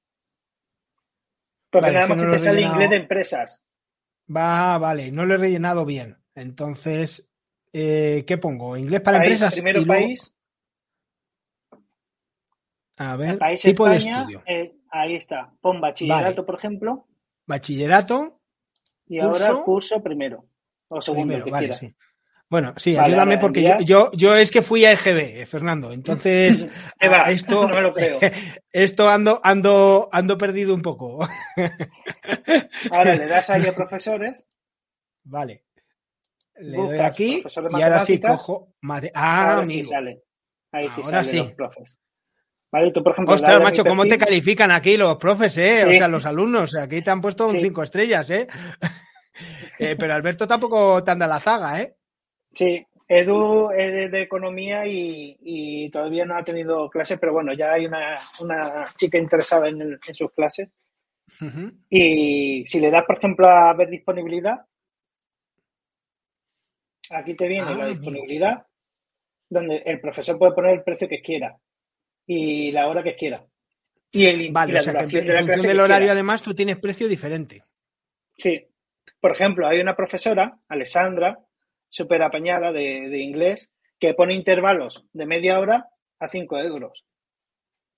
porque 1.71 1.87
vale, 1.87 1.95
nada 1.95 2.07
más 2.09 2.19
que, 2.19 2.25
no 2.25 2.31
que 2.31 2.37
te 2.37 2.43
sale 2.45 2.63
inglés 2.63 2.91
de 2.91 2.97
empresas. 2.97 3.65
Va, 4.35 4.79
vale, 4.79 5.13
no 5.13 5.25
lo 5.27 5.35
he 5.35 5.39
rellenado 5.39 5.85
bien. 5.85 6.17
Entonces, 6.35 7.31
eh, 7.73 8.25
¿qué 8.27 8.39
pongo? 8.39 8.77
¿Inglés 8.77 9.01
para 9.01 9.19
país, 9.19 9.31
empresas? 9.31 9.55
Primero 9.55 9.85
país. 9.85 10.35
Luego... 11.71 11.87
A 12.97 13.17
ver, 13.17 13.39
país 13.39 13.63
tipo 13.63 13.87
España, 13.87 14.17
de 14.17 14.21
estudio. 14.21 14.43
Eh, 14.47 14.77
ahí 14.91 15.15
está. 15.15 15.53
Pon 15.61 15.81
bachillerato, 15.81 16.25
vale. 16.25 16.43
por 16.43 16.55
ejemplo. 16.57 17.07
Bachillerato. 17.47 18.41
Y 19.07 19.21
curso, 19.21 19.47
ahora 19.47 19.63
curso 19.63 20.03
primero. 20.03 20.47
O 20.89 21.01
segundo, 21.01 21.27
primero, 21.27 21.45
que 21.45 21.51
vale, 21.51 21.67
quiera. 21.69 21.79
sí. 21.79 21.95
Bueno, 22.51 22.75
sí, 22.79 22.97
vale, 22.97 23.15
ayúdame 23.15 23.39
porque 23.39 23.63
yo, 23.63 23.79
yo, 23.79 24.11
yo, 24.13 24.35
es 24.35 24.51
que 24.51 24.61
fui 24.61 24.85
a 24.85 24.91
EGB, 24.91 25.47
Fernando. 25.47 25.93
Entonces, 25.93 26.67
Eva, 27.01 27.31
esto, 27.31 27.69
no 27.69 27.75
me 27.75 27.81
lo 27.81 27.95
creo. 27.95 28.19
esto 28.73 29.09
ando, 29.09 29.41
ando, 29.45 30.09
ando 30.11 30.37
perdido 30.37 30.75
un 30.75 30.83
poco. 30.83 31.21
Ahora 32.91 33.15
le 33.15 33.27
das 33.29 33.51
ahí 33.51 33.65
a 33.69 33.73
profesores. 33.73 34.49
Vale. 35.23 35.65
Le 36.57 36.77
doy 36.77 36.99
aquí 36.99 37.45
y 37.45 37.83
ahora 37.83 38.01
sí 38.01 38.21
cojo. 38.21 38.75
Mate... 38.81 39.13
Ah, 39.15 39.53
ahora 39.53 39.63
amigo. 39.63 39.85
sí 39.85 39.85
sale. 39.85 40.23
Ahí 40.73 40.89
sí 40.89 41.03
ahora 41.05 41.25
sale 41.25 41.31
sí. 41.31 41.39
los 41.39 41.53
profes. 41.53 41.99
Vale, 42.73 42.91
tú, 42.91 43.03
por 43.03 43.13
ejemplo, 43.13 43.35
Ostras, 43.35 43.63
macho, 43.63 43.85
¿cómo 43.85 44.05
te 44.07 44.19
califican 44.19 44.73
aquí 44.73 44.97
los 44.97 45.17
profes, 45.17 45.57
eh? 45.59 45.77
Sí. 45.79 45.89
O 45.89 45.93
sea, 45.93 46.09
los 46.09 46.27
alumnos. 46.27 46.75
Aquí 46.75 47.01
te 47.01 47.11
han 47.11 47.21
puesto 47.21 47.47
un 47.47 47.53
sí. 47.53 47.63
cinco 47.63 47.85
estrellas, 47.85 48.29
eh? 48.31 48.49
eh 49.79 49.95
pero 49.97 50.15
Alberto 50.15 50.49
tampoco 50.49 51.03
te 51.05 51.13
anda 51.13 51.29
la 51.29 51.39
zaga, 51.39 51.81
¿eh? 51.81 51.97
Sí, 52.53 52.87
Edu 53.09 53.71
es 53.73 53.93
de, 53.93 54.09
de 54.09 54.23
economía 54.23 54.87
y, 54.87 55.37
y, 55.41 55.91
todavía 55.91 56.25
no 56.25 56.37
ha 56.37 56.45
tenido 56.45 56.89
clases, 56.89 57.19
pero 57.19 57.33
bueno, 57.33 57.53
ya 57.53 57.73
hay 57.73 57.87
una, 57.87 58.19
una 58.41 58.85
chica 58.97 59.19
interesada 59.19 59.69
en, 59.69 59.83
el, 59.83 59.99
en 60.07 60.15
sus 60.15 60.33
clases. 60.33 60.69
Uh 61.41 61.45
-huh. 61.45 61.73
Y 61.89 62.65
si 62.67 62.79
le 62.79 62.91
das, 62.91 63.05
por 63.05 63.19
ejemplo, 63.19 63.49
a 63.49 63.75
ver 63.75 63.89
disponibilidad, 63.89 64.65
aquí 67.11 67.35
te 67.35 67.49
viene 67.49 67.67
ah, 67.67 67.75
la 67.75 67.87
disponibilidad, 67.89 68.51
mira. 68.53 68.67
donde 69.49 69.77
el 69.87 70.01
profesor 70.01 70.39
puede 70.39 70.53
poner 70.53 70.75
el 70.75 70.85
precio 70.85 71.09
que 71.09 71.21
quiera 71.21 71.57
y 72.27 72.71
la 72.71 72.89
hora 72.89 73.03
que 73.03 73.17
quiera. 73.17 73.45
Y, 74.13 74.27
el, 74.27 74.53
vale, 74.53 74.71
y 74.71 74.75
la 74.75 74.81
o 74.81 74.83
sea, 74.85 74.93
duración 74.93 75.25
que 75.25 75.29
en 75.31 75.35
de 75.35 75.41
la 75.41 75.47
función 75.47 75.67
del 75.67 75.81
horario, 75.81 76.07
quiera. 76.07 76.13
además, 76.13 76.43
tú 76.43 76.55
tienes 76.55 76.77
precio 76.79 77.09
diferente. 77.09 77.65
Sí. 78.37 78.67
Por 79.21 79.33
ejemplo, 79.33 79.67
hay 79.67 79.81
una 79.81 79.97
profesora, 79.97 80.59
Alessandra, 80.69 81.39
súper 81.91 82.23
apañada 82.23 82.73
de, 82.73 83.11
de, 83.11 83.19
inglés 83.19 83.71
que 83.99 84.15
pone 84.15 84.35
intervalos 84.35 85.05
de 85.13 85.27
media 85.27 85.59
hora 85.59 85.91
a 86.19 86.27
5 86.27 86.59
euros. 86.61 87.05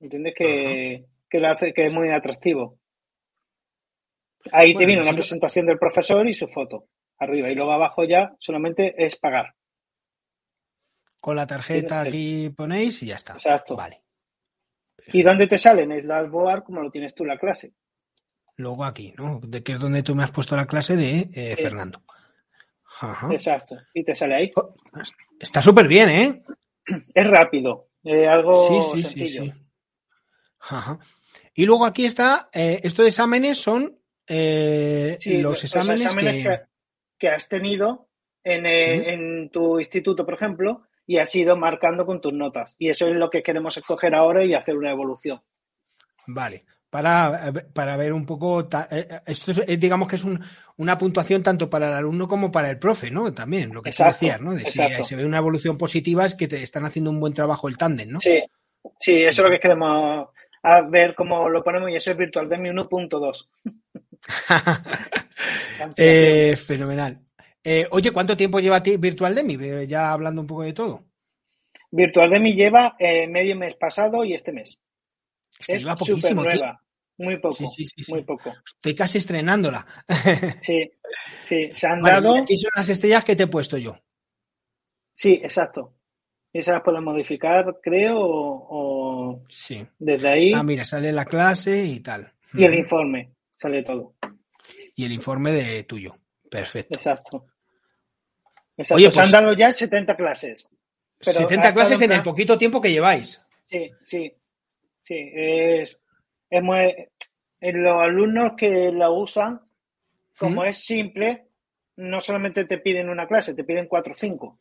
¿Entiendes? 0.01 0.35
Que, 0.37 1.05
que, 1.31 1.39
lo 1.39 1.49
hace, 1.49 1.73
que 1.73 1.87
es 1.87 1.93
muy 1.93 2.11
atractivo. 2.11 2.81
Ahí 4.51 4.75
te 4.75 4.87
viene 4.87 5.03
una 5.03 5.13
presentación 5.13 5.67
del 5.67 5.79
profesor 5.79 6.29
y 6.29 6.35
su 6.35 6.49
foto 6.49 6.89
arriba. 7.19 7.49
Y 7.49 7.55
luego 7.55 7.73
abajo 7.73 8.03
ya 8.03 8.35
solamente 8.39 8.95
es 8.97 9.17
pagar. 9.17 9.55
Con 11.21 11.37
la 11.37 11.47
tarjeta 11.47 12.01
aquí 12.01 12.51
ponéis 12.51 13.01
y 13.05 13.07
ya 13.07 13.15
está. 13.15 13.35
Exacto. 13.35 13.77
Vale. 13.77 14.03
¿Y 15.07 15.23
dónde 15.23 15.47
te 15.47 15.59
sale? 15.59 15.83
En 15.83 15.93
el 15.93 16.07
dashboard 16.09 16.65
como 16.65 16.83
lo 16.83 16.91
tienes 16.91 17.15
tú 17.15 17.25
la 17.25 17.39
clase. 17.39 17.75
Luego 18.57 18.85
aquí, 18.85 19.15
¿no? 19.17 19.41
De 19.43 19.63
que 19.63 19.73
es 19.73 19.81
donde 19.81 20.03
tú 20.03 20.17
me 20.17 20.25
has 20.25 20.31
puesto 20.33 20.57
la 20.57 20.67
clase 20.67 20.97
de 20.97 21.31
eh, 21.33 21.57
Fernando. 21.57 22.03
Exacto. 23.31 23.77
Y 23.95 24.05
te 24.05 24.15
sale 24.15 24.35
ahí. 24.35 24.53
Oh, 24.57 24.75
está 25.39 25.63
súper 25.63 25.89
bien, 25.89 26.09
¿eh? 26.09 26.43
Es 27.15 27.27
rápido. 27.29 27.89
algo 28.29 28.97
sencillo. 28.97 29.53
Ajá. 30.61 30.99
Y 31.55 31.67
luego 31.67 31.85
aquí 31.85 32.05
está, 32.05 32.49
eh, 32.53 32.81
estos 32.83 33.07
exámenes 33.07 33.59
son 33.59 33.99
eh, 34.27 35.19
los 35.27 35.65
exámenes, 35.65 36.07
que... 37.19 37.29
has 37.29 37.49
tenido 37.49 38.09
en, 38.45 38.67
en, 38.67 39.51
tu 39.51 39.79
instituto, 39.79 40.25
por 40.25 40.35
ejemplo, 40.35 40.83
y 41.07 41.19
has 41.19 41.35
ido 41.35 41.57
marcando 41.57 42.07
con 42.07 42.21
tus 42.21 42.33
notas. 42.33 42.75
Y 42.79 42.89
eso 42.89 43.07
es 43.07 43.17
lo 43.17 43.31
que 43.31 43.43
queremos 43.43 43.77
escoger 43.77 44.15
ahora 44.15 44.45
y 44.45 44.55
hacer 44.55 44.77
una 44.77 44.91
evolución. 44.91 45.43
Vale. 46.27 46.65
Para, 46.93 47.55
para 47.73 47.97
ver 47.97 48.13
un 48.13 48.27
poco, 48.27 48.61
eh, 48.61 48.67
eh, 48.91 49.21
esto 49.25 49.53
es, 49.53 49.63
eh, 49.67 49.79
digamos 49.79 50.07
que 50.07 50.17
es 50.17 50.27
una 50.77 50.99
puntuación 50.99 51.43
tanto 51.43 51.71
para 51.71 51.89
el 51.89 51.95
alumno 51.95 52.29
como 52.29 52.53
para 52.53 52.69
el 52.69 52.79
profe, 52.79 53.11
¿no? 53.11 53.33
También, 53.33 53.73
lo 53.73 53.81
que 53.81 53.93
se 53.93 54.05
decía, 54.05 54.37
¿no? 54.37 54.53
De 54.53 54.67
si 54.67 54.79
se 55.03 55.17
ve 55.17 55.25
una 55.25 55.39
evolución 55.39 55.79
positiva 55.79 56.27
es 56.27 56.35
que 56.35 56.49
te 56.49 56.63
están 56.63 56.85
haciendo 56.85 57.11
un 57.11 57.19
buen 57.19 57.33
trabajo 57.33 57.67
el 57.67 57.79
tándem, 57.79 58.11
¿no? 58.11 58.21
Sí, 58.21 58.43
sí, 59.01 59.23
eso 59.23 59.41
es 59.41 59.49
lo 59.49 59.51
que 59.51 59.59
queremos 59.59 60.29
ver 60.91 61.15
cómo 61.15 61.49
lo 61.49 61.65
ponemos 61.65 61.89
y 61.89 61.97
eso 61.97 62.11
es 62.11 62.17
Virtual 62.19 62.47
Demi 62.47 62.69
1.2. 62.69 63.49
eh, 65.97 66.57
fenomenal. 66.57 67.21
Eh, 67.65 67.87
oye, 67.91 68.11
¿cuánto 68.11 68.37
tiempo 68.37 68.61
lleva 68.61 68.77
a 68.77 68.83
ti 68.83 68.99
Virtual 68.99 69.35
Demi? 69.35 69.57
Ya 69.87 70.13
hablando 70.13 70.43
un 70.43 70.47
poco 70.47 70.65
de 70.65 70.75
todo. 70.75 71.05
Virtual 71.91 72.29
Demi 72.29 72.53
lleva 72.53 72.97
eh, 72.99 73.27
medio 73.29 73.57
mes 73.57 73.77
pasado 73.77 74.25
y 74.25 74.35
este 74.35 74.53
mes. 74.53 74.79
Es, 75.67 75.83
súper 75.83 76.35
nueva. 76.35 76.82
Muy 77.19 77.37
poco, 77.39 77.65
muy 78.09 78.25
poco. 78.25 78.55
Estoy 78.67 78.95
casi 78.95 79.19
estrenándola. 79.19 79.87
Sí, 80.63 80.91
sí, 81.45 81.71
se 81.73 81.87
han 81.87 82.01
dado. 82.01 82.37
Aquí 82.37 82.57
son 82.57 82.71
las 82.75 82.89
estrellas 82.89 83.25
que 83.25 83.37
te 83.37 83.45
he 83.45 83.47
puesto 83.47 83.77
yo. 83.77 83.97
Sí, 85.15 85.41
exacto. 85.43 85.95
Esas 86.53 86.75
las 86.75 86.83
puedo 86.83 87.01
modificar, 87.01 87.79
creo, 87.83 88.19
o, 88.19 89.45
sí. 89.49 89.87
desde 89.99 90.29
ahí. 90.29 90.53
Ah, 90.53 90.63
mira, 90.63 90.85
sale 90.85 91.13
la 91.13 91.25
clase 91.25 91.85
y 91.85 92.01
tal. 92.01 92.33
Y 92.53 92.65
el 92.65 92.75
informe, 92.75 93.33
sale 93.59 93.83
todo. 93.83 94.15
Y 94.95 95.05
el 95.05 95.13
informe 95.13 95.53
de 95.53 95.85
tuyo. 95.85 96.15
Perfecto. 96.51 96.95
Exacto. 96.95 97.47
Oye, 98.91 99.07
pues, 99.07 99.19
han 99.19 99.31
dado 99.31 99.55
ya 99.55 99.73
70 99.73 100.15
clases. 100.17 100.69
70 101.21 101.73
clases 101.73 102.01
en 102.03 102.13
el 102.13 102.23
poquito 102.23 102.59
tiempo 102.59 102.81
que 102.81 102.91
lleváis. 102.91 103.41
Sí, 103.71 103.91
sí. 104.03 104.33
Sí, 105.05 105.31
es, 105.35 106.02
muy, 106.61 106.93
los 107.61 108.03
alumnos 108.03 108.53
que 108.57 108.91
la 108.93 109.11
usan, 109.11 109.61
como 110.37 110.65
es 110.65 110.85
simple, 110.85 111.47
no 111.97 112.21
solamente 112.21 112.65
te 112.65 112.79
piden 112.79 113.09
una 113.09 113.27
clase, 113.27 113.55
te 113.55 113.65
piden 113.65 113.87
4 113.87 114.13
o 114.13 114.17
5. 114.17 114.59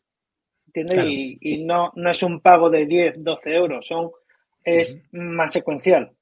¿Entiendes? 0.68 1.06
Y, 1.42 1.66
no, 1.66 1.92
no 1.96 2.12
es 2.12 2.24
un 2.24 2.40
pago 2.40 2.70
de 2.70 2.86
10, 2.86 3.24
12 3.24 3.54
euros, 3.54 3.86
son, 3.86 4.10
es 4.64 4.98
más 5.12 5.52
secuencial. 5.52 6.14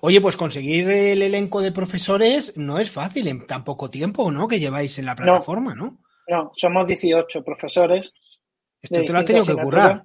Oye, 0.00 0.20
pues 0.20 0.36
conseguir 0.36 0.88
el 0.88 1.22
elenco 1.22 1.60
de 1.60 1.72
profesores 1.72 2.56
no 2.56 2.78
es 2.78 2.90
fácil 2.90 3.26
en 3.26 3.46
tan 3.46 3.64
poco 3.64 3.90
tiempo, 3.90 4.30
¿no? 4.30 4.46
Que 4.46 4.60
lleváis 4.60 4.98
en 4.98 5.06
la 5.06 5.16
plataforma, 5.16 5.74
¿no? 5.74 5.98
No, 6.28 6.52
somos 6.54 6.86
18 6.86 7.42
profesores. 7.42 8.12
Esto 8.80 9.04
te 9.04 9.12
lo 9.12 9.18
has 9.18 9.24
tenido 9.24 9.44
que 9.44 9.56
currar. 9.56 10.04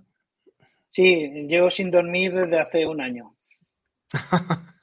Sí, 0.89 1.04
llevo 1.48 1.69
sin 1.69 1.91
dormir 1.91 2.34
desde 2.34 2.60
hace 2.60 2.86
un 2.88 3.02
año. 3.02 3.35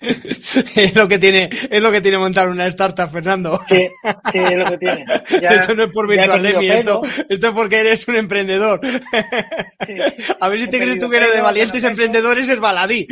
es 0.00 0.94
lo 0.94 1.08
que 1.08 1.18
tiene, 1.18 1.50
es 1.70 1.82
lo 1.82 1.90
que 1.90 2.00
tiene 2.00 2.18
montar 2.18 2.48
una 2.48 2.68
startup, 2.68 3.10
Fernando. 3.10 3.60
Sí, 3.66 3.88
sí, 4.32 4.38
es 4.38 4.56
lo 4.56 4.70
que 4.70 4.78
tiene. 4.78 5.04
esto 5.30 5.74
no 5.74 5.84
es 5.84 5.92
por 5.92 6.08
Virtual 6.08 6.46
esto, 6.46 7.02
esto 7.28 7.48
es 7.48 7.54
porque 7.54 7.80
eres 7.80 8.08
un 8.08 8.16
emprendedor. 8.16 8.80
A 10.40 10.48
ver 10.48 10.60
si 10.60 10.68
te 10.68 10.78
crees 10.78 10.98
tú 10.98 11.10
que 11.10 11.18
eres 11.18 11.34
de 11.34 11.42
valientes 11.42 11.84
emprendedores, 11.84 12.48
es 12.48 12.60
baladí. 12.60 13.06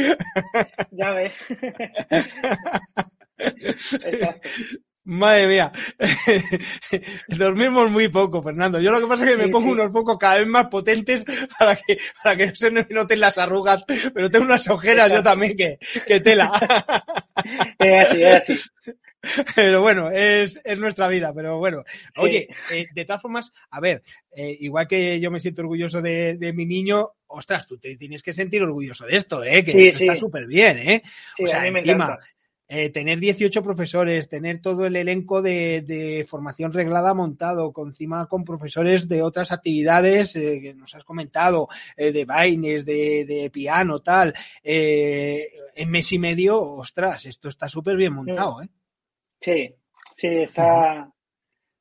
Ya 0.93 1.11
ves. 1.13 1.33
Exacto. 3.39 4.49
Madre 5.07 5.47
mía. 5.47 5.73
Dormimos 7.29 7.89
muy 7.93 8.09
poco, 8.09 8.43
Fernando. 8.43 8.81
Yo 8.81 8.91
lo 8.91 9.01
que 9.01 9.07
pasa 9.07 9.25
es 9.25 9.31
que 9.31 9.37
me 9.37 9.49
pongo 9.49 9.71
unos 9.71 9.91
pocos 9.93 10.19
cada 10.19 10.39
vez 10.39 10.49
más 10.49 10.67
potentes 10.67 11.25
para 11.59 11.77
que, 11.77 11.97
para 12.25 12.37
que 12.37 12.47
no 12.49 12.57
se 12.57 12.71
me 12.73 12.87
noten 12.91 13.21
las 13.21 13.39
arrugas, 13.39 13.85
pero 14.13 14.29
tengo 14.31 14.45
unas 14.45 14.69
ojeras 14.69 15.13
yo 15.13 15.23
también 15.23 15.57
que, 15.57 15.79
que 16.07 16.21
tela. 16.21 16.51
Es 17.79 18.09
así, 18.09 18.23
es 18.23 18.35
así. 18.35 18.55
Pero 19.55 19.83
bueno, 19.83 20.11
es, 20.11 20.61
es 20.65 20.79
nuestra 20.79 21.09
vida. 21.09 21.33
Pero 21.35 21.59
bueno, 21.59 21.85
oye, 22.17 22.49
eh, 22.71 22.87
de 22.93 23.05
todas 23.05 23.23
formas, 23.23 23.53
a 23.71 23.81
ver, 23.81 24.03
eh, 24.35 24.57
igual 24.61 24.87
que 24.87 25.21
yo 25.21 25.31
me 25.31 25.41
siento 25.41 25.63
orgulloso 25.63 26.01
de, 26.01 26.37
de, 26.37 26.53
mi 26.53 26.67
niño, 26.67 27.11
ostras, 27.27 27.67
tú 27.67 27.79
te 27.79 27.97
tienes 27.97 28.23
que 28.23 28.33
sentir 28.33 28.63
orgulloso 28.63 29.05
de 29.07 29.17
esto, 29.17 29.45
¿eh? 29.45 29.63
Que 29.63 29.89
está 29.89 30.17
súper 30.17 30.47
bien, 30.47 30.79
¿eh? 30.79 31.03
o 31.43 31.47
sea, 31.47 31.67
encima, 31.67 32.19
eh, 32.69 32.91
tener 32.91 33.21
18 33.21 33.63
profesores, 33.63 34.29
tener 34.29 34.61
todo 34.61 34.87
el 34.87 34.97
elenco 34.97 35.41
de, 35.41 36.27
formación 36.29 36.73
reglada 36.73 37.15
montado, 37.15 37.73
con, 37.73 37.89
encima 37.89 38.27
con 38.27 38.45
profesores 38.45 39.09
de 39.09 39.23
otras 39.23 39.53
actividades 39.53 40.35
eh, 40.35 40.59
que 40.61 40.75
nos 40.75 40.93
has 40.97 41.05
comentado, 41.05 41.69
eh, 41.97 42.11
de 42.11 42.25
bailes, 42.25 42.85
de, 42.85 43.51
piano, 43.53 44.01
tal, 44.01 44.35
en 44.65 45.91
mes 45.91 46.13
y 46.13 46.19
medio, 46.19 46.61
ostras, 46.61 47.27
esto 47.27 47.49
está 47.49 47.69
súper 47.69 47.97
bien 47.97 48.13
montado, 48.13 48.61
¿eh? 48.61 48.69
Sí, 49.41 49.73
sí, 50.17 50.29
está... 50.29 51.09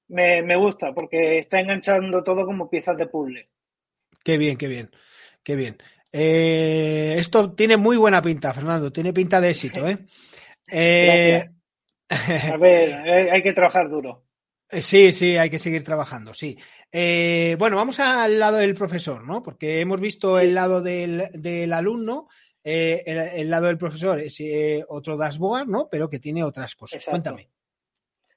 me, 0.09 0.43
me 0.43 0.55
gusta 0.55 0.93
porque 0.93 1.39
está 1.39 1.61
enganchando 1.61 2.23
todo 2.23 2.45
como 2.45 2.69
piezas 2.69 2.95
de 2.95 3.07
puzzle. 3.07 3.49
Qué 4.23 4.37
bien, 4.37 4.55
qué 4.55 4.67
bien, 4.67 4.91
qué 5.41 5.55
bien. 5.55 5.77
esto 6.11 7.53
tiene 7.53 7.75
muy 7.75 7.97
buena 7.97 8.21
pinta, 8.21 8.53
Fernando, 8.53 8.91
tiene 8.91 9.13
pinta 9.13 9.41
de 9.41 9.49
éxito, 9.49 9.87
¿eh? 9.87 9.97
Eh... 10.67 11.43
A 12.09 12.57
ver, 12.57 13.31
hay 13.31 13.41
que 13.41 13.53
trabajar 13.53 13.89
duro. 13.89 14.25
Eh, 14.69 14.81
sí, 14.81 15.13
sí, 15.13 15.37
hay 15.37 15.49
que 15.49 15.59
seguir 15.59 15.83
trabajando, 15.83 16.33
sí. 16.33 16.57
Eh, 16.91 17.55
bueno, 17.59 17.77
vamos 17.77 17.99
al 17.99 18.39
lado 18.39 18.57
del 18.57 18.73
profesor, 18.73 19.23
¿no? 19.23 19.43
Porque 19.43 19.79
hemos 19.79 20.01
visto 20.01 20.39
el 20.39 20.55
lado 20.55 20.81
del, 20.81 21.29
del 21.33 21.71
alumno, 21.71 22.27
eh, 22.63 23.03
el, 23.35 23.49
lado 23.49 23.67
del 23.67 23.77
profesor 23.77 24.19
es 24.19 24.41
otro 24.87 25.17
dashboard, 25.17 25.67
¿no? 25.67 25.87
Pero 25.89 26.09
que 26.09 26.19
tiene 26.19 26.43
otras 26.43 26.75
cosas. 26.75 27.05
Cuéntame. 27.05 27.49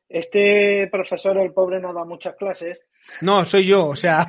Este 0.08 0.88
profesor, 0.90 1.36
el 1.38 1.52
pobre, 1.52 1.80
no 1.80 1.92
da 1.92 2.04
muchas 2.04 2.34
clases. 2.36 2.80
No, 3.20 3.44
soy 3.44 3.66
yo, 3.66 3.88
o 3.88 3.96
sea. 3.96 4.26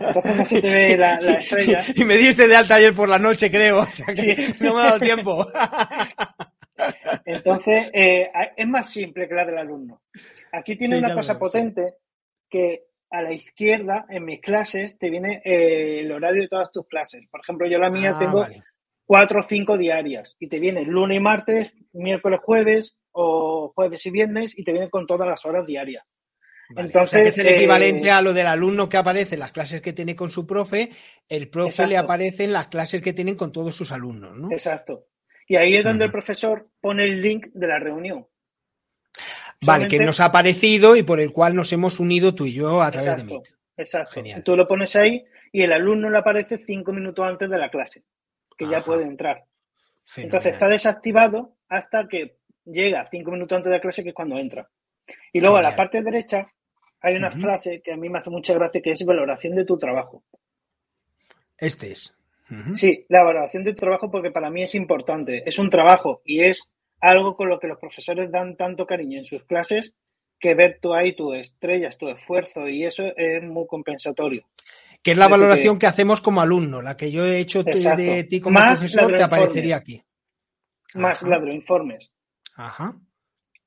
Entonces 0.00 0.36
no 0.36 0.44
se 0.44 0.62
te 0.62 0.74
ve 0.74 0.96
la, 0.96 1.16
estrella. 1.16 1.84
Y 1.94 2.04
me 2.04 2.16
diste 2.16 2.48
de 2.48 2.56
alta 2.56 2.76
ayer 2.76 2.94
por 2.94 3.08
la 3.08 3.18
noche, 3.18 3.50
creo. 3.50 3.80
O 3.80 3.86
sea 3.86 4.06
que 4.14 4.54
no 4.60 4.74
me 4.74 4.80
ha 4.80 4.84
dado 4.84 5.00
tiempo. 5.00 5.46
Entonces, 7.26 7.90
eh, 7.92 8.30
es 8.56 8.66
más 8.66 8.90
simple 8.90 9.28
que 9.28 9.34
la 9.34 9.44
del 9.44 9.58
alumno. 9.58 10.02
Aquí 10.52 10.76
tiene 10.76 10.98
una 10.98 11.14
cosa 11.14 11.38
potente 11.38 11.94
que 12.48 12.84
a 13.10 13.22
la 13.22 13.32
izquierda, 13.32 14.06
en 14.08 14.24
mis 14.24 14.40
clases, 14.40 14.98
te 14.98 15.10
viene 15.10 15.42
eh, 15.44 16.00
el 16.00 16.12
horario 16.12 16.42
de 16.42 16.48
todas 16.48 16.70
tus 16.72 16.86
clases. 16.86 17.26
Por 17.30 17.40
ejemplo, 17.40 17.66
yo 17.66 17.78
la 17.78 17.90
mía 17.90 18.12
ah, 18.14 18.18
tengo 18.18 18.46
cuatro 19.04 19.40
o 19.40 19.42
cinco 19.42 19.76
diarias 19.76 20.36
y 20.38 20.48
te 20.48 20.58
viene 20.58 20.82
lunes 20.84 21.16
y 21.16 21.20
martes, 21.20 21.72
miércoles, 21.92 22.40
jueves 22.42 22.98
o 23.20 23.72
jueves 23.74 24.04
y 24.06 24.10
viernes 24.10 24.56
y 24.56 24.64
te 24.64 24.72
viene 24.72 24.88
con 24.88 25.06
todas 25.06 25.28
las 25.28 25.44
horas 25.44 25.66
diarias. 25.66 26.04
Entonces, 26.76 27.28
es 27.28 27.38
el 27.38 27.48
equivalente 27.48 28.08
eh, 28.08 28.12
a 28.12 28.22
lo 28.22 28.34
del 28.34 28.46
alumno 28.46 28.88
que 28.88 28.98
aparece 28.98 29.34
en 29.34 29.40
las 29.40 29.52
clases 29.52 29.80
que 29.80 29.92
tiene 29.92 30.14
con 30.14 30.30
su 30.30 30.46
profe, 30.46 30.90
el 31.28 31.48
profe 31.48 31.86
le 31.86 31.96
aparece 31.96 32.44
en 32.44 32.52
las 32.52 32.68
clases 32.68 33.00
que 33.00 33.14
tienen 33.14 33.36
con 33.36 33.52
todos 33.52 33.74
sus 33.74 33.90
alumnos, 33.90 34.36
¿no? 34.36 34.52
Exacto. 34.52 35.06
Y 35.46 35.56
ahí 35.56 35.76
es 35.76 35.84
donde 35.84 36.04
el 36.04 36.12
profesor 36.12 36.68
pone 36.80 37.04
el 37.04 37.22
link 37.22 37.46
de 37.54 37.66
la 37.66 37.78
reunión. 37.78 38.26
Vale, 39.62 39.88
que 39.88 39.98
nos 39.98 40.20
ha 40.20 40.26
aparecido 40.26 40.94
y 40.94 41.02
por 41.02 41.20
el 41.20 41.32
cual 41.32 41.56
nos 41.56 41.72
hemos 41.72 41.98
unido 41.98 42.34
tú 42.34 42.44
y 42.44 42.52
yo 42.52 42.82
a 42.82 42.90
través 42.90 43.16
de 43.16 43.24
Meet. 43.24 43.48
Exacto. 43.76 44.12
Genial. 44.12 44.44
Tú 44.44 44.54
lo 44.54 44.68
pones 44.68 44.94
ahí 44.94 45.24
y 45.50 45.62
el 45.62 45.72
alumno 45.72 46.10
le 46.10 46.18
aparece 46.18 46.58
cinco 46.58 46.92
minutos 46.92 47.24
antes 47.26 47.48
de 47.48 47.58
la 47.58 47.70
clase, 47.70 48.04
que 48.56 48.68
ya 48.68 48.82
puede 48.82 49.04
entrar. 49.04 49.44
Entonces 50.16 50.52
está 50.52 50.68
desactivado 50.68 51.56
hasta 51.68 52.06
que 52.08 52.37
llega 52.70 53.08
cinco 53.10 53.30
minutos 53.30 53.56
antes 53.56 53.70
de 53.70 53.76
la 53.76 53.80
clase, 53.80 54.02
que 54.02 54.10
es 54.10 54.14
cuando 54.14 54.38
entra. 54.38 54.68
Y 55.32 55.40
luego 55.40 55.56
a 55.56 55.62
la 55.62 55.74
parte 55.74 56.02
derecha 56.02 56.52
hay 57.00 57.16
una 57.16 57.30
frase 57.30 57.80
que 57.82 57.92
a 57.92 57.96
mí 57.96 58.08
me 58.08 58.18
hace 58.18 58.30
mucha 58.30 58.54
gracia 58.54 58.80
que 58.80 58.90
es 58.90 59.04
valoración 59.04 59.54
de 59.54 59.64
tu 59.64 59.78
trabajo. 59.78 60.22
Este 61.56 61.92
es. 61.92 62.14
Sí, 62.74 63.04
la 63.08 63.22
valoración 63.22 63.62
del 63.62 63.74
trabajo 63.74 64.10
porque 64.10 64.30
para 64.30 64.50
mí 64.50 64.62
es 64.62 64.74
importante. 64.74 65.42
Es 65.46 65.58
un 65.58 65.68
trabajo 65.68 66.22
y 66.24 66.44
es 66.44 66.70
algo 67.00 67.36
con 67.36 67.48
lo 67.48 67.60
que 67.60 67.66
los 67.66 67.78
profesores 67.78 68.30
dan 68.30 68.56
tanto 68.56 68.86
cariño 68.86 69.18
en 69.18 69.26
sus 69.26 69.44
clases 69.44 69.94
que 70.40 70.54
ver 70.54 70.78
tú 70.80 70.94
ahí 70.94 71.14
tu 71.14 71.34
estrellas, 71.34 71.98
tu 71.98 72.08
esfuerzo 72.08 72.68
y 72.68 72.84
eso 72.84 73.04
es 73.16 73.42
muy 73.42 73.66
compensatorio. 73.66 74.44
Que 75.02 75.12
es 75.12 75.18
la 75.18 75.28
valoración 75.28 75.78
que, 75.78 75.86
hacemos 75.86 76.20
como 76.20 76.40
alumno, 76.40 76.80
la 76.80 76.96
que 76.96 77.10
yo 77.10 77.24
he 77.24 77.38
hecho 77.38 77.62
de 77.62 78.26
ti 78.28 78.40
como 78.40 78.58
profesor, 78.58 79.14
te 79.16 79.22
aparecería 79.22 79.76
aquí. 79.76 80.02
Más 80.94 81.22
ladroinformes. 81.22 82.10
Ajá. 82.58 82.96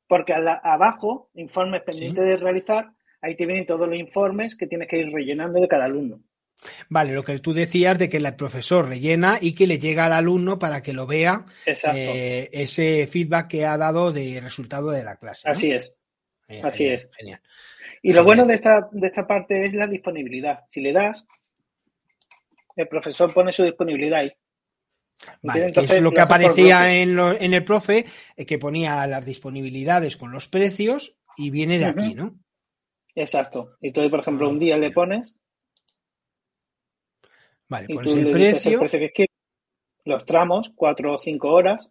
Porque 0.06 0.34
abajo, 0.34 1.32
informes 1.36 1.82
pendientes 1.84 2.26
de 2.26 2.36
realizar, 2.36 2.92
ahí 3.22 3.38
te 3.38 3.46
vienen 3.46 3.66
todos 3.66 3.88
los 3.88 3.98
informes 3.98 4.58
que 4.58 4.68
tienes 4.68 4.89
que 4.89 4.98
ir 4.98 5.12
rellenando 5.12 5.62
de 5.62 5.68
cada 5.70 5.86
alumno. 5.86 6.22
Vale, 6.89 7.14
lo 7.14 7.24
que 7.24 7.39
tú 7.39 7.54
decías 7.54 7.98
de 7.98 8.10
que 8.10 8.18
el 8.18 8.36
profesor 8.36 8.89
rellena 8.89 9.38
y 9.39 9.56
que 9.56 9.66
le 9.66 9.80
llega 9.80 10.06
al 10.06 10.14
alumno 10.14 10.60
para 10.60 10.84
que 10.84 10.92
lo 10.92 11.08
vea 11.08 11.46
eh, 11.66 12.50
ese 12.52 13.08
feedback 13.08 13.48
que 13.48 13.66
ha 13.66 13.78
dado 13.78 14.12
de 14.12 14.42
resultado 14.42 14.92
de 14.92 15.04
la 15.04 15.16
clase. 15.16 15.50
Así 15.50 15.72
es. 15.72 15.96
Eh, 16.50 16.62
Así 16.62 16.86
es. 16.86 17.10
Genial. 17.18 17.42
Y 18.04 18.12
lo 18.12 18.26
bueno 18.26 18.46
de 18.46 18.56
esta, 18.56 18.89
de 18.92 19.08
esta 19.08 19.26
parte 19.26 19.64
es 19.64 19.74
la 19.74 19.88
disponibilidad. 19.88 20.66
Si 20.70 20.82
le 20.82 20.92
das, 20.92 21.26
el 22.76 22.88
profesor 22.89 23.34
pone 23.34 23.54
su 23.54 23.64
disponibilidad 23.64 24.20
ahí. 24.20 24.34
Vale, 25.41 25.67
Entonces, 25.67 25.97
es 25.97 26.01
lo 26.01 26.11
que 26.11 26.22
aparecía 26.22 26.93
en, 26.95 27.17
en, 27.19 27.53
el 27.53 27.63
profe, 27.63 28.05
eh, 28.36 28.45
que 28.45 28.57
ponía 28.57 29.05
las 29.07 29.26
disponibilidades 29.26 30.17
con 30.17 30.32
los 30.32 30.47
precios 30.47 31.15
y 31.38 31.49
viene 31.51 31.78
de 31.80 31.86
aquí, 31.86 32.13
¿no? 32.13 32.39
Exacto. 33.15 33.78
Y 33.82 33.91
tú, 33.91 34.01
por 34.09 34.22
ejemplo, 34.22 34.49
un 34.49 34.59
día 34.59 34.78
le 34.78 34.91
pones 34.91 35.36
Vale, 37.72 37.88
pones 37.88 38.13
el 38.13 38.30
precio. 38.32 38.72
el 38.74 38.80
precio 38.80 38.99
que 38.99 39.11
quieres, 39.11 39.36
los 40.03 40.26
tramos, 40.26 40.74
cuatro 40.76 41.13
o 41.13 41.17
cinco 41.17 41.53
horas. 41.53 41.89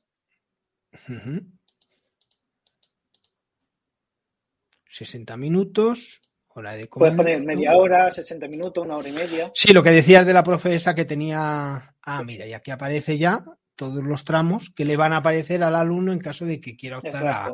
60 4.90 5.36
minutos, 5.38 6.20
hora 6.48 6.74
de 6.74 6.86
comer. 6.86 7.16
Puedes 7.16 7.16
poner 7.16 7.42
media 7.42 7.74
hora, 7.76 8.10
60 8.10 8.46
minutos, 8.48 8.84
una 8.84 8.98
hora 8.98 9.08
y 9.08 9.12
media. 9.12 9.50
Sí, 9.54 9.72
lo 9.72 9.82
que 9.82 9.90
decías 9.90 10.26
de 10.26 10.34
la 10.34 10.44
profesa 10.44 10.94
que 10.94 11.06
tenía. 11.06 11.94
Ah, 12.12 12.24
mira, 12.24 12.44
y 12.44 12.54
aquí 12.54 12.72
aparece 12.72 13.18
ya 13.18 13.44
todos 13.76 14.02
los 14.02 14.24
tramos 14.24 14.70
que 14.74 14.84
le 14.84 14.96
van 14.96 15.12
a 15.12 15.18
aparecer 15.18 15.62
al 15.62 15.76
alumno 15.76 16.12
en 16.12 16.18
caso 16.18 16.44
de 16.44 16.60
que 16.60 16.76
quiera 16.76 16.98
optar 16.98 17.52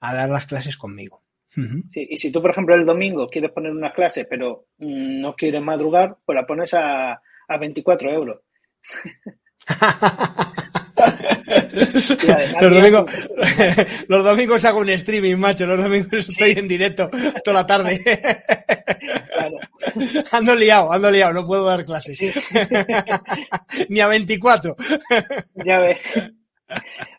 a, 0.00 0.14
dar 0.14 0.30
las 0.30 0.46
clases 0.46 0.78
conmigo. 0.78 1.22
Sí, 1.92 2.06
y 2.08 2.16
si 2.16 2.32
tú, 2.32 2.40
por 2.40 2.52
ejemplo, 2.52 2.74
el 2.74 2.86
domingo 2.86 3.28
quieres 3.28 3.50
poner 3.50 3.72
una 3.72 3.92
clase, 3.92 4.24
pero 4.24 4.68
no 4.78 5.34
quieres 5.34 5.60
madrugar, 5.60 6.16
pues 6.24 6.36
la 6.36 6.46
pones 6.46 6.72
a, 6.72 7.20
a 7.48 7.58
24 7.58 8.10
euros. 8.10 8.40
los, 12.60 12.72
domingos, 12.72 13.10
los 14.08 14.24
domingos 14.24 14.64
hago 14.64 14.80
un 14.80 14.88
streaming, 14.90 15.36
macho. 15.36 15.66
Los 15.66 15.82
domingos 15.82 16.28
estoy 16.28 16.52
en 16.52 16.68
directo 16.68 17.10
toda 17.44 17.62
la 17.62 17.66
tarde. 17.66 18.00
Ando 20.32 20.54
liado, 20.54 20.92
ando 20.92 21.10
liado, 21.10 21.32
no 21.32 21.44
puedo 21.44 21.64
dar 21.64 21.84
clases. 21.84 22.20
Ni 23.88 24.00
a 24.00 24.06
24. 24.06 24.76
ya 25.54 25.80
ves. 25.80 25.98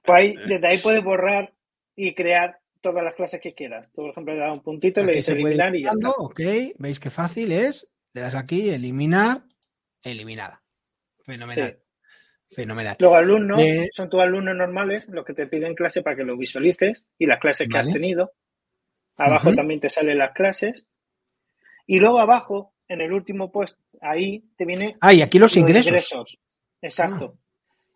Pues 0.05 0.17
ahí, 0.17 0.35
desde 0.47 0.67
ahí 0.67 0.77
puedes 0.77 1.03
borrar 1.03 1.53
y 1.95 2.13
crear 2.13 2.59
todas 2.81 3.03
las 3.03 3.15
clases 3.15 3.41
que 3.41 3.53
quieras. 3.53 3.89
Tú, 3.91 4.03
por 4.03 4.11
ejemplo, 4.11 4.33
le 4.33 4.39
das 4.39 4.53
un 4.53 4.61
puntito, 4.61 5.01
le 5.01 5.13
dices 5.13 5.35
eliminar 5.35 5.75
y 5.75 5.83
ya 5.83 5.89
está. 5.89 6.09
Ok, 6.11 6.39
veis 6.77 6.99
qué 6.99 7.09
fácil 7.09 7.51
es. 7.51 7.91
Le 8.13 8.21
das 8.21 8.35
aquí, 8.35 8.69
eliminar 8.69 9.43
eliminada. 10.03 10.61
Fenomenal. 11.23 11.79
Fenomenal. 12.51 12.95
Los 12.99 13.15
alumnos 13.15 13.61
eh, 13.61 13.89
son 13.93 14.09
tus 14.09 14.21
alumnos 14.21 14.55
normales 14.55 15.07
los 15.09 15.23
que 15.23 15.33
te 15.33 15.47
piden 15.47 15.75
clase 15.75 16.01
para 16.01 16.15
que 16.15 16.23
lo 16.23 16.35
visualices 16.35 17.05
y 17.17 17.27
las 17.27 17.39
clases 17.39 17.67
que 17.69 17.77
has 17.77 17.91
tenido. 17.91 18.31
Abajo 19.17 19.53
también 19.53 19.79
te 19.79 19.89
salen 19.89 20.17
las 20.17 20.33
clases. 20.33 20.87
Y 21.85 21.99
luego 21.99 22.19
abajo, 22.19 22.73
en 22.87 23.01
el 23.01 23.13
último 23.13 23.51
puesto, 23.51 23.77
ahí 24.01 24.43
te 24.55 24.65
viene. 24.65 24.95
Ah, 25.01 25.13
y 25.13 25.21
aquí 25.21 25.37
los, 25.37 25.55
ingresos. 25.57 26.39
Exacto. 26.81 27.35
Ah. 27.35 27.39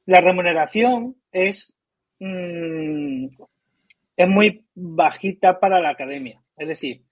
La 0.06 0.22
remuneración 0.22 1.16
es, 1.32 1.76
mm, 2.20 3.28
es 4.18 4.28
muy 4.28 4.66
bajita 4.76 5.60
para 5.60 5.80
la 5.80 5.92
academia. 5.92 6.42
Es 6.58 6.68
decir, 6.68 7.04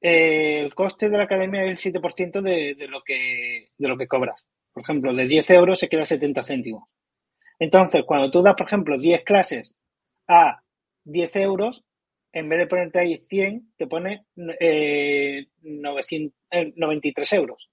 el 0.00 0.74
coste 0.74 1.08
de 1.08 1.16
la 1.16 1.24
academia 1.24 1.64
es 1.64 1.86
el 1.86 1.94
7% 1.94 2.42
de, 2.42 2.74
de, 2.74 2.88
lo 2.88 3.02
que, 3.02 3.70
de 3.78 3.88
lo 3.88 3.96
que 3.96 4.08
cobras. 4.08 4.46
Por 4.72 4.82
ejemplo, 4.82 5.14
de 5.14 5.26
10 5.26 5.50
euros 5.50 5.78
se 5.78 5.88
queda 5.88 6.04
70 6.04 6.42
céntimos. 6.42 6.88
Entonces, 7.58 8.02
cuando 8.06 8.30
tú 8.30 8.42
das, 8.42 8.54
por 8.54 8.66
ejemplo, 8.66 8.98
10 8.98 9.22
clases 9.24 9.76
a 10.26 10.62
10 11.04 11.36
euros, 11.36 11.84
en 12.32 12.48
vez 12.48 12.60
de 12.60 12.66
ponerte 12.66 12.98
ahí 12.98 13.18
100, 13.18 13.74
te 13.76 13.86
pone 13.86 14.26
eh, 14.58 15.46
93 15.62 17.32
euros. 17.34 17.70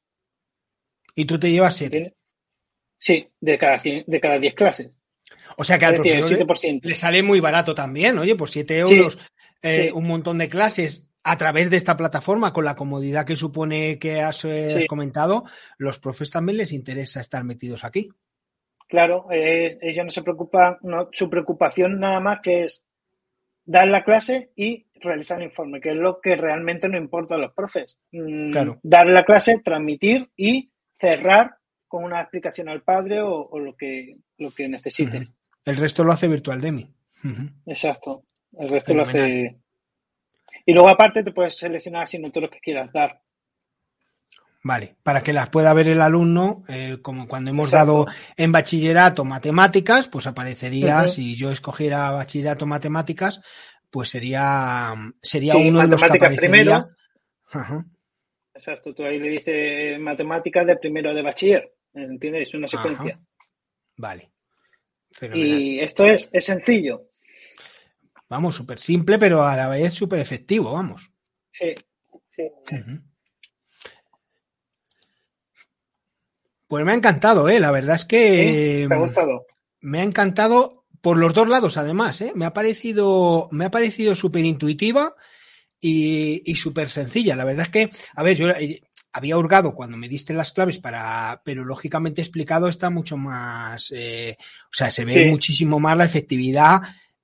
¿Y 1.16 1.26
tú 1.26 1.40
te 1.40 1.52
llevas 1.52 1.76
7? 1.78 2.14
Sí, 2.98 3.28
de 3.40 3.58
cada, 3.58 3.80
100, 3.80 4.04
de 4.06 4.20
cada 4.20 4.38
10 4.38 4.54
clases. 4.54 4.92
O 5.58 5.64
sea 5.64 5.80
que 5.80 5.86
al 5.86 5.96
profesor 5.96 6.40
7%. 6.40 6.82
le 6.84 6.96
sale 6.96 7.24
muy 7.24 7.40
barato 7.40 7.74
también, 7.74 8.18
oye, 8.18 8.36
por 8.36 8.50
7 8.50 8.80
euros, 8.80 9.18
eh, 9.62 9.92
un 9.94 10.08
montón 10.08 10.38
de 10.38 10.50
clases 10.50 11.09
a 11.30 11.38
través 11.38 11.70
de 11.70 11.78
esta 11.78 11.96
plataforma, 11.96 12.52
con 12.54 12.66
la 12.66 12.76
comodidad 12.76 13.24
que 13.24 13.36
supone 13.36 14.00
que 14.00 14.20
has, 14.20 14.44
eh, 14.46 14.88
comentado, 14.90 15.44
los 15.78 16.00
profes 16.00 16.32
también 16.32 16.58
les 16.58 16.74
interesa 16.74 17.22
estar 17.22 17.44
metidos 17.44 17.84
aquí. 17.84 18.10
Claro, 18.88 19.28
ellos 19.30 20.06
no 20.06 20.10
se 20.10 20.24
preocupan, 20.24 20.78
no, 20.82 21.10
su 21.12 21.30
preocupación 21.30 22.00
nada 22.00 22.20
más 22.20 22.40
que 22.42 22.64
es 22.64 22.84
dar 23.64 23.88
la 23.88 24.04
clase 24.04 24.50
y 24.56 24.88
realizar 24.96 25.38
el 25.38 25.46
informe, 25.46 25.80
que 25.80 25.92
es 25.92 25.96
lo 25.96 26.20
que 26.20 26.36
realmente 26.36 26.90
no 26.90 26.98
importa 26.98 27.36
a 27.36 27.38
los 27.38 27.54
profes. 27.54 28.00
Mm, 28.12 28.52
dar 28.82 29.06
la 29.06 29.24
clase, 29.24 29.62
transmitir 29.64 30.32
y 30.36 30.72
cerrar 30.96 31.58
con 31.88 32.06
una 32.06 32.22
explicación 32.22 32.70
al 32.70 32.82
padre 32.82 33.22
o, 33.22 33.60
lo 33.60 33.76
que 33.76 34.16
lo 34.40 34.50
que 34.50 34.68
necesites. 34.68 35.32
El 35.64 35.78
resto 35.78 36.04
lo 36.04 36.12
hace 36.12 36.28
Virtual 36.28 36.60
Demi. 36.60 36.92
Exacto. 37.68 38.24
El 38.58 38.70
resto 38.70 38.96
lo 38.96 39.04
hace 39.04 39.60
y 40.70 40.72
luego 40.72 40.90
aparte 40.90 41.24
te 41.24 41.32
puedes 41.32 41.58
seleccionar 41.58 42.04
asignaturas 42.04 42.52
que 42.52 42.60
quieras 42.60 42.94
dar. 42.94 43.20
Vale, 44.64 44.98
para 45.02 45.24
que 45.24 45.34
las 45.34 45.50
pueda 45.50 45.74
ver 45.74 45.88
el 45.88 46.00
alumno, 46.00 46.64
eh, 46.68 46.98
como 47.02 47.28
cuando 47.28 47.50
hemos 47.50 47.72
dado 47.72 48.06
en 48.38 48.52
bachillerato 48.52 49.26
matemáticas, 49.26 50.08
pues 50.08 50.28
aparecería, 50.28 51.08
si 51.08 51.36
yo 51.36 51.50
escogiera 51.50 52.12
bachillerato 52.12 52.68
matemáticas, 52.68 53.42
pues 53.90 54.10
sería, 54.10 54.94
sería 55.20 55.58
uno 55.58 55.80
de 55.80 55.88
los 55.88 56.04
que 56.04 56.18
aparecería. 56.18 56.88
Primero. 57.52 57.86
Exacto, 58.54 58.94
tú 58.94 59.04
ahí 59.06 59.18
le 59.18 59.30
dices 59.30 60.00
matemáticas 60.00 60.68
de 60.68 60.76
primero 60.76 61.16
de 61.16 61.24
bachiller, 61.24 61.74
¿entiendes? 61.96 62.50
Es 62.50 62.54
una 62.54 62.68
secuencia. 62.68 63.20
Vale. 63.98 64.30
Y 65.34 65.80
esto 65.80 66.06
es, 66.06 66.30
es 66.32 66.46
sencillo. 66.46 67.09
Vamos, 68.30 68.56
súper 68.56 68.80
simple, 68.80 69.18
pero 69.18 69.44
a 69.44 69.56
la 69.56 69.68
vez 69.68 69.94
súper 69.94 70.20
efectivo, 70.20 70.72
vamos. 70.72 71.12
Sí, 71.50 71.74
sí. 72.30 72.44
Pues 76.68 76.86
me 76.86 76.92
ha 76.92 76.96
encantado, 76.96 77.50
¿eh? 77.50 77.60
La 77.60 77.72
verdad 77.72 77.96
es 77.96 78.06
que. 78.06 78.86
¿Te 78.88 78.94
ha 78.94 78.98
gustado? 78.98 79.48
Me 79.82 80.02
ha 80.02 80.04
encantado 80.04 80.86
por 81.02 81.18
los 81.18 81.34
dos 81.34 81.50
lados, 81.50 81.78
además, 81.78 82.22
¿eh? 82.22 82.32
Me 82.36 82.46
ha 82.46 82.54
parecido, 82.54 83.50
me 83.52 83.66
ha 83.66 83.72
parecido 83.72 84.14
súper 84.14 84.46
intuitiva 84.46 85.16
y, 85.82 86.44
y 86.46 86.56
súper 86.56 86.90
sencilla. 86.90 87.36
La 87.36 87.46
verdad 87.46 87.66
es 87.66 87.72
que, 87.72 87.90
a 88.14 88.22
ver, 88.22 88.38
yo 88.38 88.50
eh, 88.50 88.84
había 89.14 89.38
hurgado 89.38 89.74
cuando 89.74 89.98
me 89.98 90.10
diste 90.10 90.34
las 90.34 90.52
claves 90.52 90.78
para, 90.78 91.42
pero 91.44 91.66
lógicamente 91.66 92.22
explicado 92.22 92.68
está 92.68 92.92
mucho 92.92 93.18
más, 93.18 93.92
eh, 93.96 94.38
o 94.40 94.74
sea, 94.74 94.92
se 94.92 95.06
ve 95.06 95.32
muchísimo 95.32 95.80
más 95.80 95.98
la 95.98 96.06
efectividad 96.06 96.82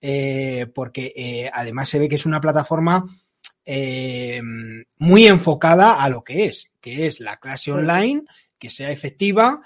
eh, 0.08 0.68
porque 0.68 1.12
eh, 1.16 1.50
además 1.52 1.90
se 1.90 1.98
ve 1.98 2.08
que 2.08 2.14
es 2.14 2.28
una 2.28 2.40
plataforma 2.40 3.04
eh, 3.66 4.40
muy 5.00 5.26
enfocada 5.26 6.04
a 6.04 6.10
lo 6.10 6.24
que 6.24 6.46
es, 6.46 6.72
que 6.80 7.08
es 7.08 7.20
la 7.20 7.38
clase 7.38 7.72
online, 7.72 8.22
que 8.60 8.70
sea 8.70 8.92
efectiva, 8.92 9.64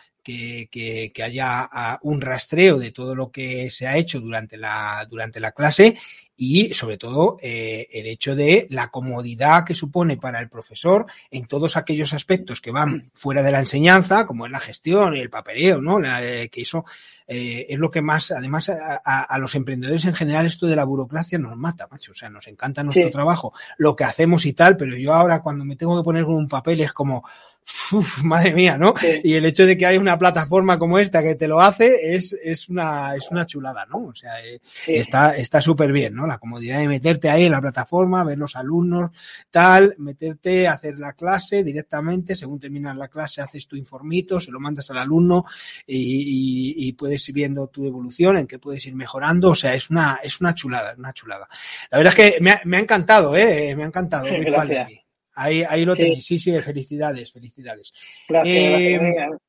que, 0.70 1.12
que, 1.14 1.24
haya 1.24 1.68
ah, 1.72 2.00
un 2.04 2.22
rastreo 2.22 2.78
de 2.78 2.92
todo 2.92 3.16
lo 3.16 3.32
que 3.32 3.70
se 3.70 3.88
ha 3.88 3.98
hecho 3.98 4.20
durante 4.20 4.58
la, 4.58 5.06
durante 5.10 5.40
la 5.40 5.52
clase 5.52 5.98
y 6.36 6.74
sobre 6.74 6.98
todo 6.98 7.38
eh, 7.42 7.88
el 7.92 8.08
hecho 8.08 8.34
de 8.34 8.68
la 8.70 8.90
comodidad 8.90 9.66
que 9.66 9.74
supone 9.74 10.16
para 10.16 10.40
el 10.40 10.48
profesor 10.48 11.06
en 11.32 11.48
todos 11.48 11.76
aquellos 11.76 12.14
aspectos 12.14 12.62
que 12.62 12.72
van 12.72 13.12
fuera 13.14 13.44
de 13.44 13.52
la 13.52 13.60
enseñanza, 13.60 14.26
como 14.26 14.46
es 14.46 14.52
la 14.52 14.60
gestión 14.60 15.16
y 15.16 15.20
el 15.20 15.30
papeleo, 15.30 15.82
¿no? 15.82 16.00
La, 16.00 16.22
que 16.48 16.62
eso 16.62 16.86
eh, 17.28 17.66
es 17.68 17.78
lo 17.78 17.92
que 17.92 18.02
más, 18.02 18.32
además, 18.32 18.72
a, 18.72 19.38
los 19.38 19.54
emprendedores 19.56 20.06
en 20.06 20.16
general 20.16 20.46
esto 20.46 20.66
de 20.66 20.78
la 20.78 20.86
burocracia 20.86 21.38
nos 21.38 21.58
mata, 21.58 21.88
macho. 21.92 22.14
O 22.14 22.16
sea, 22.16 22.30
nos 22.30 22.48
encanta 22.48 22.84
nuestro 22.84 23.12
trabajo, 23.12 23.54
lo 23.78 23.96
que 23.96 24.06
hacemos 24.06 24.46
y 24.46 24.54
tal, 24.54 24.78
pero 24.78 24.96
yo 24.96 25.14
ahora 25.14 25.42
cuando 25.42 25.66
me 25.66 25.76
tengo 25.76 25.98
que 25.98 26.06
poner 26.06 26.24
con 26.24 26.36
un 26.36 26.48
papel 26.48 26.80
es 26.80 26.94
como, 26.94 27.26
uf, 27.92 28.24
madre 28.24 28.54
mía, 28.54 28.78
¿no? 28.78 28.94
Sí. 28.98 29.22
Y 29.24 29.34
el 29.36 29.46
hecho 29.46 29.66
de 29.66 29.78
que 29.78 29.86
haya 29.86 30.00
una 30.00 30.18
plataforma 30.18 30.80
como 30.80 30.98
esta 31.00 31.22
que 31.22 31.36
te 31.36 31.48
lo 31.48 31.62
hace 31.62 32.16
es, 32.16 32.34
es, 32.42 32.68
una, 32.70 33.16
es 33.16 33.30
una 33.32 33.46
chulada, 33.46 33.86
¿no? 33.86 34.06
O 34.08 34.16
sea, 34.16 34.44
eh, 34.44 34.60
Sí. 34.64 34.94
está 34.94 35.36
está 35.38 35.62
súper 35.62 35.92
bien, 35.92 36.14
¿no? 36.16 36.26
La 36.26 36.38
comodidad 36.40 36.80
de 36.80 36.88
meterte 36.88 37.30
ahí 37.30 37.46
en 37.46 37.52
la 37.52 37.62
plataforma, 37.62 38.24
ver 38.24 38.38
los 38.38 38.56
alumnos, 38.56 39.12
tal, 39.52 39.96
meterte, 39.98 40.68
hacer 40.68 40.98
la 40.98 41.14
clase 41.14 41.64
directamente, 41.64 42.36
según 42.36 42.60
terminas 42.60 42.96
la 42.98 43.08
clase 43.08 43.42
haces 43.42 43.68
tu 43.68 43.76
informito, 43.76 44.40
se 44.40 44.52
lo 44.52 44.60
mandas 44.60 44.90
al 44.92 44.98
alumno 44.98 45.46
y, 45.86 45.98
y- 45.98 46.88
y 46.88 46.94
puedes 46.94 47.28
ir 47.30 47.36
viendo 47.36 47.68
tu 47.68 47.86
evolución, 47.86 48.38
en 48.38 48.48
qué 48.48 48.58
puedes 48.60 48.86
ir 48.88 48.96
mejorando, 48.96 49.50
o 49.52 49.56
sea, 49.56 49.74
es 49.76 49.90
una, 49.90 50.20
es 50.24 50.42
una 50.42 50.54
chulada, 50.56 50.96
una 50.98 51.14
chulada. 51.14 51.48
La 51.92 51.98
verdad 52.00 52.14
es 52.18 52.34
que 52.34 52.42
me 52.42 52.52
ha, 52.52 52.62
me 52.66 52.78
ha 52.78 52.80
encantado, 52.80 53.36
¿eh? 53.38 53.76
Me 53.76 53.84
ha 53.84 53.88
encantado. 53.88 54.26
Sí, 54.26 54.32
Virtual 54.36 54.68
gracias. 54.68 55.06
Ahí, 55.42 55.64
ahí 55.68 55.86
lo 55.86 55.96
Sí. 55.96 56.02
tenéis, 56.02 56.26
sí, 56.26 56.38
sí, 56.40 56.52
felicidades, 56.62 57.32
felicidades. 57.32 57.94
Gracias, 58.28 58.56
Eh, 58.58 58.98
gracias. 59.00 59.42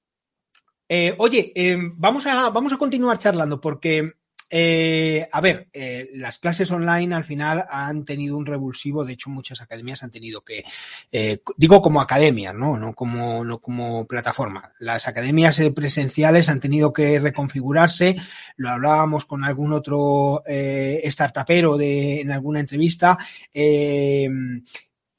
Eh, 0.88 1.14
oye, 1.18 1.53
eh, 1.55 1.76
vamos, 1.97 2.26
a, 2.26 2.51
vamos 2.51 2.72
a 2.72 2.76
continuar 2.76 3.16
charlando 3.18 3.61
porque, 3.61 4.12
eh, 4.53 5.28
a 5.30 5.41
ver, 5.41 5.68
eh, 5.72 6.09
las 6.14 6.38
clases 6.38 6.68
online 6.72 7.14
al 7.14 7.22
final 7.22 7.64
han 7.70 8.05
tenido 8.05 8.36
un 8.36 8.45
revulsivo, 8.45 9.05
de 9.05 9.12
hecho 9.12 9.30
muchas 9.30 9.61
academias 9.61 10.03
han 10.03 10.11
tenido 10.11 10.41
que, 10.43 10.64
eh, 11.12 11.38
digo 11.57 11.80
como 11.80 12.01
academias, 12.01 12.55
¿no? 12.57 12.76
No 12.76 12.93
como, 12.95 13.45
no 13.45 13.61
como 13.61 14.05
plataforma. 14.09 14.72
Las 14.80 15.07
academias 15.07 15.61
eh, 15.61 15.70
presenciales 15.70 16.49
han 16.49 16.59
tenido 16.59 16.93
que 16.93 17.20
reconfigurarse, 17.20 18.16
lo 18.57 18.70
hablábamos 18.70 19.24
con 19.26 19.45
algún 19.45 19.72
otro 19.72 20.43
eh, 20.45 21.03
startupero 21.07 21.76
de, 21.76 22.20
en 22.22 22.32
alguna 22.32 22.59
entrevista, 22.59 23.16
eh, 23.55 24.28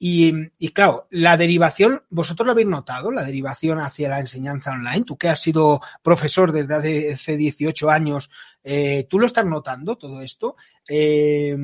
y, 0.03 0.33
y, 0.57 0.69
claro, 0.69 1.07
la 1.11 1.37
derivación, 1.37 2.01
vosotros 2.09 2.43
lo 2.47 2.53
habéis 2.53 2.67
notado, 2.67 3.11
la 3.11 3.23
derivación 3.23 3.77
hacia 3.79 4.09
la 4.09 4.19
enseñanza 4.19 4.71
online. 4.71 5.03
Tú 5.05 5.15
que 5.15 5.29
has 5.29 5.39
sido 5.39 5.79
profesor 6.01 6.51
desde 6.51 6.73
hace, 6.73 7.13
hace 7.13 7.37
18 7.37 7.87
años, 7.91 8.31
eh, 8.63 9.05
¿tú 9.07 9.19
lo 9.19 9.27
estás 9.27 9.45
notando 9.45 9.99
todo 9.99 10.23
esto? 10.23 10.55
Eh, 10.89 11.55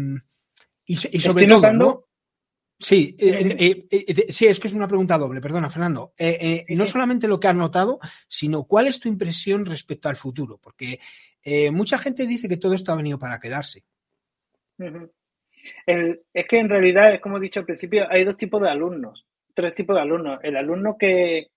y, 0.86 0.94
y, 0.94 0.98
sobre 0.98 1.18
Estoy 1.18 1.48
todo, 1.48 1.58
notando... 1.58 1.86
¿no? 1.86 2.08
Sí, 2.80 3.16
eh, 3.18 3.88
eh, 3.90 4.28
sí, 4.32 4.46
es 4.46 4.60
que 4.60 4.68
es 4.68 4.74
una 4.76 4.88
pregunta 4.88 5.18
doble, 5.18 5.42
perdona, 5.42 5.72
Fernando. 5.72 6.14
Eh, 6.16 6.64
no 6.70 6.86
solamente 6.86 7.28
lo 7.28 7.40
que 7.40 7.48
has 7.48 7.56
notado, 7.56 8.00
sino 8.28 8.66
cuál 8.66 8.86
es 8.86 9.00
tu 9.00 9.10
impresión 9.10 9.66
respecto 9.66 10.10
al 10.10 10.16
futuro, 10.16 10.60
porque 10.62 11.00
eh, 11.42 11.72
mucha 11.72 11.98
gente 11.98 12.28
dice 12.28 12.48
que 12.48 12.58
todo 12.58 12.76
esto 12.76 12.92
ha 12.92 12.98
venido 12.98 13.18
para 13.18 13.40
quedarse. 13.40 13.84
Uh 14.78 14.84
-huh. 14.84 15.12
El, 15.86 16.22
es 16.34 16.47
que 16.47 16.58
en 16.58 16.70
realidad, 16.70 17.14
es 17.14 17.22
como 17.22 17.38
he 17.38 17.41
dicho 17.41 17.60
al 17.60 17.66
principio, 17.66 18.05
hay 18.10 18.24
dos 18.24 18.38
tipos 18.38 18.62
de 18.62 18.70
alumnos, 18.70 19.26
tres 19.53 19.76
tipos 19.76 19.95
de 19.95 20.01
alumnos. 20.01 20.39
El 20.43 20.58
alumno 20.58 20.97
que, 20.97 21.47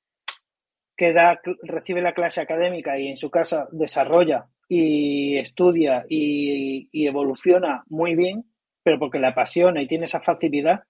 que 0.97 1.13
da, 1.13 1.41
recibe 1.63 2.03
la 2.03 2.15
clase 2.15 2.41
académica 2.41 2.99
y 2.99 3.09
en 3.09 3.17
su 3.17 3.31
casa 3.31 3.69
desarrolla 3.73 4.47
y 4.69 5.39
estudia 5.39 6.05
y, 6.09 6.89
y 6.93 7.07
evoluciona 7.07 7.83
muy 7.89 8.15
bien, 8.15 8.45
pero 8.83 8.99
porque 8.99 9.19
le 9.19 9.29
apasiona 9.29 9.83
y 9.83 9.87
tiene 9.87 10.05
esa 10.05 10.21
facilidad. 10.21 10.85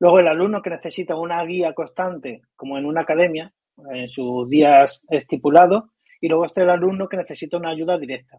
Luego 0.00 0.18
el 0.18 0.28
alumno 0.28 0.60
que 0.60 0.70
necesita 0.70 1.16
una 1.16 1.42
guía 1.44 1.72
constante, 1.72 2.42
como 2.56 2.78
en 2.78 2.84
una 2.84 3.02
academia, 3.02 3.52
en 3.92 4.08
sus 4.08 4.48
días 4.48 5.02
estipulados, 5.08 5.84
y 6.20 6.28
luego 6.28 6.46
está 6.46 6.62
el 6.62 6.70
alumno 6.70 7.08
que 7.08 7.16
necesita 7.16 7.56
una 7.56 7.70
ayuda 7.70 7.98
directa. 7.98 8.38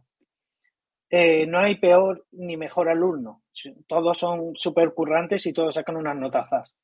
Eh, 1.18 1.48
no 1.48 1.60
hay 1.60 1.76
peor 1.76 2.26
ni 2.34 2.58
mejor 2.58 2.90
alumno. 2.90 3.42
Todos 3.88 4.18
son 4.18 4.54
súper 4.56 4.94
currantes 4.94 5.46
y 5.46 5.54
todos 5.54 5.76
sacan 5.76 5.96
unas 5.96 6.18
notazas. 6.18 6.76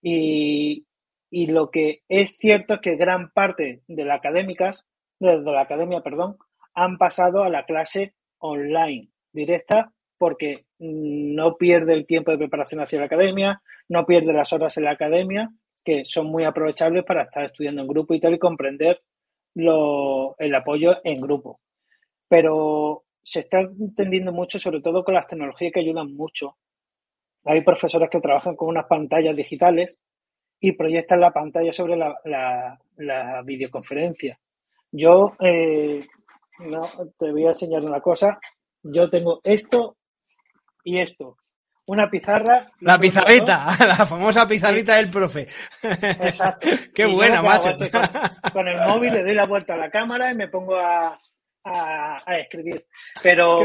Y, 0.00 0.86
y, 1.28 1.46
lo 1.46 1.68
que 1.72 2.02
es 2.08 2.36
cierto 2.36 2.74
es 2.74 2.80
que 2.80 2.94
gran 2.94 3.32
parte 3.32 3.82
de 3.88 4.04
las 4.04 4.18
académicas, 4.18 4.86
de 5.18 5.42
la 5.42 5.62
academia, 5.62 6.00
perdón, 6.00 6.36
han 6.74 6.96
pasado 6.96 7.42
a 7.42 7.48
la 7.48 7.64
clase 7.64 8.14
online, 8.38 9.08
directa, 9.32 9.92
porque 10.16 10.66
no 10.78 11.56
pierde 11.56 11.94
el 11.94 12.06
tiempo 12.06 12.30
de 12.30 12.38
preparación 12.38 12.82
hacia 12.82 13.00
la 13.00 13.06
academia, 13.06 13.62
no 13.88 14.06
pierde 14.06 14.32
las 14.32 14.52
horas 14.52 14.78
en 14.78 14.84
la 14.84 14.92
academia, 14.92 15.50
que 15.84 16.04
son 16.04 16.26
muy 16.26 16.44
aprovechables 16.44 17.04
para 17.04 17.24
estar 17.24 17.46
estudiando 17.46 17.82
en 17.82 17.88
grupo 17.88 18.14
y 18.14 18.20
tal 18.20 18.34
y 18.34 18.38
comprender 18.38 19.02
lo, 19.56 20.36
el 20.38 20.54
apoyo 20.54 20.98
en 21.02 21.20
grupo. 21.20 21.58
Pero 22.28 23.02
se 23.22 23.40
está 23.40 23.60
entendiendo 23.60 24.32
mucho, 24.32 24.58
sobre 24.58 24.80
todo 24.80 25.04
con 25.04 25.14
las 25.14 25.26
tecnologías 25.26 25.72
que 25.72 25.80
ayudan 25.80 26.14
mucho. 26.14 26.56
Hay 27.44 27.62
profesores 27.62 28.08
que 28.10 28.20
trabajan 28.20 28.56
con 28.56 28.68
unas 28.68 28.86
pantallas 28.86 29.36
digitales 29.36 29.98
y 30.60 30.72
proyectan 30.72 31.20
la 31.20 31.32
pantalla 31.32 31.72
sobre 31.72 31.96
la, 31.96 32.14
la, 32.24 32.78
la 32.96 33.42
videoconferencia. 33.42 34.38
Yo 34.92 35.34
eh, 35.40 36.06
no, 36.60 36.88
te 37.18 37.32
voy 37.32 37.46
a 37.46 37.50
enseñar 37.50 37.82
una 37.82 38.00
cosa. 38.00 38.38
Yo 38.82 39.08
tengo 39.10 39.40
esto 39.42 39.96
y 40.84 41.00
esto. 41.00 41.36
Una 41.86 42.08
pizarra. 42.08 42.70
La 42.80 42.96
pizarrita, 42.96 43.70
la 43.80 44.06
famosa 44.06 44.46
pizarrita 44.46 44.94
sí. 44.94 45.02
del 45.02 45.10
profe. 45.10 45.48
Exacto. 45.82 46.68
Qué 46.94 47.08
y 47.08 47.12
buena, 47.12 47.42
macho. 47.42 47.76
Con, 47.76 48.52
con, 48.52 48.68
el 48.68 48.78
móvil 48.86 49.12
le 49.12 49.24
doy 49.24 49.34
la 49.34 49.46
vuelta 49.46 49.74
a 49.74 49.78
la 49.78 49.90
cámara 49.90 50.30
y 50.30 50.36
me 50.36 50.48
pongo 50.48 50.76
a, 50.76 51.18
a, 51.64 52.18
a 52.24 52.38
escribir. 52.38 52.86
Pero 53.22 53.60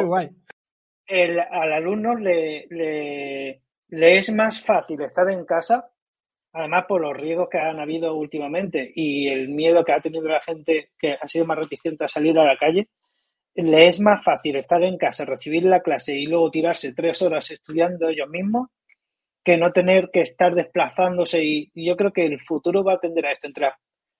el, 1.07 1.39
al 1.39 1.73
alumno 1.73 2.15
le, 2.15 2.67
le, 2.69 3.61
le, 3.89 4.17
es 4.17 4.33
más 4.33 4.61
fácil 4.61 5.01
estar 5.01 5.29
en 5.29 5.45
casa, 5.45 5.89
además 6.53 6.85
por 6.87 7.01
los 7.01 7.15
riesgos 7.15 7.49
que 7.49 7.59
han 7.59 7.79
habido 7.79 8.15
últimamente 8.15 8.91
y 8.93 9.29
el 9.29 9.49
miedo 9.49 9.83
que 9.83 9.93
ha 9.93 10.01
tenido 10.01 10.27
la 10.27 10.41
gente 10.41 10.91
que 10.99 11.13
ha 11.13 11.27
sido 11.27 11.45
más 11.45 11.57
reticente 11.57 12.03
a 12.05 12.09
salir 12.09 12.37
a 12.37 12.45
la 12.45 12.57
calle, 12.57 12.89
le 13.55 13.87
es 13.87 13.99
más 13.99 14.23
fácil 14.23 14.55
estar 14.55 14.83
en 14.83 14.97
casa, 14.97 15.25
recibir 15.25 15.63
la 15.63 15.81
clase 15.81 16.13
y 16.13 16.27
luego 16.27 16.51
tirarse 16.51 16.93
tres 16.93 17.21
horas 17.21 17.49
estudiando 17.49 18.07
ellos 18.07 18.29
mismos 18.29 18.69
que 19.43 19.57
no 19.57 19.71
tener 19.71 20.09
que 20.11 20.21
estar 20.21 20.53
desplazándose 20.53 21.41
y, 21.41 21.71
y 21.73 21.87
yo 21.87 21.95
creo 21.95 22.11
que 22.11 22.25
el 22.25 22.39
futuro 22.41 22.83
va 22.83 22.93
a 22.93 22.99
tender 22.99 23.25
a 23.25 23.31
esto, 23.31 23.47
entre 23.47 23.63
la, 23.63 23.79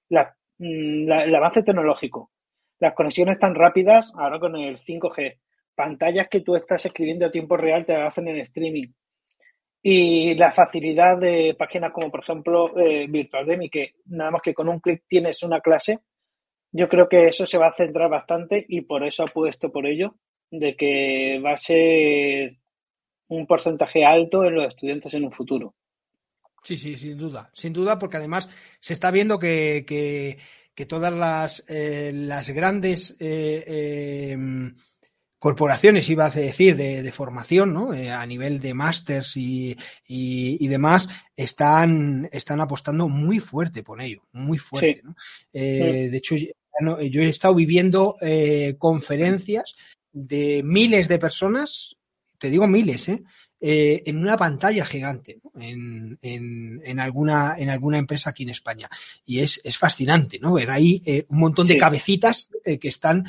la, 0.09 0.35
la, 0.57 1.23
el 1.25 1.35
avance 1.35 1.63
tecnológico, 1.63 2.31
las 2.79 2.93
conexiones 2.93 3.39
tan 3.39 3.55
rápidas, 3.55 4.11
ahora 4.15 4.39
con 4.39 4.55
el 4.55 4.77
5G, 4.77 5.37
pantallas 5.75 6.27
que 6.29 6.41
tú 6.41 6.55
estás 6.55 6.85
escribiendo 6.85 7.25
a 7.25 7.31
tiempo 7.31 7.57
real 7.57 7.85
te 7.85 7.95
hacen 7.95 8.27
en 8.27 8.37
streaming 8.37 8.87
y 9.81 10.35
la 10.35 10.51
facilidad 10.51 11.17
de 11.19 11.55
páginas 11.57 11.93
como 11.93 12.11
por 12.11 12.21
ejemplo 12.21 12.77
eh, 12.77 13.07
Virtualdemy, 13.07 13.69
que 13.69 13.93
nada 14.07 14.31
más 14.31 14.41
que 14.41 14.53
con 14.53 14.67
un 14.67 14.79
clic 14.79 15.03
tienes 15.07 15.43
una 15.43 15.61
clase, 15.61 15.99
yo 16.71 16.89
creo 16.89 17.07
que 17.07 17.27
eso 17.27 17.45
se 17.45 17.57
va 17.57 17.67
a 17.67 17.71
centrar 17.71 18.09
bastante 18.09 18.65
y 18.67 18.81
por 18.81 19.05
eso 19.05 19.23
apuesto 19.23 19.71
por 19.71 19.85
ello, 19.85 20.15
de 20.51 20.75
que 20.75 21.39
va 21.39 21.53
a 21.53 21.57
ser 21.57 22.57
un 23.29 23.45
porcentaje 23.45 24.03
alto 24.03 24.43
en 24.43 24.55
los 24.55 24.67
estudiantes 24.67 25.13
en 25.13 25.25
un 25.25 25.31
futuro. 25.31 25.73
Sí, 26.63 26.75
sí, 26.75 26.95
sin 26.97 27.17
duda, 27.17 27.49
sin 27.53 27.71
duda, 27.71 27.97
porque 27.97 28.17
además 28.17 28.49
se 28.81 28.91
está 28.91 29.11
viendo 29.11 29.39
que, 29.39 29.85
que, 29.87 30.37
que 30.77 30.85
todas 30.85 31.11
las, 31.11 31.63
eh, 31.67 32.11
las 32.13 32.51
grandes 32.51 33.15
eh, 33.19 33.63
eh, 33.65 34.37
corporaciones, 35.39 36.07
iba 36.07 36.27
a 36.27 36.29
decir, 36.29 36.75
de, 36.75 37.01
de 37.01 37.11
formación, 37.11 37.73
¿no? 37.73 37.95
Eh, 37.95 38.11
a 38.11 38.23
nivel 38.27 38.59
de 38.59 38.75
másters 38.75 39.37
y, 39.37 39.71
y, 40.05 40.63
y, 40.63 40.67
demás, 40.67 41.09
están, 41.35 42.29
están 42.31 42.61
apostando 42.61 43.09
muy 43.09 43.39
fuerte 43.39 43.81
por 43.81 44.03
ello, 44.03 44.21
muy 44.31 44.59
fuerte, 44.59 45.01
sí. 45.01 45.01
¿no? 45.03 45.15
Eh, 45.51 46.03
sí. 46.03 46.09
De 46.11 46.17
hecho, 46.17 46.35
yo 46.35 47.21
he 47.23 47.29
estado 47.29 47.55
viviendo 47.55 48.15
eh, 48.21 48.75
conferencias 48.77 49.75
de 50.13 50.61
miles 50.63 51.07
de 51.07 51.17
personas, 51.17 51.95
te 52.37 52.51
digo 52.51 52.67
miles, 52.67 53.09
¿eh? 53.09 53.23
Eh, 53.59 54.03
en 54.05 54.17
una 54.19 54.37
pantalla 54.37 54.85
gigante 54.85 55.39
¿no? 55.43 55.59
en, 55.59 56.19
en, 56.21 56.79
en, 56.85 56.99
alguna, 56.99 57.55
en 57.57 57.71
alguna 57.71 57.97
empresa 57.97 58.29
aquí 58.29 58.43
en 58.43 58.49
España. 58.49 58.87
Y 59.25 59.39
es, 59.39 59.59
es 59.63 59.77
fascinante, 59.77 60.37
¿no? 60.39 60.53
Ver 60.53 60.69
ahí 60.69 61.01
eh, 61.05 61.25
un 61.29 61.39
montón 61.39 61.65
de 61.67 61.73
sí. 61.73 61.79
cabecitas 61.79 62.49
eh, 62.63 62.77
que 62.77 62.89
están 62.89 63.25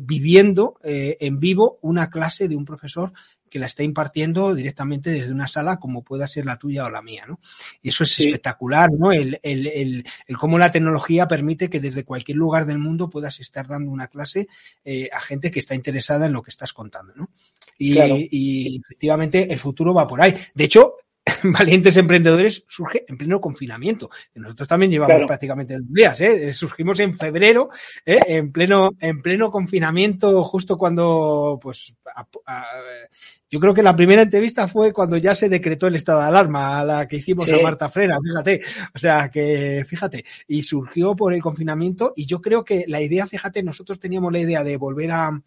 viviendo 0.00 0.78
en 0.82 1.40
vivo 1.40 1.78
una 1.80 2.10
clase 2.10 2.48
de 2.48 2.56
un 2.56 2.66
profesor 2.66 3.12
que 3.52 3.58
la 3.58 3.66
está 3.66 3.82
impartiendo 3.82 4.54
directamente 4.54 5.10
desde 5.10 5.30
una 5.30 5.46
sala 5.46 5.76
como 5.76 6.02
pueda 6.02 6.26
ser 6.26 6.46
la 6.46 6.56
tuya 6.56 6.86
o 6.86 6.90
la 6.90 7.02
mía, 7.02 7.26
¿no? 7.28 7.38
Y 7.82 7.90
eso 7.90 8.04
es 8.04 8.14
sí. 8.14 8.24
espectacular, 8.24 8.88
¿no? 8.90 9.12
El, 9.12 9.38
el, 9.42 9.66
el, 9.66 10.06
el, 10.26 10.36
cómo 10.38 10.58
la 10.58 10.70
tecnología 10.70 11.28
permite 11.28 11.68
que 11.68 11.78
desde 11.78 12.02
cualquier 12.02 12.38
lugar 12.38 12.64
del 12.64 12.78
mundo 12.78 13.10
puedas 13.10 13.40
estar 13.40 13.66
dando 13.68 13.90
una 13.90 14.06
clase 14.06 14.48
eh, 14.86 15.10
a 15.12 15.20
gente 15.20 15.50
que 15.50 15.58
está 15.58 15.74
interesada 15.74 16.24
en 16.24 16.32
lo 16.32 16.42
que 16.42 16.50
estás 16.50 16.72
contando, 16.72 17.12
¿no? 17.14 17.28
Y, 17.76 17.92
claro. 17.92 18.16
y 18.18 18.80
efectivamente 18.82 19.52
el 19.52 19.58
futuro 19.58 19.92
va 19.92 20.06
por 20.06 20.22
ahí. 20.22 20.34
De 20.54 20.64
hecho, 20.64 20.94
Valientes 21.44 21.96
Emprendedores 21.96 22.64
surge 22.68 23.04
en 23.06 23.16
pleno 23.16 23.40
confinamiento. 23.40 24.10
Nosotros 24.34 24.68
también 24.68 24.90
llevamos 24.90 25.26
prácticamente 25.26 25.74
dos 25.74 25.92
días, 25.92 26.20
¿eh? 26.20 26.52
Surgimos 26.52 26.98
en 26.98 27.14
febrero, 27.14 27.70
¿eh? 28.04 28.18
en 28.26 28.50
pleno, 28.50 28.90
en 28.98 29.22
pleno 29.22 29.50
confinamiento, 29.50 30.42
justo 30.44 30.76
cuando, 30.76 31.58
pues, 31.62 31.94
yo 33.48 33.60
creo 33.60 33.74
que 33.74 33.82
la 33.82 33.94
primera 33.94 34.22
entrevista 34.22 34.66
fue 34.66 34.92
cuando 34.92 35.16
ya 35.16 35.34
se 35.34 35.48
decretó 35.48 35.86
el 35.86 35.94
estado 35.94 36.20
de 36.20 36.26
alarma, 36.26 36.84
la 36.84 37.06
que 37.06 37.16
hicimos 37.16 37.50
a 37.52 37.58
Marta 37.58 37.88
Frena, 37.88 38.18
fíjate. 38.20 38.62
O 38.94 38.98
sea 38.98 39.30
que, 39.30 39.84
fíjate, 39.86 40.24
y 40.48 40.62
surgió 40.62 41.14
por 41.14 41.32
el 41.32 41.42
confinamiento 41.42 42.12
y 42.16 42.26
yo 42.26 42.40
creo 42.40 42.64
que 42.64 42.84
la 42.88 43.00
idea, 43.00 43.26
fíjate, 43.26 43.62
nosotros 43.62 44.00
teníamos 44.00 44.32
la 44.32 44.40
idea 44.40 44.64
de 44.64 44.76
volver 44.76 45.12
a 45.12 45.42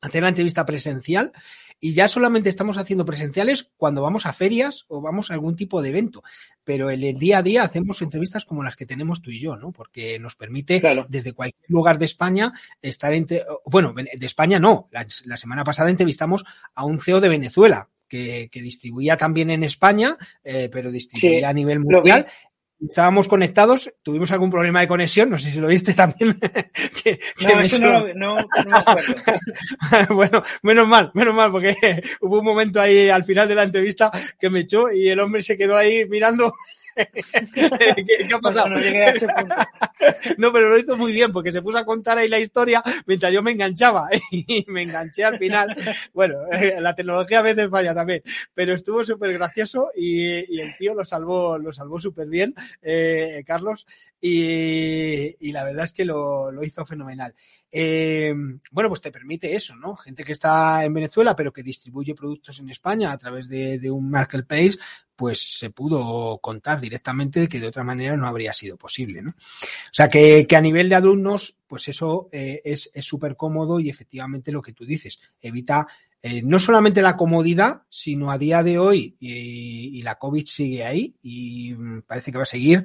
hacer 0.00 0.22
la 0.22 0.28
entrevista 0.28 0.64
presencial 0.64 1.32
y 1.80 1.94
ya 1.94 2.08
solamente 2.08 2.48
estamos 2.48 2.76
haciendo 2.76 3.04
presenciales 3.04 3.70
cuando 3.76 4.02
vamos 4.02 4.26
a 4.26 4.32
ferias 4.32 4.84
o 4.88 5.00
vamos 5.00 5.30
a 5.30 5.34
algún 5.34 5.56
tipo 5.56 5.80
de 5.82 5.90
evento. 5.90 6.22
Pero 6.64 6.90
en 6.90 7.02
el 7.02 7.18
día 7.18 7.38
a 7.38 7.42
día 7.42 7.62
hacemos 7.62 8.02
entrevistas 8.02 8.44
como 8.44 8.62
las 8.62 8.76
que 8.76 8.86
tenemos 8.86 9.22
tú 9.22 9.30
y 9.30 9.40
yo, 9.40 9.56
¿no? 9.56 9.72
Porque 9.72 10.18
nos 10.18 10.34
permite 10.36 10.82
desde 11.08 11.32
cualquier 11.32 11.70
lugar 11.70 11.98
de 11.98 12.06
España 12.06 12.52
estar 12.82 13.14
entre, 13.14 13.44
bueno, 13.64 13.94
de 13.94 14.26
España 14.26 14.58
no. 14.58 14.88
La, 14.90 15.36
semana 15.36 15.64
pasada 15.64 15.90
entrevistamos 15.90 16.44
a 16.74 16.84
un 16.84 16.98
CEO 16.98 17.20
de 17.20 17.28
Venezuela, 17.28 17.88
que, 18.08 18.50
distribuía 18.52 19.16
también 19.16 19.50
en 19.50 19.62
España, 19.62 20.16
eh, 20.42 20.68
pero 20.72 20.90
distribuía 20.90 21.48
a 21.48 21.52
nivel 21.52 21.80
mundial 21.80 22.26
estábamos 22.80 23.26
conectados, 23.26 23.92
tuvimos 24.02 24.30
algún 24.30 24.50
problema 24.50 24.80
de 24.80 24.88
conexión, 24.88 25.30
no 25.30 25.38
sé 25.38 25.50
si 25.50 25.58
lo 25.58 25.68
viste 25.68 25.94
también. 25.94 26.38
no, 27.42 27.60
eso 27.60 27.78
no, 27.80 28.14
no, 28.14 28.36
no 28.36 28.46
bueno, 30.14 30.42
menos 30.62 30.86
mal, 30.86 31.10
menos 31.14 31.34
mal, 31.34 31.50
porque 31.50 31.74
hubo 32.20 32.38
un 32.38 32.44
momento 32.44 32.80
ahí 32.80 33.08
al 33.08 33.24
final 33.24 33.48
de 33.48 33.54
la 33.54 33.64
entrevista 33.64 34.10
que 34.38 34.50
me 34.50 34.60
echó 34.60 34.92
y 34.92 35.08
el 35.08 35.20
hombre 35.20 35.42
se 35.42 35.56
quedó 35.56 35.76
ahí 35.76 36.06
mirando 36.08 36.54
¿Qué, 37.54 38.34
ha 38.34 38.38
pasado? 38.38 38.74
No, 40.36 40.52
pero 40.52 40.68
lo 40.68 40.78
hizo 40.78 40.96
muy 40.96 41.12
bien 41.12 41.32
porque 41.32 41.52
se 41.52 41.60
puso 41.60 41.78
a 41.78 41.84
contar 41.84 42.18
ahí 42.18 42.28
la 42.28 42.38
historia 42.38 42.82
mientras 43.06 43.32
yo 43.32 43.42
me 43.42 43.50
enganchaba 43.50 44.08
y 44.30 44.64
me 44.68 44.82
enganché 44.82 45.24
al 45.24 45.38
final. 45.38 45.74
Bueno, 46.12 46.36
la 46.80 46.94
tecnología 46.94 47.40
a 47.40 47.42
veces 47.42 47.68
falla 47.68 47.94
también, 47.94 48.22
pero 48.54 48.74
estuvo 48.74 49.04
súper 49.04 49.32
gracioso 49.32 49.90
y, 49.94 50.60
el 50.60 50.76
tío 50.78 50.94
lo 50.94 51.04
salvó, 51.04 51.58
lo 51.58 51.72
salvó 51.72 52.00
súper 52.00 52.28
bien, 52.28 52.54
eh, 52.82 53.42
Carlos, 53.46 53.86
y, 54.20 55.52
la 55.52 55.64
verdad 55.64 55.84
es 55.84 55.92
que 55.92 56.04
lo, 56.04 56.52
hizo 56.64 56.84
fenomenal. 56.84 57.34
Eh, 57.70 58.34
bueno, 58.70 58.88
pues 58.88 59.00
te 59.00 59.12
permite 59.12 59.54
eso, 59.54 59.76
¿no? 59.76 59.94
Gente 59.96 60.24
que 60.24 60.32
está 60.32 60.84
en 60.84 60.94
Venezuela, 60.94 61.36
pero 61.36 61.52
que 61.52 61.62
distribuye 61.62 62.14
productos 62.14 62.58
en 62.60 62.68
España 62.70 63.12
a 63.12 63.18
través 63.18 63.48
de, 63.48 63.90
un 63.90 64.10
marketplace, 64.10 64.78
pues 65.14 65.58
se 65.58 65.70
pudo 65.70 66.38
contar 66.38 66.80
directamente 66.80 67.48
que 67.48 67.60
de 67.60 67.66
otra 67.68 67.84
manera 67.84 68.16
no 68.16 68.26
habría 68.26 68.52
sido 68.52 68.76
posible, 68.76 69.22
¿no? 69.22 69.30
O 69.30 69.92
sea, 69.92 70.08
que, 70.08 70.46
a 70.50 70.60
nivel 70.60 70.88
de 70.88 70.94
alumnos, 70.94 71.58
pues 71.66 71.88
eso 71.88 72.28
eh, 72.32 72.62
es 72.64 72.90
súper 73.00 73.36
cómodo 73.36 73.80
y 73.80 73.90
efectivamente 73.90 74.52
lo 74.52 74.62
que 74.62 74.72
tú 74.72 74.84
dices, 74.84 75.20
evita 75.40 75.86
eh, 76.20 76.42
no 76.42 76.58
solamente 76.58 77.00
la 77.00 77.16
comodidad, 77.16 77.82
sino 77.88 78.32
a 78.32 78.38
día 78.38 78.64
de 78.64 78.78
hoy, 78.78 79.16
y, 79.20 79.98
y, 79.98 80.02
la 80.02 80.16
COVID 80.16 80.46
sigue 80.46 80.84
ahí 80.84 81.14
y 81.22 81.74
mm, 81.74 82.02
parece 82.02 82.32
que 82.32 82.38
va 82.38 82.42
a 82.42 82.46
seguir, 82.46 82.84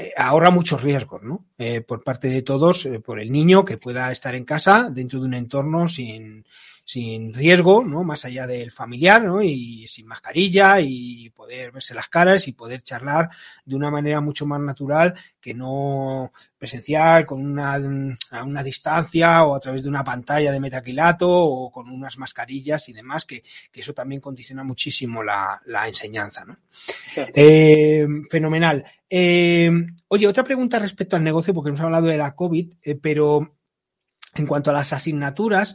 eh, 0.00 0.12
ahorra 0.16 0.50
muchos 0.50 0.80
riesgos, 0.80 1.24
¿no? 1.24 1.44
Eh, 1.58 1.80
por 1.80 2.04
parte 2.04 2.28
de 2.28 2.42
todos, 2.42 2.86
eh, 2.86 3.00
por 3.00 3.18
el 3.18 3.32
niño 3.32 3.64
que 3.64 3.78
pueda 3.78 4.12
estar 4.12 4.36
en 4.36 4.44
casa 4.44 4.90
dentro 4.90 5.18
de 5.18 5.26
un 5.26 5.34
entorno 5.34 5.88
sin, 5.88 6.44
sin 6.88 7.34
riesgo, 7.34 7.84
¿no? 7.84 8.02
Más 8.02 8.24
allá 8.24 8.46
del 8.46 8.72
familiar, 8.72 9.22
¿no? 9.22 9.42
Y 9.42 9.86
sin 9.86 10.06
mascarilla 10.06 10.80
y 10.80 11.28
poder 11.28 11.70
verse 11.70 11.92
las 11.92 12.08
caras 12.08 12.48
y 12.48 12.52
poder 12.52 12.82
charlar 12.82 13.28
de 13.66 13.76
una 13.76 13.90
manera 13.90 14.22
mucho 14.22 14.46
más 14.46 14.58
natural 14.58 15.14
que 15.38 15.52
no 15.52 16.32
presencial, 16.56 17.26
con 17.26 17.44
una, 17.44 17.74
a 18.30 18.42
una 18.42 18.62
distancia 18.62 19.44
o 19.44 19.54
a 19.54 19.60
través 19.60 19.82
de 19.82 19.90
una 19.90 20.02
pantalla 20.02 20.50
de 20.50 20.60
metaquilato 20.60 21.28
o 21.28 21.70
con 21.70 21.90
unas 21.90 22.16
mascarillas 22.16 22.88
y 22.88 22.94
demás, 22.94 23.26
que, 23.26 23.42
que 23.70 23.82
eso 23.82 23.92
también 23.92 24.22
condiciona 24.22 24.64
muchísimo 24.64 25.22
la, 25.22 25.60
la 25.66 25.88
enseñanza, 25.88 26.46
¿no? 26.46 26.56
Eh, 27.14 28.06
fenomenal. 28.30 28.82
Eh, 29.10 29.70
oye, 30.08 30.26
otra 30.26 30.42
pregunta 30.42 30.78
respecto 30.78 31.16
al 31.16 31.22
negocio, 31.22 31.52
porque 31.52 31.68
hemos 31.68 31.82
hablado 31.82 32.06
de 32.06 32.16
la 32.16 32.34
COVID, 32.34 32.72
eh, 32.82 32.94
pero 32.94 33.58
en 34.34 34.46
cuanto 34.46 34.70
a 34.70 34.74
las 34.74 34.92
asignaturas, 34.92 35.74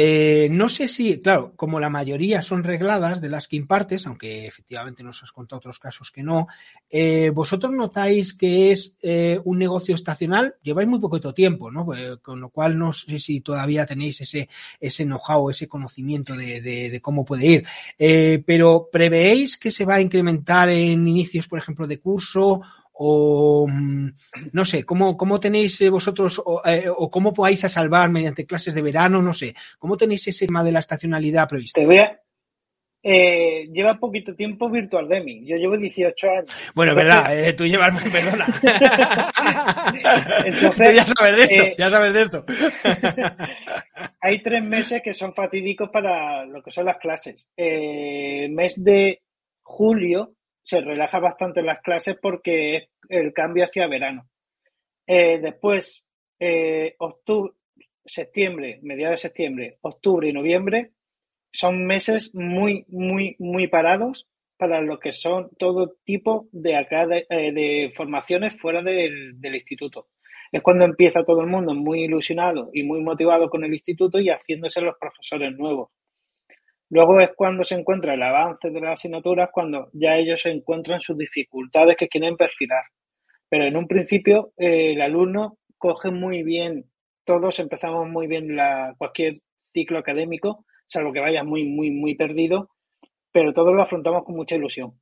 eh, 0.00 0.46
no 0.52 0.68
sé 0.68 0.86
si, 0.86 1.20
claro, 1.20 1.54
como 1.56 1.80
la 1.80 1.90
mayoría 1.90 2.40
son 2.40 2.62
regladas 2.62 3.20
de 3.20 3.28
las 3.28 3.48
que 3.48 3.56
impartes, 3.56 4.06
aunque 4.06 4.46
efectivamente 4.46 5.02
nos 5.02 5.24
has 5.24 5.32
contado 5.32 5.58
otros 5.58 5.80
casos 5.80 6.12
que 6.12 6.22
no, 6.22 6.46
eh, 6.88 7.30
vosotros 7.30 7.72
notáis 7.72 8.32
que 8.32 8.70
es 8.70 8.96
eh, 9.02 9.40
un 9.42 9.58
negocio 9.58 9.96
estacional, 9.96 10.54
lleváis 10.62 10.88
muy 10.88 11.00
poquito 11.00 11.34
tiempo, 11.34 11.72
¿no? 11.72 11.84
con 12.22 12.40
lo 12.40 12.50
cual 12.50 12.78
no 12.78 12.92
sé 12.92 13.18
si 13.18 13.40
todavía 13.40 13.86
tenéis 13.86 14.20
ese, 14.20 14.48
ese 14.78 15.04
know-how, 15.04 15.50
ese 15.50 15.66
conocimiento 15.66 16.36
de, 16.36 16.60
de, 16.60 17.00
cómo 17.00 17.24
puede 17.24 17.46
ir, 17.46 18.44
pero 18.46 18.88
¿prevéis 18.92 19.58
que 19.58 19.72
se 19.72 19.84
va 19.84 19.96
a 19.96 20.00
incrementar 20.00 20.68
en 20.68 21.08
inicios, 21.08 21.48
por 21.48 21.58
ejemplo, 21.58 21.88
de 21.88 21.98
curso 21.98 22.62
o 23.00 23.66
mm, 23.68 24.10
no 24.52 24.64
sé, 24.64 24.84
¿cómo, 24.84 25.16
cómo 25.16 25.38
tenéis 25.40 25.80
eh, 25.80 25.90
vosotros 25.90 26.42
eh, 26.64 26.86
o, 26.94 27.10
cómo 27.10 27.32
podáis 27.32 27.64
a 27.64 27.68
salvar 27.68 28.10
mediante 28.10 28.46
clases 28.46 28.74
de 28.74 28.82
verano? 28.82 29.22
No 29.22 29.32
sé, 29.32 29.54
¿cómo 29.78 29.96
tenéis 29.96 30.26
ese 30.28 30.46
tema 30.46 30.64
de 30.64 30.72
la 30.72 30.80
estacionalidad 30.80 31.48
prevista? 31.48 31.80
Te 31.80 31.86
voy 31.86 31.98
a, 31.98 32.20
eh, 33.00 33.68
lleva 33.72 33.98
poquito 33.98 34.34
tiempo 34.34 34.68
Virtual 34.68 35.08
Demi. 35.08 35.46
Yo 35.46 35.56
llevo 35.56 35.76
18 35.76 36.30
años. 36.30 36.72
Bueno, 36.74 36.94
verdad, 36.96 37.38
eh, 37.38 37.52
tú 37.52 37.64
llevas, 37.64 38.02
perdona. 38.12 38.46
Entonces, 40.44 40.96
ya 40.96 41.04
sabes 41.06 41.36
de 41.36 41.42
esto, 41.44 41.64
ya 41.78 41.90
sabes 41.90 42.14
de 42.14 42.22
esto. 42.22 42.44
hay 44.20 44.42
tres 44.42 44.64
meses 44.64 45.00
que 45.02 45.14
son 45.14 45.32
fatídicos 45.32 45.90
para 45.90 46.44
lo 46.44 46.62
que 46.62 46.72
son 46.72 46.86
las 46.86 46.98
clases. 46.98 47.50
Eh, 47.56 48.48
mes 48.50 48.82
de 48.82 49.22
julio 49.62 50.34
se 50.68 50.82
relaja 50.82 51.18
bastante 51.18 51.62
las 51.62 51.80
clases 51.80 52.18
porque 52.20 52.76
es 52.76 52.88
el 53.08 53.32
cambio 53.32 53.64
hacia 53.64 53.86
verano. 53.86 54.28
Eh, 55.06 55.38
después, 55.40 56.04
eh, 56.38 56.94
octubre, 56.98 57.54
septiembre, 58.04 58.78
mediados 58.82 59.14
de 59.14 59.28
septiembre, 59.28 59.78
octubre 59.80 60.28
y 60.28 60.32
noviembre 60.34 60.92
son 61.50 61.86
meses 61.86 62.34
muy, 62.34 62.84
muy, 62.88 63.34
muy 63.38 63.68
parados 63.68 64.28
para 64.58 64.82
lo 64.82 64.98
que 64.98 65.14
son 65.14 65.48
todo 65.58 65.96
tipo 66.04 66.48
de 66.52 66.76
acá 66.76 67.06
de, 67.06 67.24
eh, 67.30 67.90
formaciones 67.96 68.60
fuera 68.60 68.82
del, 68.82 69.40
del, 69.40 69.54
instituto. 69.54 70.08
Es 70.52 70.60
cuando 70.60 70.84
empieza 70.84 71.24
todo 71.24 71.40
el 71.40 71.46
mundo 71.46 71.72
muy 71.72 72.04
ilusionado 72.04 72.68
y 72.74 72.82
muy 72.82 73.00
motivado 73.00 73.48
con 73.48 73.64
el 73.64 73.72
instituto 73.72 74.18
y 74.18 74.28
haciéndose 74.28 74.82
los 74.82 74.98
profesores 75.00 75.50
nuevos. 75.56 75.88
Luego 76.90 77.20
es 77.20 77.30
cuando 77.36 77.64
se 77.64 77.74
encuentra 77.74 78.14
el 78.14 78.22
avance 78.22 78.70
de 78.70 78.80
las 78.80 78.94
asignaturas, 78.94 79.50
cuando 79.52 79.90
ya 79.92 80.16
ellos 80.16 80.40
se 80.40 80.50
encuentran 80.50 81.00
sus 81.00 81.18
dificultades 81.18 81.96
que 81.96 82.08
quieren 82.08 82.36
perfilar. 82.36 82.82
Pero 83.48 83.64
en 83.64 83.76
un 83.76 83.86
principio 83.86 84.52
eh, 84.56 84.92
el 84.92 85.00
alumno 85.02 85.58
coge 85.76 86.10
muy 86.10 86.42
bien, 86.42 86.86
todos 87.24 87.58
empezamos 87.58 88.08
muy 88.08 88.26
bien 88.26 88.56
cualquier 88.96 89.34
ciclo 89.72 89.98
académico, 89.98 90.64
salvo 90.86 91.12
que 91.12 91.20
vaya 91.20 91.44
muy, 91.44 91.64
muy, 91.64 91.90
muy 91.90 92.14
perdido, 92.14 92.70
pero 93.30 93.52
todos 93.52 93.74
lo 93.74 93.82
afrontamos 93.82 94.24
con 94.24 94.36
mucha 94.36 94.56
ilusión. 94.56 94.98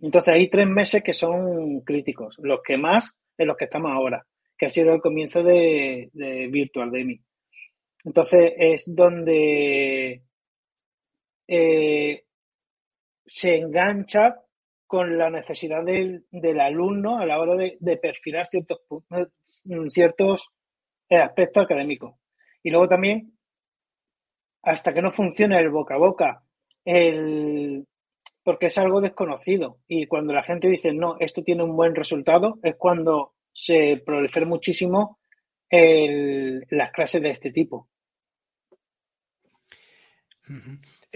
Entonces 0.00 0.34
hay 0.34 0.48
tres 0.48 0.66
meses 0.66 1.02
que 1.02 1.12
son 1.12 1.80
críticos, 1.82 2.36
los 2.42 2.60
que 2.62 2.76
más 2.76 3.16
en 3.38 3.46
los 3.46 3.56
que 3.56 3.64
estamos 3.66 3.92
ahora, 3.92 4.26
que 4.58 4.66
ha 4.66 4.70
sido 4.70 4.92
el 4.92 5.00
comienzo 5.00 5.42
de, 5.44 6.10
de 6.12 6.48
Virtual 6.48 6.90
Demi. 6.90 7.20
Entonces 8.04 8.52
es 8.58 8.84
donde 8.86 10.22
eh, 11.46 12.24
se 13.24 13.56
engancha 13.56 14.40
con 14.86 15.18
la 15.18 15.30
necesidad 15.30 15.84
del, 15.84 16.26
del 16.30 16.60
alumno 16.60 17.18
a 17.18 17.26
la 17.26 17.40
hora 17.40 17.56
de, 17.56 17.96
perfilar 17.96 18.46
ciertos, 18.46 18.80
ciertos 19.88 20.48
eh, 21.08 21.16
aspectos 21.16 21.64
académicos. 21.64 22.14
Y 22.62 22.70
luego 22.70 22.88
también, 22.88 23.36
hasta 24.62 24.92
que 24.92 25.02
no 25.02 25.10
funcione 25.10 25.58
el 25.58 25.70
boca 25.70 25.94
a 25.94 25.98
boca, 25.98 26.42
el, 26.84 27.86
porque 28.42 28.66
es 28.66 28.78
algo 28.78 29.00
desconocido. 29.00 29.78
Y 29.88 30.06
cuando 30.06 30.32
la 30.32 30.42
gente 30.42 30.68
dice, 30.68 30.92
no, 30.92 31.16
esto 31.18 31.42
tiene 31.42 31.64
un 31.64 31.76
buen 31.76 31.94
resultado, 31.94 32.58
es 32.62 32.76
cuando 32.76 33.34
se 33.52 34.02
prolifera 34.04 34.46
muchísimo 34.46 35.18
las 35.70 36.92
clases 36.92 37.20
de 37.20 37.30
este 37.30 37.50
tipo. 37.50 37.88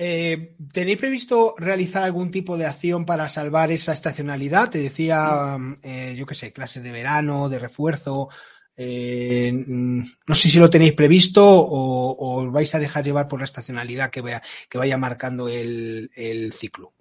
Eh, 0.01 0.55
¿Tenéis 0.73 0.97
previsto 0.97 1.57
realizar 1.59 2.05
algún 2.05 2.31
tipo 2.31 2.57
de 2.57 2.67
acción 2.67 3.05
para 3.05 3.29
salvar 3.29 3.73
esa 3.73 3.93
estacionalidad? 3.93 4.71
Te 4.71 4.79
decía, 4.79 5.57
eh, 5.83 6.15
yo 6.17 6.25
qué 6.25 6.37
sé, 6.37 6.53
clases 6.53 6.85
de 6.85 6.93
verano, 6.93 7.49
de 7.49 7.59
refuerzo. 7.59 8.29
Eh, 8.77 9.51
no 9.53 10.35
sé 10.37 10.51
si 10.51 10.61
lo 10.61 10.71
tenéis 10.71 10.93
previsto 10.93 11.45
o, 11.45 12.43
os 12.43 12.53
vais 12.53 12.73
a 12.77 12.79
dejar 12.79 13.03
llevar 13.03 13.27
por 13.27 13.41
la 13.41 13.47
estacionalidad 13.47 14.09
que 14.09 14.21
vaya, 14.21 14.41
que 14.71 14.79
vaya 14.79 14.97
marcando 14.97 15.49
el, 15.49 16.13
el 16.15 16.53
ciclo. 16.53 16.93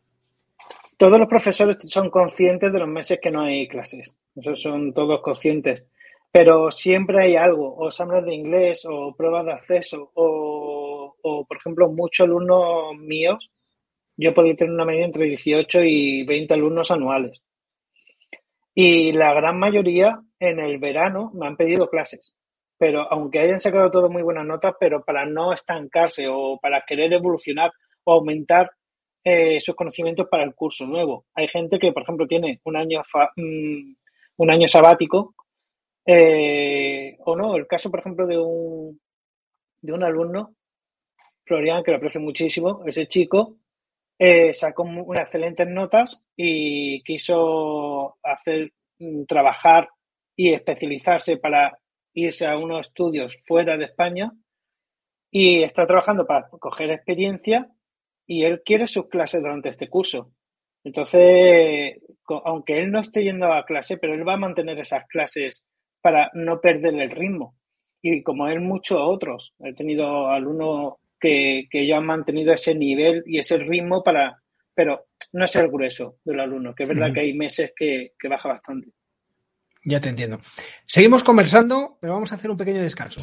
todos 0.97 1.19
los 1.19 1.29
profesores 1.29 1.77
son 1.87 2.09
conscientes 2.09 2.73
de 2.73 2.79
los 2.79 2.89
meses 2.89 3.19
que 3.21 3.29
no 3.29 3.43
hay 3.43 3.67
clases. 3.67 4.11
Eso 4.35 4.55
son 4.55 4.91
todos 4.91 5.21
conscientes. 5.21 5.83
Pero 6.31 6.71
siempre 6.71 7.23
hay 7.23 7.35
algo, 7.35 7.75
o 7.75 7.87
exámenes 7.87 8.25
de 8.25 8.35
inglés, 8.35 8.85
o 8.89 9.15
pruebas 9.15 9.45
de 9.45 9.53
acceso, 9.53 10.11
o, 10.15 10.76
o 11.27 11.45
por 11.45 11.57
ejemplo, 11.57 11.89
muchos 11.89 12.25
alumnos 12.25 12.95
míos, 12.97 13.51
yo 14.17 14.33
podría 14.33 14.55
tener 14.55 14.73
una 14.73 14.85
media 14.85 15.05
entre 15.05 15.25
18 15.25 15.83
y 15.83 16.25
20 16.25 16.53
alumnos 16.53 16.91
anuales. 16.91 17.43
Y 18.73 19.11
la 19.11 19.33
gran 19.33 19.57
mayoría 19.59 20.21
en 20.39 20.59
el 20.59 20.77
verano 20.77 21.31
me 21.33 21.47
han 21.47 21.57
pedido 21.57 21.89
clases. 21.89 22.35
Pero 22.77 23.11
aunque 23.11 23.39
hayan 23.39 23.59
sacado 23.59 23.89
todo 23.89 24.09
muy 24.09 24.21
buenas 24.21 24.45
notas, 24.45 24.75
pero 24.79 25.03
para 25.03 25.25
no 25.25 25.53
estancarse 25.53 26.27
o 26.29 26.59
para 26.61 26.83
querer 26.87 27.11
evolucionar 27.13 27.71
o 28.03 28.13
aumentar 28.13 28.69
eh, 29.23 29.59
sus 29.59 29.75
conocimientos 29.75 30.27
para 30.29 30.43
el 30.43 30.55
curso 30.55 30.85
nuevo. 30.85 31.25
Hay 31.33 31.47
gente 31.47 31.79
que, 31.79 31.91
por 31.91 32.03
ejemplo, 32.03 32.27
tiene 32.27 32.61
un 32.63 32.77
año, 32.77 33.01
mm, 33.35 33.93
un 34.37 34.51
año 34.51 34.67
sabático 34.67 35.35
eh, 36.05 37.17
o 37.25 37.35
no. 37.35 37.55
El 37.55 37.67
caso, 37.67 37.91
por 37.91 37.99
ejemplo, 37.99 38.25
de 38.25 38.37
un, 38.37 38.99
de 39.81 39.91
un 39.91 40.03
alumno, 40.03 40.55
Florian, 41.47 41.83
que 41.83 41.91
lo 41.91 41.97
aprecio 41.97 42.21
muchísimo, 42.21 42.83
ese 42.85 43.07
chico 43.07 43.57
eh, 44.19 44.53
sacó 44.53 44.83
unas 44.83 45.27
excelentes 45.27 45.67
notas 45.67 46.23
y 46.35 47.03
quiso 47.03 48.17
hacer 48.23 48.73
mm, 48.99 49.25
trabajar 49.25 49.89
y 50.35 50.53
especializarse 50.53 51.37
para 51.37 51.79
irse 52.13 52.47
a 52.47 52.57
unos 52.57 52.87
estudios 52.87 53.35
fuera 53.45 53.77
de 53.77 53.85
España 53.85 54.31
y 55.31 55.63
está 55.63 55.85
trabajando 55.85 56.25
para 56.25 56.49
coger 56.49 56.91
experiencia 56.91 57.69
y 58.25 58.43
él 58.43 58.61
quiere 58.65 58.87
sus 58.87 59.07
clases 59.07 59.41
durante 59.41 59.69
este 59.69 59.87
curso. 59.87 60.31
Entonces, 60.83 61.95
aunque 62.45 62.79
él 62.79 62.91
no 62.91 62.99
esté 62.99 63.23
yendo 63.23 63.51
a 63.51 63.65
clase, 63.65 63.97
pero 63.97 64.13
él 64.13 64.27
va 64.27 64.33
a 64.33 64.37
mantener 64.37 64.79
esas 64.79 65.05
clases 65.07 65.65
para 66.01 66.31
no 66.33 66.59
perder 66.61 66.95
el 66.95 67.11
ritmo. 67.11 67.55
Y 68.01 68.23
como 68.23 68.47
él, 68.47 68.61
muchos 68.61 68.97
otros. 69.01 69.53
He 69.59 69.73
tenido 69.73 70.29
alumnos 70.29 70.93
que, 71.19 71.67
que 71.69 71.87
ya 71.87 71.97
han 71.97 72.05
mantenido 72.05 72.53
ese 72.53 72.75
nivel 72.75 73.23
y 73.25 73.39
ese 73.39 73.57
ritmo 73.57 74.03
para, 74.03 74.41
pero 74.73 75.07
no 75.33 75.45
es 75.45 75.55
el 75.55 75.69
grueso 75.69 76.17
del 76.23 76.39
alumno, 76.39 76.73
que 76.73 76.83
es 76.83 76.89
verdad 76.89 77.13
que 77.13 77.21
hay 77.21 77.33
meses 77.33 77.71
que, 77.75 78.13
que 78.17 78.27
baja 78.27 78.49
bastante. 78.49 78.89
Ya 79.83 80.01
te 80.01 80.09
entiendo. 80.09 80.39
Seguimos 80.85 81.23
conversando, 81.23 81.97
pero 82.01 82.13
vamos 82.13 82.31
a 82.31 82.35
hacer 82.35 82.51
un 82.51 82.57
pequeño 82.57 82.81
descanso. 82.81 83.21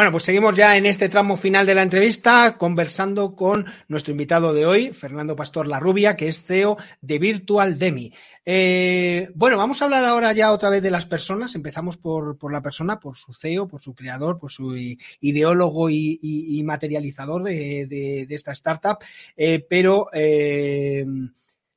Bueno, 0.00 0.12
pues 0.12 0.24
seguimos 0.24 0.56
ya 0.56 0.78
en 0.78 0.86
este 0.86 1.10
tramo 1.10 1.36
final 1.36 1.66
de 1.66 1.74
la 1.74 1.82
entrevista 1.82 2.56
conversando 2.56 3.36
con 3.36 3.66
nuestro 3.86 4.12
invitado 4.12 4.54
de 4.54 4.64
hoy, 4.64 4.94
Fernando 4.94 5.36
Pastor 5.36 5.66
Larrubia, 5.66 6.16
que 6.16 6.28
es 6.28 6.42
CEO 6.42 6.78
de 7.02 7.18
Virtual 7.18 7.78
Demi. 7.78 8.10
Eh, 8.46 9.28
bueno, 9.34 9.58
vamos 9.58 9.82
a 9.82 9.84
hablar 9.84 10.02
ahora 10.06 10.32
ya 10.32 10.52
otra 10.52 10.70
vez 10.70 10.82
de 10.82 10.90
las 10.90 11.04
personas. 11.04 11.54
Empezamos 11.54 11.98
por, 11.98 12.38
por 12.38 12.50
la 12.50 12.62
persona, 12.62 12.98
por 12.98 13.14
su 13.14 13.34
CEO, 13.34 13.68
por 13.68 13.82
su 13.82 13.94
creador, 13.94 14.38
por 14.38 14.50
su 14.50 14.74
ideólogo 15.20 15.90
y, 15.90 16.62
materializador 16.64 17.42
de, 17.42 17.84
de, 17.84 18.24
de, 18.26 18.34
esta 18.34 18.52
startup. 18.52 19.04
Eh, 19.36 19.66
pero 19.68 20.06
eh, 20.14 21.04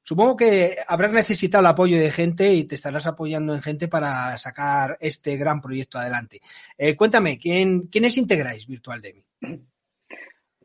Supongo 0.04 0.36
que 0.36 0.76
habrás 0.86 1.14
necesitado 1.14 1.62
el 1.62 1.68
apoyo 1.68 1.98
de 1.98 2.12
gente 2.12 2.54
y 2.54 2.66
te 2.66 2.76
estarás 2.76 3.08
apoyando 3.08 3.56
en 3.56 3.62
gente 3.62 3.88
para 3.88 4.38
sacar 4.38 4.98
este 5.00 5.38
gran 5.38 5.62
proyecto 5.62 5.98
adelante. 5.98 6.42
Eh, 6.78 6.94
cuéntame, 6.96 7.40
¿quién, 7.40 7.88
¿quiénes 7.88 8.18
integráis 8.18 8.68
Virtual 8.68 9.02
Demi? 9.02 9.24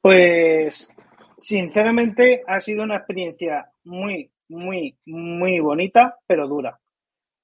Pues, 0.02 0.92
sinceramente, 1.36 2.42
ha 2.48 2.58
sido 2.58 2.82
una 2.82 2.96
experiencia 2.96 3.70
muy, 3.84 4.28
muy, 4.48 4.96
muy 5.06 5.60
bonita, 5.60 6.18
pero 6.26 6.48
dura. 6.48 6.78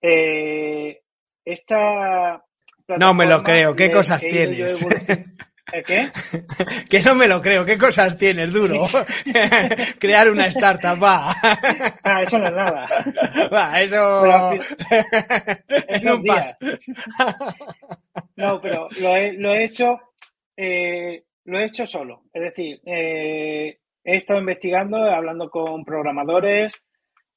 Eh, 0.03 1.01
esta. 1.45 2.45
No 2.89 3.15
me 3.15 3.27
lo 3.27 3.43
creo, 3.43 3.75
¿qué 3.75 3.91
cosas 3.91 4.21
tienes? 4.21 4.85
¿Qué? 5.87 6.11
que 6.91 7.01
no 7.01 7.15
me 7.15 7.27
lo 7.27 7.41
creo. 7.41 7.65
¿Qué 7.65 7.79
cosas 7.79 8.17
tienes, 8.17 8.53
duro? 8.53 8.85
Crear 9.99 10.31
una 10.31 10.47
startup, 10.49 11.03
va. 11.03 11.35
Ah, 12.05 12.23
eso 12.23 12.39
no 12.39 12.47
es 12.47 12.53
nada. 12.53 12.87
Va, 13.53 13.81
eso... 13.81 14.53
es 15.89 16.03
no 16.03 16.19
días. 16.19 16.57
No, 18.37 18.61
pero 18.61 18.89
lo 19.01 19.17
he, 19.17 19.33
lo 19.33 19.55
he 19.55 19.65
hecho... 19.65 19.99
Eh, 20.57 21.25
lo 21.47 21.59
he 21.59 21.65
hecho 21.65 21.87
solo. 21.87 22.25
Es 22.33 22.43
decir, 22.43 22.81
eh, 22.85 23.79
he 24.05 24.17
estado 24.17 24.39
investigando, 24.39 24.97
hablando 24.97 25.49
con 25.51 25.85
programadores, 25.85 26.83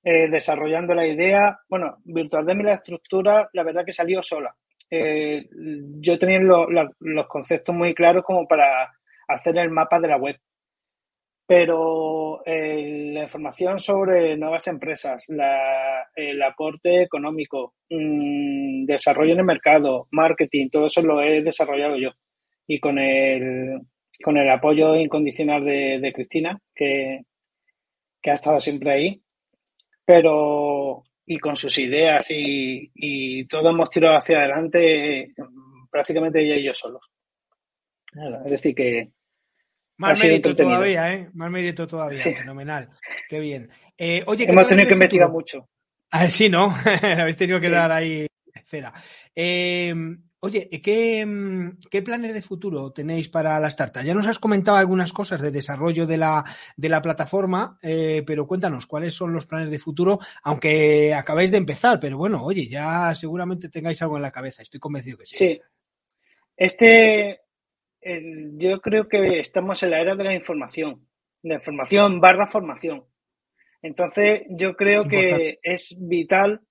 eh, 0.04 0.30
desarrollando 0.30 0.94
la 0.94 1.08
idea. 1.08 1.60
Bueno, 1.68 1.98
Virtual 2.04 2.46
Demi 2.46 2.64
la 2.64 2.74
estructura, 2.74 3.50
la 3.54 3.64
verdad 3.64 3.86
que 3.86 3.94
salió 3.94 4.22
sola 4.22 4.56
eh, 4.90 5.46
yo 6.00 6.18
tenía 6.18 6.40
lo, 6.40 6.70
lo, 6.70 6.90
los 7.00 7.28
conceptos 7.28 7.76
muy 7.76 7.94
claros 7.94 8.24
como 8.24 8.48
para 8.48 8.92
hacer 9.28 9.58
el 9.58 9.70
mapa 9.70 10.00
de 10.00 10.08
la 10.08 10.18
web. 10.18 10.38
Pero 11.50 12.46
eh, 12.46 13.12
la 13.14 13.24
información 13.24 13.80
sobre 13.80 14.36
nuevas 14.36 14.68
empresas, 14.68 15.28
el 15.30 16.44
aporte 16.44 17.04
económico, 17.04 17.74
mmm, 17.90 18.84
desarrollo 18.86 19.32
en 19.32 19.40
el 19.40 19.46
mercado, 19.46 20.08
marketing, 20.12 20.68
todo 20.70 20.88
eso 20.88 21.02
lo 21.02 21.22
he 21.22 21.42
desarrollado 21.42 21.96
yo. 21.96 22.10
Y 22.68 22.82
con 22.82 23.00
el, 23.00 23.80
con 24.22 24.36
el 24.36 24.50
apoyo 24.50 24.98
incondicional 24.98 25.64
de, 25.64 26.00
de 26.02 26.12
Cristina, 26.12 26.60
que, 26.76 27.22
que 28.22 28.32
ha 28.32 28.34
estado 28.34 28.60
siempre 28.60 28.92
ahí. 28.92 29.22
Pero 30.06 31.04
y 31.30 31.38
con 31.40 31.58
sus 31.58 31.78
ideas 31.78 32.26
y, 32.32 32.90
y 32.96 33.46
todo 33.46 33.70
hemos 33.70 33.90
tirado 33.90 34.16
hacia 34.16 34.40
adelante 34.40 35.34
prácticamente 35.92 36.42
ella 36.42 36.56
y 36.56 36.64
yo 36.64 36.74
solos. 36.74 37.02
Es 38.46 38.52
decir 38.52 38.74
que... 38.74 39.12
Más 39.98 40.20
mérito 40.24 40.56
todavía, 40.56 41.14
¿eh? 41.14 41.30
Más 41.34 41.52
mérito 41.52 41.88
todavía, 41.88 42.20
sí. 42.20 42.34
fenomenal. 42.34 42.90
Qué 43.28 43.40
bien. 43.40 43.70
Eh, 43.98 44.24
oye, 44.28 44.46
hemos 44.48 44.68
tenido 44.68 44.88
que 44.88 44.94
investigar 44.94 45.30
mucho. 45.30 45.68
Ah, 46.12 46.30
sí, 46.30 46.50
¿no? 46.50 46.74
Habéis 47.02 47.36
tenido 47.36 47.60
que 47.60 47.68
sí. 47.68 47.74
dar 47.74 47.92
ahí 47.92 48.28
esfera. 48.54 48.94
Eh, 49.36 49.94
Oye, 50.40 50.70
¿qué, 50.84 51.26
mm, 51.26 51.80
¿qué, 51.90 52.04
planes 52.04 52.32
de 52.34 52.44
futuro 52.44 52.92
tenéis 52.92 53.28
para 53.28 53.60
la 53.60 53.70
startup? 53.70 54.04
Ya 54.04 54.14
nos 54.14 54.28
has 54.28 54.38
comentado 54.38 54.78
algunas 54.78 55.12
cosas 55.12 55.42
de 55.42 55.50
desarrollo 55.50 56.06
de 56.06 56.18
la, 56.18 56.44
de 56.76 56.90
la 56.90 57.02
plataforma, 57.02 57.80
eh, 57.82 58.24
pero 58.26 58.46
cuéntanos 58.46 58.86
cuáles 58.86 59.16
son 59.16 59.34
los 59.34 59.48
planes 59.48 59.72
de 59.72 59.80
futuro, 59.80 60.20
aunque 60.44 61.12
acabáis 61.14 61.50
de 61.50 61.58
empezar, 61.58 62.00
pero 62.00 62.18
bueno, 62.18 62.44
oye, 62.44 62.68
ya 62.68 63.16
seguramente 63.16 63.70
tengáis 63.70 64.00
algo 64.04 64.18
en 64.18 64.22
la 64.22 64.32
cabeza, 64.32 64.62
estoy 64.62 64.80
convencido 64.80 65.18
que 65.18 65.26
sí. 65.26 65.38
Sí. 65.38 65.62
Este, 66.56 67.42
el, 68.02 68.58
yo 68.60 68.80
creo 68.80 69.08
que 69.08 69.40
estamos 69.40 69.82
en 69.82 69.90
la 69.90 70.02
era 70.02 70.16
de 70.16 70.24
la 70.24 70.36
información, 70.36 71.08
de 71.42 71.56
información 71.56 72.20
barra 72.22 72.46
formación. 72.46 73.06
Entonces, 73.82 74.42
yo 74.50 74.76
creo 74.76 75.04
Importante. 75.04 75.60
que 75.64 75.74
es 75.74 75.96
vital, 75.98 76.62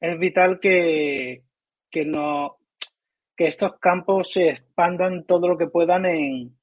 es 0.00 0.18
vital 0.18 0.60
que, 0.60 1.42
que 1.90 2.04
no 2.04 2.58
que 3.36 3.46
estos 3.46 3.78
campos 3.78 4.32
se 4.32 4.48
expandan 4.48 5.24
todo 5.24 5.48
lo 5.48 5.58
que 5.58 5.66
puedan 5.66 6.06
en, 6.06 6.56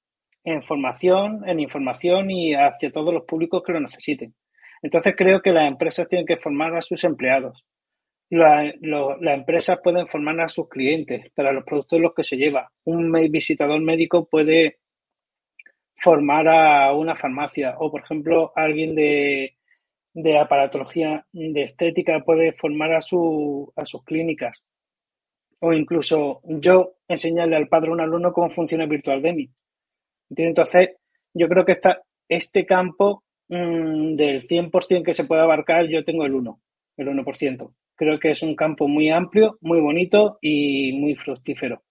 formación, 0.63 1.47
en 1.47 1.59
información 1.59 2.31
y 2.31 2.53
hacia 2.53 2.91
todos 2.91 3.13
los 3.13 3.25
públicos 3.25 3.63
que 3.65 3.73
lo 3.73 3.79
necesiten. 3.79 4.33
Entonces 4.81 5.13
creo 5.15 5.41
que 5.41 5.51
las 5.51 5.67
empresas 5.67 6.07
tienen 6.07 6.25
que 6.25 6.37
formar 6.37 6.75
a 6.75 6.81
sus 6.81 7.03
empleados. 7.03 7.63
Las 8.29 8.73
la 8.81 9.33
empresas 9.35 9.79
pueden 9.83 10.07
formar 10.07 10.41
a 10.41 10.47
sus 10.47 10.67
clientes 10.67 11.31
para 11.35 11.53
los 11.53 11.63
productos 11.63 11.97
en 11.97 12.03
los 12.03 12.15
que 12.15 12.23
se 12.23 12.37
lleva. 12.37 12.71
Un 12.85 13.11
visitador 13.29 13.79
médico 13.81 14.25
puede 14.25 14.79
formar 15.95 16.47
a 16.47 16.93
una 16.93 17.15
farmacia 17.15 17.75
o, 17.77 17.91
por 17.91 18.01
ejemplo, 18.01 18.51
alguien 18.55 18.95
de, 18.95 19.55
de 20.13 20.39
aparatología 20.39 21.25
de 21.31 21.61
estética 21.61 22.21
puede 22.25 22.53
formar 22.53 22.93
a, 22.93 22.97
a 22.97 23.85
sus 23.85 24.03
clínicas 24.03 24.63
o 25.65 25.71
incluso 25.71 26.41
yo 26.43 26.95
enseñarle 27.07 27.55
al 27.55 27.69
padre 27.69 27.89
un 27.89 28.01
alumno 28.01 28.33
cómo 28.33 28.49
funciona 28.49 28.85
Virtual 28.85 29.21
Demi. 29.21 29.49
Entonces, 30.35 30.89
yo 31.33 31.47
creo 31.47 31.63
que 31.63 31.71
esta, 31.71 32.01
este 32.27 32.65
campo 32.65 33.23
mm, 33.47 34.15
del 34.15 34.41
100% 34.41 35.05
que 35.05 35.13
se 35.13 35.23
puede 35.23 35.41
abarcar, 35.41 35.87
yo 35.87 36.03
tengo 36.03 36.25
el 36.25 36.33
1, 36.33 36.61
el 36.97 37.07
1%. 37.07 37.73
Creo 37.95 38.19
que 38.19 38.31
es 38.31 38.41
un 38.41 38.57
campo 38.57 38.89
muy 38.89 39.09
amplio, 39.09 39.57
muy 39.61 39.79
bonito 39.79 40.37
y 40.41 40.91
muy 40.99 41.15
fructífero. 41.15 41.81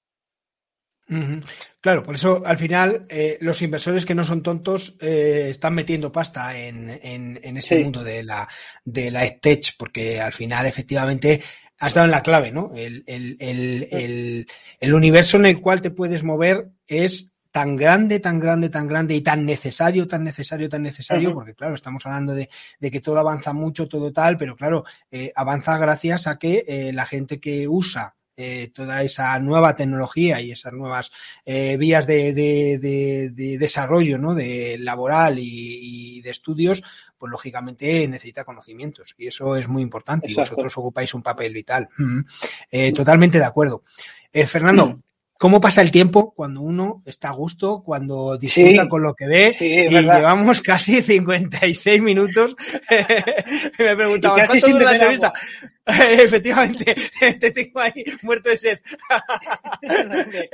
Claro, 1.81 2.05
por 2.05 2.15
eso 2.15 2.43
al 2.45 2.57
final 2.57 3.07
eh, 3.09 3.37
los 3.41 3.61
inversores 3.61 4.07
que 4.07 4.15
no 4.15 4.25
son 4.25 4.43
tontos 4.43 4.97
eh, 5.01 5.49
están 5.51 5.75
metiendo 5.75 6.13
pasta 6.13 6.57
en, 6.57 6.89
en, 6.89 7.57
este 7.57 7.83
mundo 7.83 8.03
de 8.03 8.23
la, 8.23 8.49
de 8.85 9.11
la 9.11 9.27
EdTech, 9.27 9.77
porque 9.77 10.21
al 10.21 10.33
final 10.33 10.65
efectivamente 10.67 11.43
has 11.83 11.95
dado 11.95 12.05
en 12.05 12.13
la 12.13 12.23
clave, 12.23 12.53
¿no? 12.53 12.71
El, 12.77 13.03
el, 13.09 13.37
el, 13.41 14.47
el, 14.79 14.95
universo 14.95 15.37
en 15.37 15.47
el 15.47 15.61
cual 15.61 15.81
te 15.81 15.91
puedes 15.91 16.23
mover 16.23 16.71
es 16.87 17.33
tan 17.51 17.75
grande, 17.77 18.21
tan 18.21 18.39
grande, 18.39 18.69
tan 18.69 18.87
grande 18.87 19.17
y 19.17 19.21
tan 19.21 19.45
necesario, 19.45 20.07
tan 20.07 20.23
necesario, 20.23 20.69
tan 20.69 20.85
necesario, 20.85 21.35
porque 21.35 21.55
claro, 21.55 21.75
estamos 21.75 22.07
hablando 22.07 22.35
de, 22.35 22.49
de, 22.79 22.91
que 22.93 23.01
todo 23.01 23.19
avanza 23.19 23.53
mucho, 23.53 23.89
todo 23.89 24.13
tal, 24.13 24.37
pero 24.37 24.55
claro, 24.55 24.85
eh, 25.11 25.33
avanza 25.35 25.77
gracias 25.77 26.29
a 26.29 26.39
que 26.39 26.93
la 26.95 27.05
gente 27.05 27.41
que 27.41 27.67
usa 27.67 28.15
eh, 28.35 28.71
toda 28.75 29.03
esa 29.03 29.39
nueva 29.41 29.77
tecnología 29.77 30.41
y 30.41 30.53
esas 30.53 30.73
nuevas 30.73 31.13
eh, 31.45 31.77
vías 31.77 32.07
de, 32.07 32.33
de, 32.33 33.59
desarrollo 33.59 34.17
¿no? 34.17 34.35
de 34.35 34.79
laboral 34.81 35.37
y, 35.39 36.23
de 36.23 36.31
estudios, 36.31 36.83
pues 37.23 37.31
lógicamente 37.31 38.09
necesita 38.09 38.43
conocimientos 38.43 39.15
y 39.17 39.29
eso 39.29 39.55
es 39.55 39.69
muy 39.69 39.81
importante 39.81 40.29
y 40.29 40.35
vosotros 40.35 40.77
ocupáis 40.77 41.15
un 41.15 41.23
papel 41.23 41.53
vital. 41.53 41.89
Eh, 42.69 42.93
totalmente 42.93 43.39
de 43.39 43.45
acuerdo. 43.45 43.85
Fernando, 44.33 44.99
cómo 45.39 45.61
pasa 45.61 45.83
el 45.83 45.93
tiempo 45.93 46.35
cuando 46.35 46.63
uno 46.63 47.05
está 47.07 47.29
a 47.29 47.33
gusto, 47.33 47.85
cuando 47.85 48.37
disfruta 48.37 48.89
con 48.89 49.05
lo 49.05 49.15
que 49.15 49.29
ve. 49.29 49.57
y 49.61 49.89
llevamos 49.89 50.61
casi 50.63 51.01
56 51.01 52.03
minutos. 52.03 52.57
Me 53.79 53.95
preguntaba, 53.95 54.45
¿cuánto 54.45 54.69
dura 54.69 54.85
la 54.87 54.93
entrevista? 54.95 55.33
Efectivamente, 55.87 56.95
te 57.41 57.51
tengo 57.51 57.81
ahí 57.81 58.05
muerto 58.23 58.51
de 58.51 58.57
sed. 58.57 58.81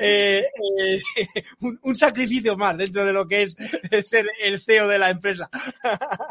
Eh, 0.00 0.44
eh, 0.78 1.00
un, 1.60 1.94
sacrificio 1.94 2.56
más 2.56 2.76
dentro 2.78 3.04
de 3.04 3.12
lo 3.12 3.28
que 3.28 3.42
es 3.42 3.56
ser 4.04 4.26
el 4.42 4.62
CEO 4.62 4.88
de 4.88 4.98
la 4.98 5.10
empresa. 5.10 5.50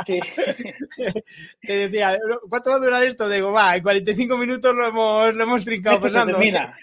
Sí. 0.05 0.19
Te 1.61 1.73
decía, 1.73 2.17
¿cuánto 2.49 2.71
va 2.71 2.77
a 2.77 2.79
durar 2.79 3.03
esto? 3.03 3.29
Digo, 3.29 3.51
va, 3.51 3.75
en 3.75 3.83
45 3.83 4.37
minutos 4.37 4.73
lo 4.73 4.87
hemos, 4.87 5.35
lo 5.35 5.43
hemos 5.43 5.63
trincado 5.63 5.99
pensando. 5.99 6.39
Mira. 6.39 6.75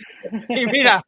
Y 0.48 0.66
mira. 0.66 1.04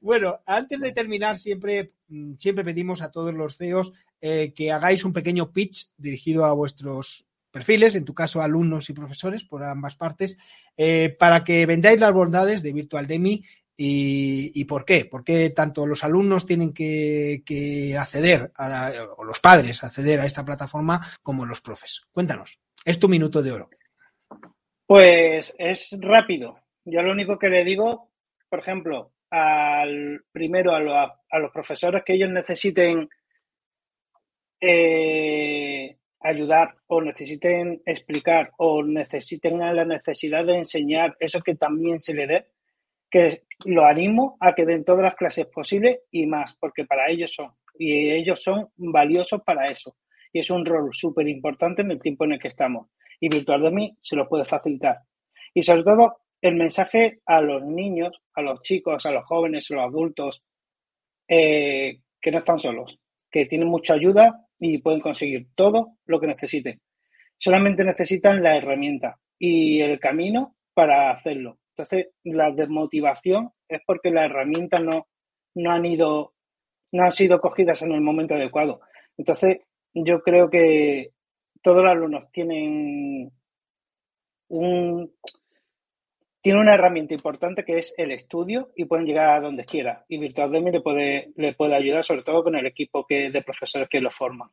Bueno, 0.00 0.40
antes 0.46 0.80
de 0.80 0.92
terminar, 0.92 1.38
siempre, 1.38 1.92
siempre 2.38 2.64
pedimos 2.64 3.02
a 3.02 3.10
todos 3.10 3.32
los 3.34 3.56
CEOs 3.56 3.92
eh, 4.20 4.52
que 4.54 4.72
hagáis 4.72 5.04
un 5.04 5.12
pequeño 5.12 5.52
pitch 5.52 5.90
dirigido 5.96 6.44
a 6.44 6.54
vuestros 6.54 7.23
perfiles, 7.54 7.94
en 7.94 8.04
tu 8.04 8.14
caso 8.14 8.42
alumnos 8.42 8.90
y 8.90 8.94
profesores 8.94 9.44
por 9.44 9.62
ambas 9.62 9.94
partes, 9.94 10.36
eh, 10.76 11.14
para 11.16 11.44
que 11.44 11.64
vendáis 11.66 12.00
las 12.00 12.12
bondades 12.12 12.64
de 12.64 12.72
Virtual 12.72 13.06
Demi 13.06 13.44
y, 13.76 14.50
y, 14.60 14.64
por 14.64 14.84
qué. 14.84 15.04
¿Por 15.04 15.22
qué 15.22 15.50
tanto 15.50 15.86
los 15.86 16.02
alumnos 16.02 16.46
tienen 16.46 16.72
que, 16.72 17.96
acceder, 17.96 18.50
a, 18.56 18.92
o 19.16 19.22
los 19.22 19.38
padres 19.38 19.84
acceder 19.84 20.18
a 20.18 20.26
esta 20.26 20.44
plataforma, 20.44 21.00
como 21.22 21.46
los 21.46 21.60
profes? 21.60 22.02
Cuéntanos. 22.10 22.58
Es 22.84 22.98
tu 22.98 23.08
minuto 23.08 23.40
de 23.40 23.52
oro. 23.52 23.70
Pues 24.84 25.54
es 25.56 25.96
rápido. 26.00 26.58
Yo 26.84 27.02
lo 27.02 27.12
único 27.12 27.38
que 27.38 27.50
le 27.50 27.64
digo, 27.64 28.10
por 28.48 28.58
ejemplo, 28.58 29.12
al 29.30 30.24
primero 30.32 30.74
a, 30.74 31.20
a 31.30 31.38
los 31.38 31.52
profesores 31.52 32.02
que 32.04 32.14
ellos 32.14 32.30
necesiten 32.30 33.08
eh, 34.60 35.73
ayudar 36.24 36.74
o 36.86 37.02
necesiten 37.02 37.82
explicar 37.84 38.50
o 38.56 38.82
necesiten 38.82 39.58
la 39.58 39.84
necesidad 39.84 40.44
de 40.44 40.56
enseñar 40.56 41.16
eso 41.20 41.40
que 41.40 41.54
también 41.54 42.00
se 42.00 42.14
le 42.14 42.26
dé, 42.26 42.46
que 43.10 43.42
lo 43.66 43.84
animo 43.84 44.36
a 44.40 44.54
que 44.54 44.64
den 44.64 44.84
todas 44.84 45.04
las 45.04 45.14
clases 45.14 45.46
posibles 45.46 46.00
y 46.10 46.26
más, 46.26 46.56
porque 46.58 46.84
para 46.86 47.10
ellos 47.10 47.32
son, 47.32 47.52
y 47.78 48.10
ellos 48.10 48.42
son 48.42 48.70
valiosos 48.76 49.42
para 49.42 49.66
eso. 49.66 49.96
Y 50.32 50.40
es 50.40 50.50
un 50.50 50.64
rol 50.64 50.90
súper 50.92 51.28
importante 51.28 51.82
en 51.82 51.92
el 51.92 52.00
tiempo 52.00 52.24
en 52.24 52.32
el 52.32 52.40
que 52.40 52.48
estamos. 52.48 52.88
Y 53.20 53.28
Virtual 53.28 53.62
de 53.62 53.70
mí 53.70 53.96
se 54.00 54.16
lo 54.16 54.28
puede 54.28 54.44
facilitar. 54.44 54.98
Y 55.52 55.62
sobre 55.62 55.84
todo, 55.84 56.16
el 56.40 56.56
mensaje 56.56 57.20
a 57.26 57.40
los 57.40 57.62
niños, 57.62 58.20
a 58.34 58.42
los 58.42 58.62
chicos, 58.62 59.06
a 59.06 59.12
los 59.12 59.24
jóvenes, 59.24 59.70
a 59.70 59.74
los 59.74 59.84
adultos, 59.84 60.42
eh, 61.28 62.00
que 62.20 62.30
no 62.30 62.38
están 62.38 62.58
solos, 62.58 62.98
que 63.30 63.46
tienen 63.46 63.68
mucha 63.68 63.94
ayuda 63.94 64.43
y 64.66 64.78
pueden 64.78 65.00
conseguir 65.00 65.48
todo 65.54 65.98
lo 66.06 66.18
que 66.18 66.26
necesiten. 66.26 66.80
Solamente 67.38 67.84
necesitan 67.84 68.42
la 68.42 68.56
herramienta 68.56 69.20
y 69.38 69.82
el 69.82 70.00
camino 70.00 70.56
para 70.72 71.10
hacerlo. 71.10 71.58
Entonces, 71.72 72.06
la 72.22 72.50
desmotivación 72.50 73.50
es 73.68 73.82
porque 73.86 74.10
las 74.10 74.30
herramientas 74.30 74.82
no, 74.82 75.06
no 75.54 75.70
han 75.70 75.84
ido, 75.84 76.32
no 76.92 77.04
han 77.04 77.12
sido 77.12 77.40
cogidas 77.40 77.82
en 77.82 77.92
el 77.92 78.00
momento 78.00 78.36
adecuado. 78.36 78.80
Entonces, 79.18 79.58
yo 79.92 80.22
creo 80.22 80.48
que 80.48 81.10
todos 81.60 81.82
los 81.82 81.92
alumnos 81.92 82.30
tienen 82.30 83.30
un, 84.48 85.12
tiene 86.44 86.60
una 86.60 86.74
herramienta 86.74 87.14
importante 87.14 87.64
que 87.64 87.78
es 87.78 87.94
el 87.96 88.12
estudio 88.12 88.70
y 88.76 88.84
pueden 88.84 89.06
llegar 89.06 89.30
a 89.30 89.40
donde 89.40 89.64
quiera. 89.64 90.04
Y 90.10 90.18
Virtual 90.18 90.52
Demi 90.52 90.70
le 90.70 90.82
puede, 90.82 91.32
le 91.36 91.54
puede 91.54 91.74
ayudar, 91.74 92.04
sobre 92.04 92.22
todo 92.22 92.44
con 92.44 92.54
el 92.54 92.66
equipo 92.66 93.06
que, 93.06 93.30
de 93.30 93.40
profesores 93.40 93.88
que 93.88 93.98
lo 93.98 94.10
forman. 94.10 94.50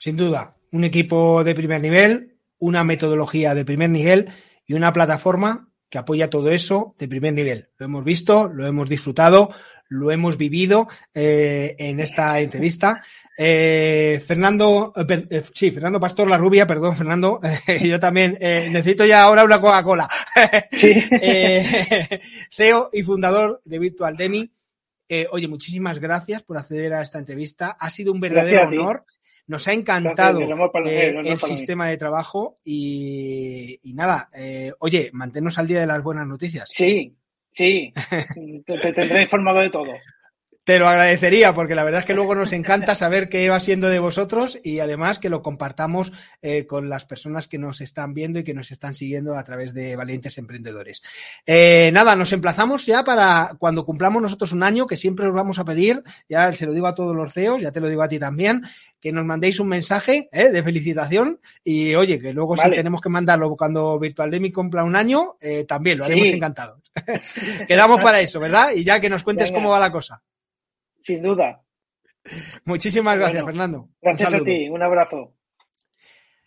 Sin 0.00 0.16
duda, 0.16 0.56
un 0.72 0.82
equipo 0.82 1.44
de 1.44 1.54
primer 1.54 1.80
nivel, 1.80 2.34
una 2.58 2.82
metodología 2.82 3.54
de 3.54 3.64
primer 3.64 3.90
nivel 3.90 4.28
y 4.66 4.74
una 4.74 4.92
plataforma 4.92 5.68
que 5.88 5.98
apoya 5.98 6.30
todo 6.30 6.50
eso 6.50 6.96
de 6.98 7.06
primer 7.06 7.32
nivel. 7.32 7.68
Lo 7.78 7.86
hemos 7.86 8.02
visto, 8.02 8.48
lo 8.48 8.66
hemos 8.66 8.88
disfrutado, 8.88 9.50
lo 9.88 10.10
hemos 10.10 10.36
vivido 10.36 10.88
eh, 11.14 11.76
en 11.78 12.00
esta 12.00 12.40
entrevista. 12.40 13.02
Eh, 13.36 14.22
Fernando, 14.24 14.92
eh, 14.96 15.26
eh, 15.28 15.42
sí, 15.52 15.72
Fernando 15.72 15.98
Pastor 15.98 16.28
La 16.28 16.38
Rubia, 16.38 16.66
perdón, 16.66 16.94
Fernando, 16.96 17.40
yo 17.82 17.98
también 17.98 18.38
necesito 18.40 19.04
ya 19.04 19.22
ahora 19.22 19.44
una 19.44 19.60
Coca-Cola. 19.60 20.08
CEO 22.50 22.90
y 22.92 23.02
fundador 23.02 23.60
de 23.64 23.78
Virtual 23.78 24.16
Demi. 24.16 24.50
oye, 25.30 25.48
muchísimas 25.48 25.98
gracias 25.98 26.42
por 26.42 26.58
acceder 26.58 26.94
a 26.94 27.02
esta 27.02 27.18
entrevista. 27.18 27.76
Ha 27.78 27.90
sido 27.90 28.12
un 28.12 28.20
verdadero 28.20 28.68
honor. 28.68 29.04
Nos 29.46 29.68
ha 29.68 29.74
encantado 29.74 30.40
el 30.40 31.38
sistema 31.38 31.88
de 31.88 31.98
trabajo 31.98 32.60
y, 32.64 33.78
nada, 33.94 34.30
oye, 34.78 35.10
manténnos 35.12 35.58
al 35.58 35.66
día 35.66 35.80
de 35.80 35.86
las 35.86 36.02
buenas 36.02 36.26
noticias. 36.26 36.70
Sí, 36.72 37.14
sí, 37.50 37.92
te 38.64 38.92
tendré 38.92 39.22
informado 39.22 39.60
de 39.60 39.68
todo. 39.68 39.92
Te 40.64 40.78
lo 40.78 40.88
agradecería 40.88 41.54
porque 41.54 41.74
la 41.74 41.84
verdad 41.84 42.00
es 42.00 42.06
que 42.06 42.14
luego 42.14 42.34
nos 42.34 42.54
encanta 42.54 42.94
saber 42.94 43.28
qué 43.28 43.50
va 43.50 43.60
siendo 43.60 43.90
de 43.90 43.98
vosotros 43.98 44.58
y 44.64 44.78
además 44.78 45.18
que 45.18 45.28
lo 45.28 45.42
compartamos 45.42 46.10
eh, 46.40 46.64
con 46.64 46.88
las 46.88 47.04
personas 47.04 47.48
que 47.48 47.58
nos 47.58 47.82
están 47.82 48.14
viendo 48.14 48.38
y 48.38 48.44
que 48.44 48.54
nos 48.54 48.70
están 48.70 48.94
siguiendo 48.94 49.36
a 49.36 49.44
través 49.44 49.74
de 49.74 49.94
Valientes 49.94 50.38
Emprendedores. 50.38 51.02
Eh, 51.44 51.90
nada, 51.92 52.16
nos 52.16 52.32
emplazamos 52.32 52.86
ya 52.86 53.04
para 53.04 53.56
cuando 53.58 53.84
cumplamos 53.84 54.22
nosotros 54.22 54.52
un 54.52 54.62
año, 54.62 54.86
que 54.86 54.96
siempre 54.96 55.26
os 55.26 55.34
vamos 55.34 55.58
a 55.58 55.66
pedir, 55.66 56.02
ya 56.30 56.50
se 56.54 56.64
lo 56.64 56.72
digo 56.72 56.86
a 56.86 56.94
todos 56.94 57.14
los 57.14 57.34
CEOs, 57.34 57.60
ya 57.60 57.70
te 57.70 57.80
lo 57.80 57.90
digo 57.90 58.02
a 58.02 58.08
ti 58.08 58.18
también, 58.18 58.62
que 58.98 59.12
nos 59.12 59.26
mandéis 59.26 59.60
un 59.60 59.68
mensaje 59.68 60.30
eh, 60.32 60.48
de 60.48 60.62
felicitación 60.62 61.40
y 61.62 61.94
oye, 61.94 62.18
que 62.18 62.32
luego 62.32 62.56
si 62.56 62.70
tenemos 62.70 63.02
que 63.02 63.10
mandarlo 63.10 63.54
cuando 63.54 63.98
Virtual 63.98 64.30
Demi 64.30 64.50
cumpla 64.50 64.82
un 64.82 64.96
año, 64.96 65.36
también 65.68 65.98
lo 65.98 66.06
haremos 66.06 66.28
encantado. 66.28 66.80
Quedamos 67.68 68.00
para 68.00 68.20
eso, 68.20 68.40
¿verdad? 68.40 68.70
Y 68.74 68.82
ya 68.82 68.98
que 68.98 69.10
nos 69.10 69.22
cuentes 69.22 69.52
cómo 69.52 69.68
va 69.68 69.78
la 69.78 69.92
cosa 69.92 70.22
sin 71.04 71.22
duda. 71.22 71.62
Muchísimas 72.64 73.16
gracias, 73.16 73.44
Fernando. 73.44 73.90
Gracias 74.00 74.32
a 74.32 74.38
ti, 74.40 74.68
un 74.70 74.82
abrazo. 74.82 75.34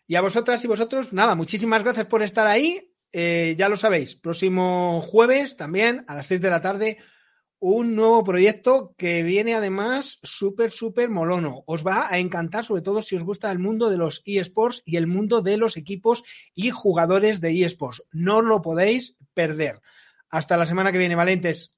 Y 0.08 0.16
a 0.16 0.22
vosotras 0.22 0.64
y 0.64 0.68
vosotros, 0.68 1.14
nada, 1.14 1.36
muchísimas 1.36 1.84
gracias 1.84 2.08
por 2.08 2.24
estar 2.24 2.48
ahí. 2.48 2.92
Eh, 3.12 3.56
ya 3.58 3.70
lo 3.70 3.78
sabéis, 3.78 4.16
próximo 4.16 5.02
jueves 5.02 5.58
también 5.58 6.04
a 6.08 6.16
las 6.16 6.28
6 6.28 6.42
de 6.42 6.50
la 6.50 6.62
tarde, 6.62 6.98
un 7.60 7.96
nuevo 7.96 8.24
proyecto 8.24 8.96
que 8.98 9.24
viene 9.24 9.54
además 9.54 10.20
súper, 10.24 10.72
súper 10.72 11.10
molono. 11.10 11.64
Os 11.68 11.86
va 11.86 12.08
a 12.10 12.18
encantar, 12.18 12.66
sobre 12.66 12.82
todo 12.82 13.02
si 13.02 13.16
os 13.16 13.24
gusta 13.24 13.52
el 13.52 13.60
mundo 13.60 13.90
de 13.90 13.98
los 13.98 14.24
eSports 14.26 14.82
y 14.86 14.98
el 14.98 15.08
mundo 15.08 15.42
de 15.42 15.58
los 15.58 15.78
equipos 15.78 16.24
y 16.56 16.72
jugadores 16.72 17.42
de 17.42 17.64
eSports. 17.64 18.04
No 18.12 18.42
lo 18.42 18.62
podéis 18.62 19.18
perder. 19.34 19.82
Hasta 20.30 20.58
la 20.58 20.66
semana 20.66 20.92
que 20.92 20.98
viene, 20.98 21.16
Valentes. 21.16 21.72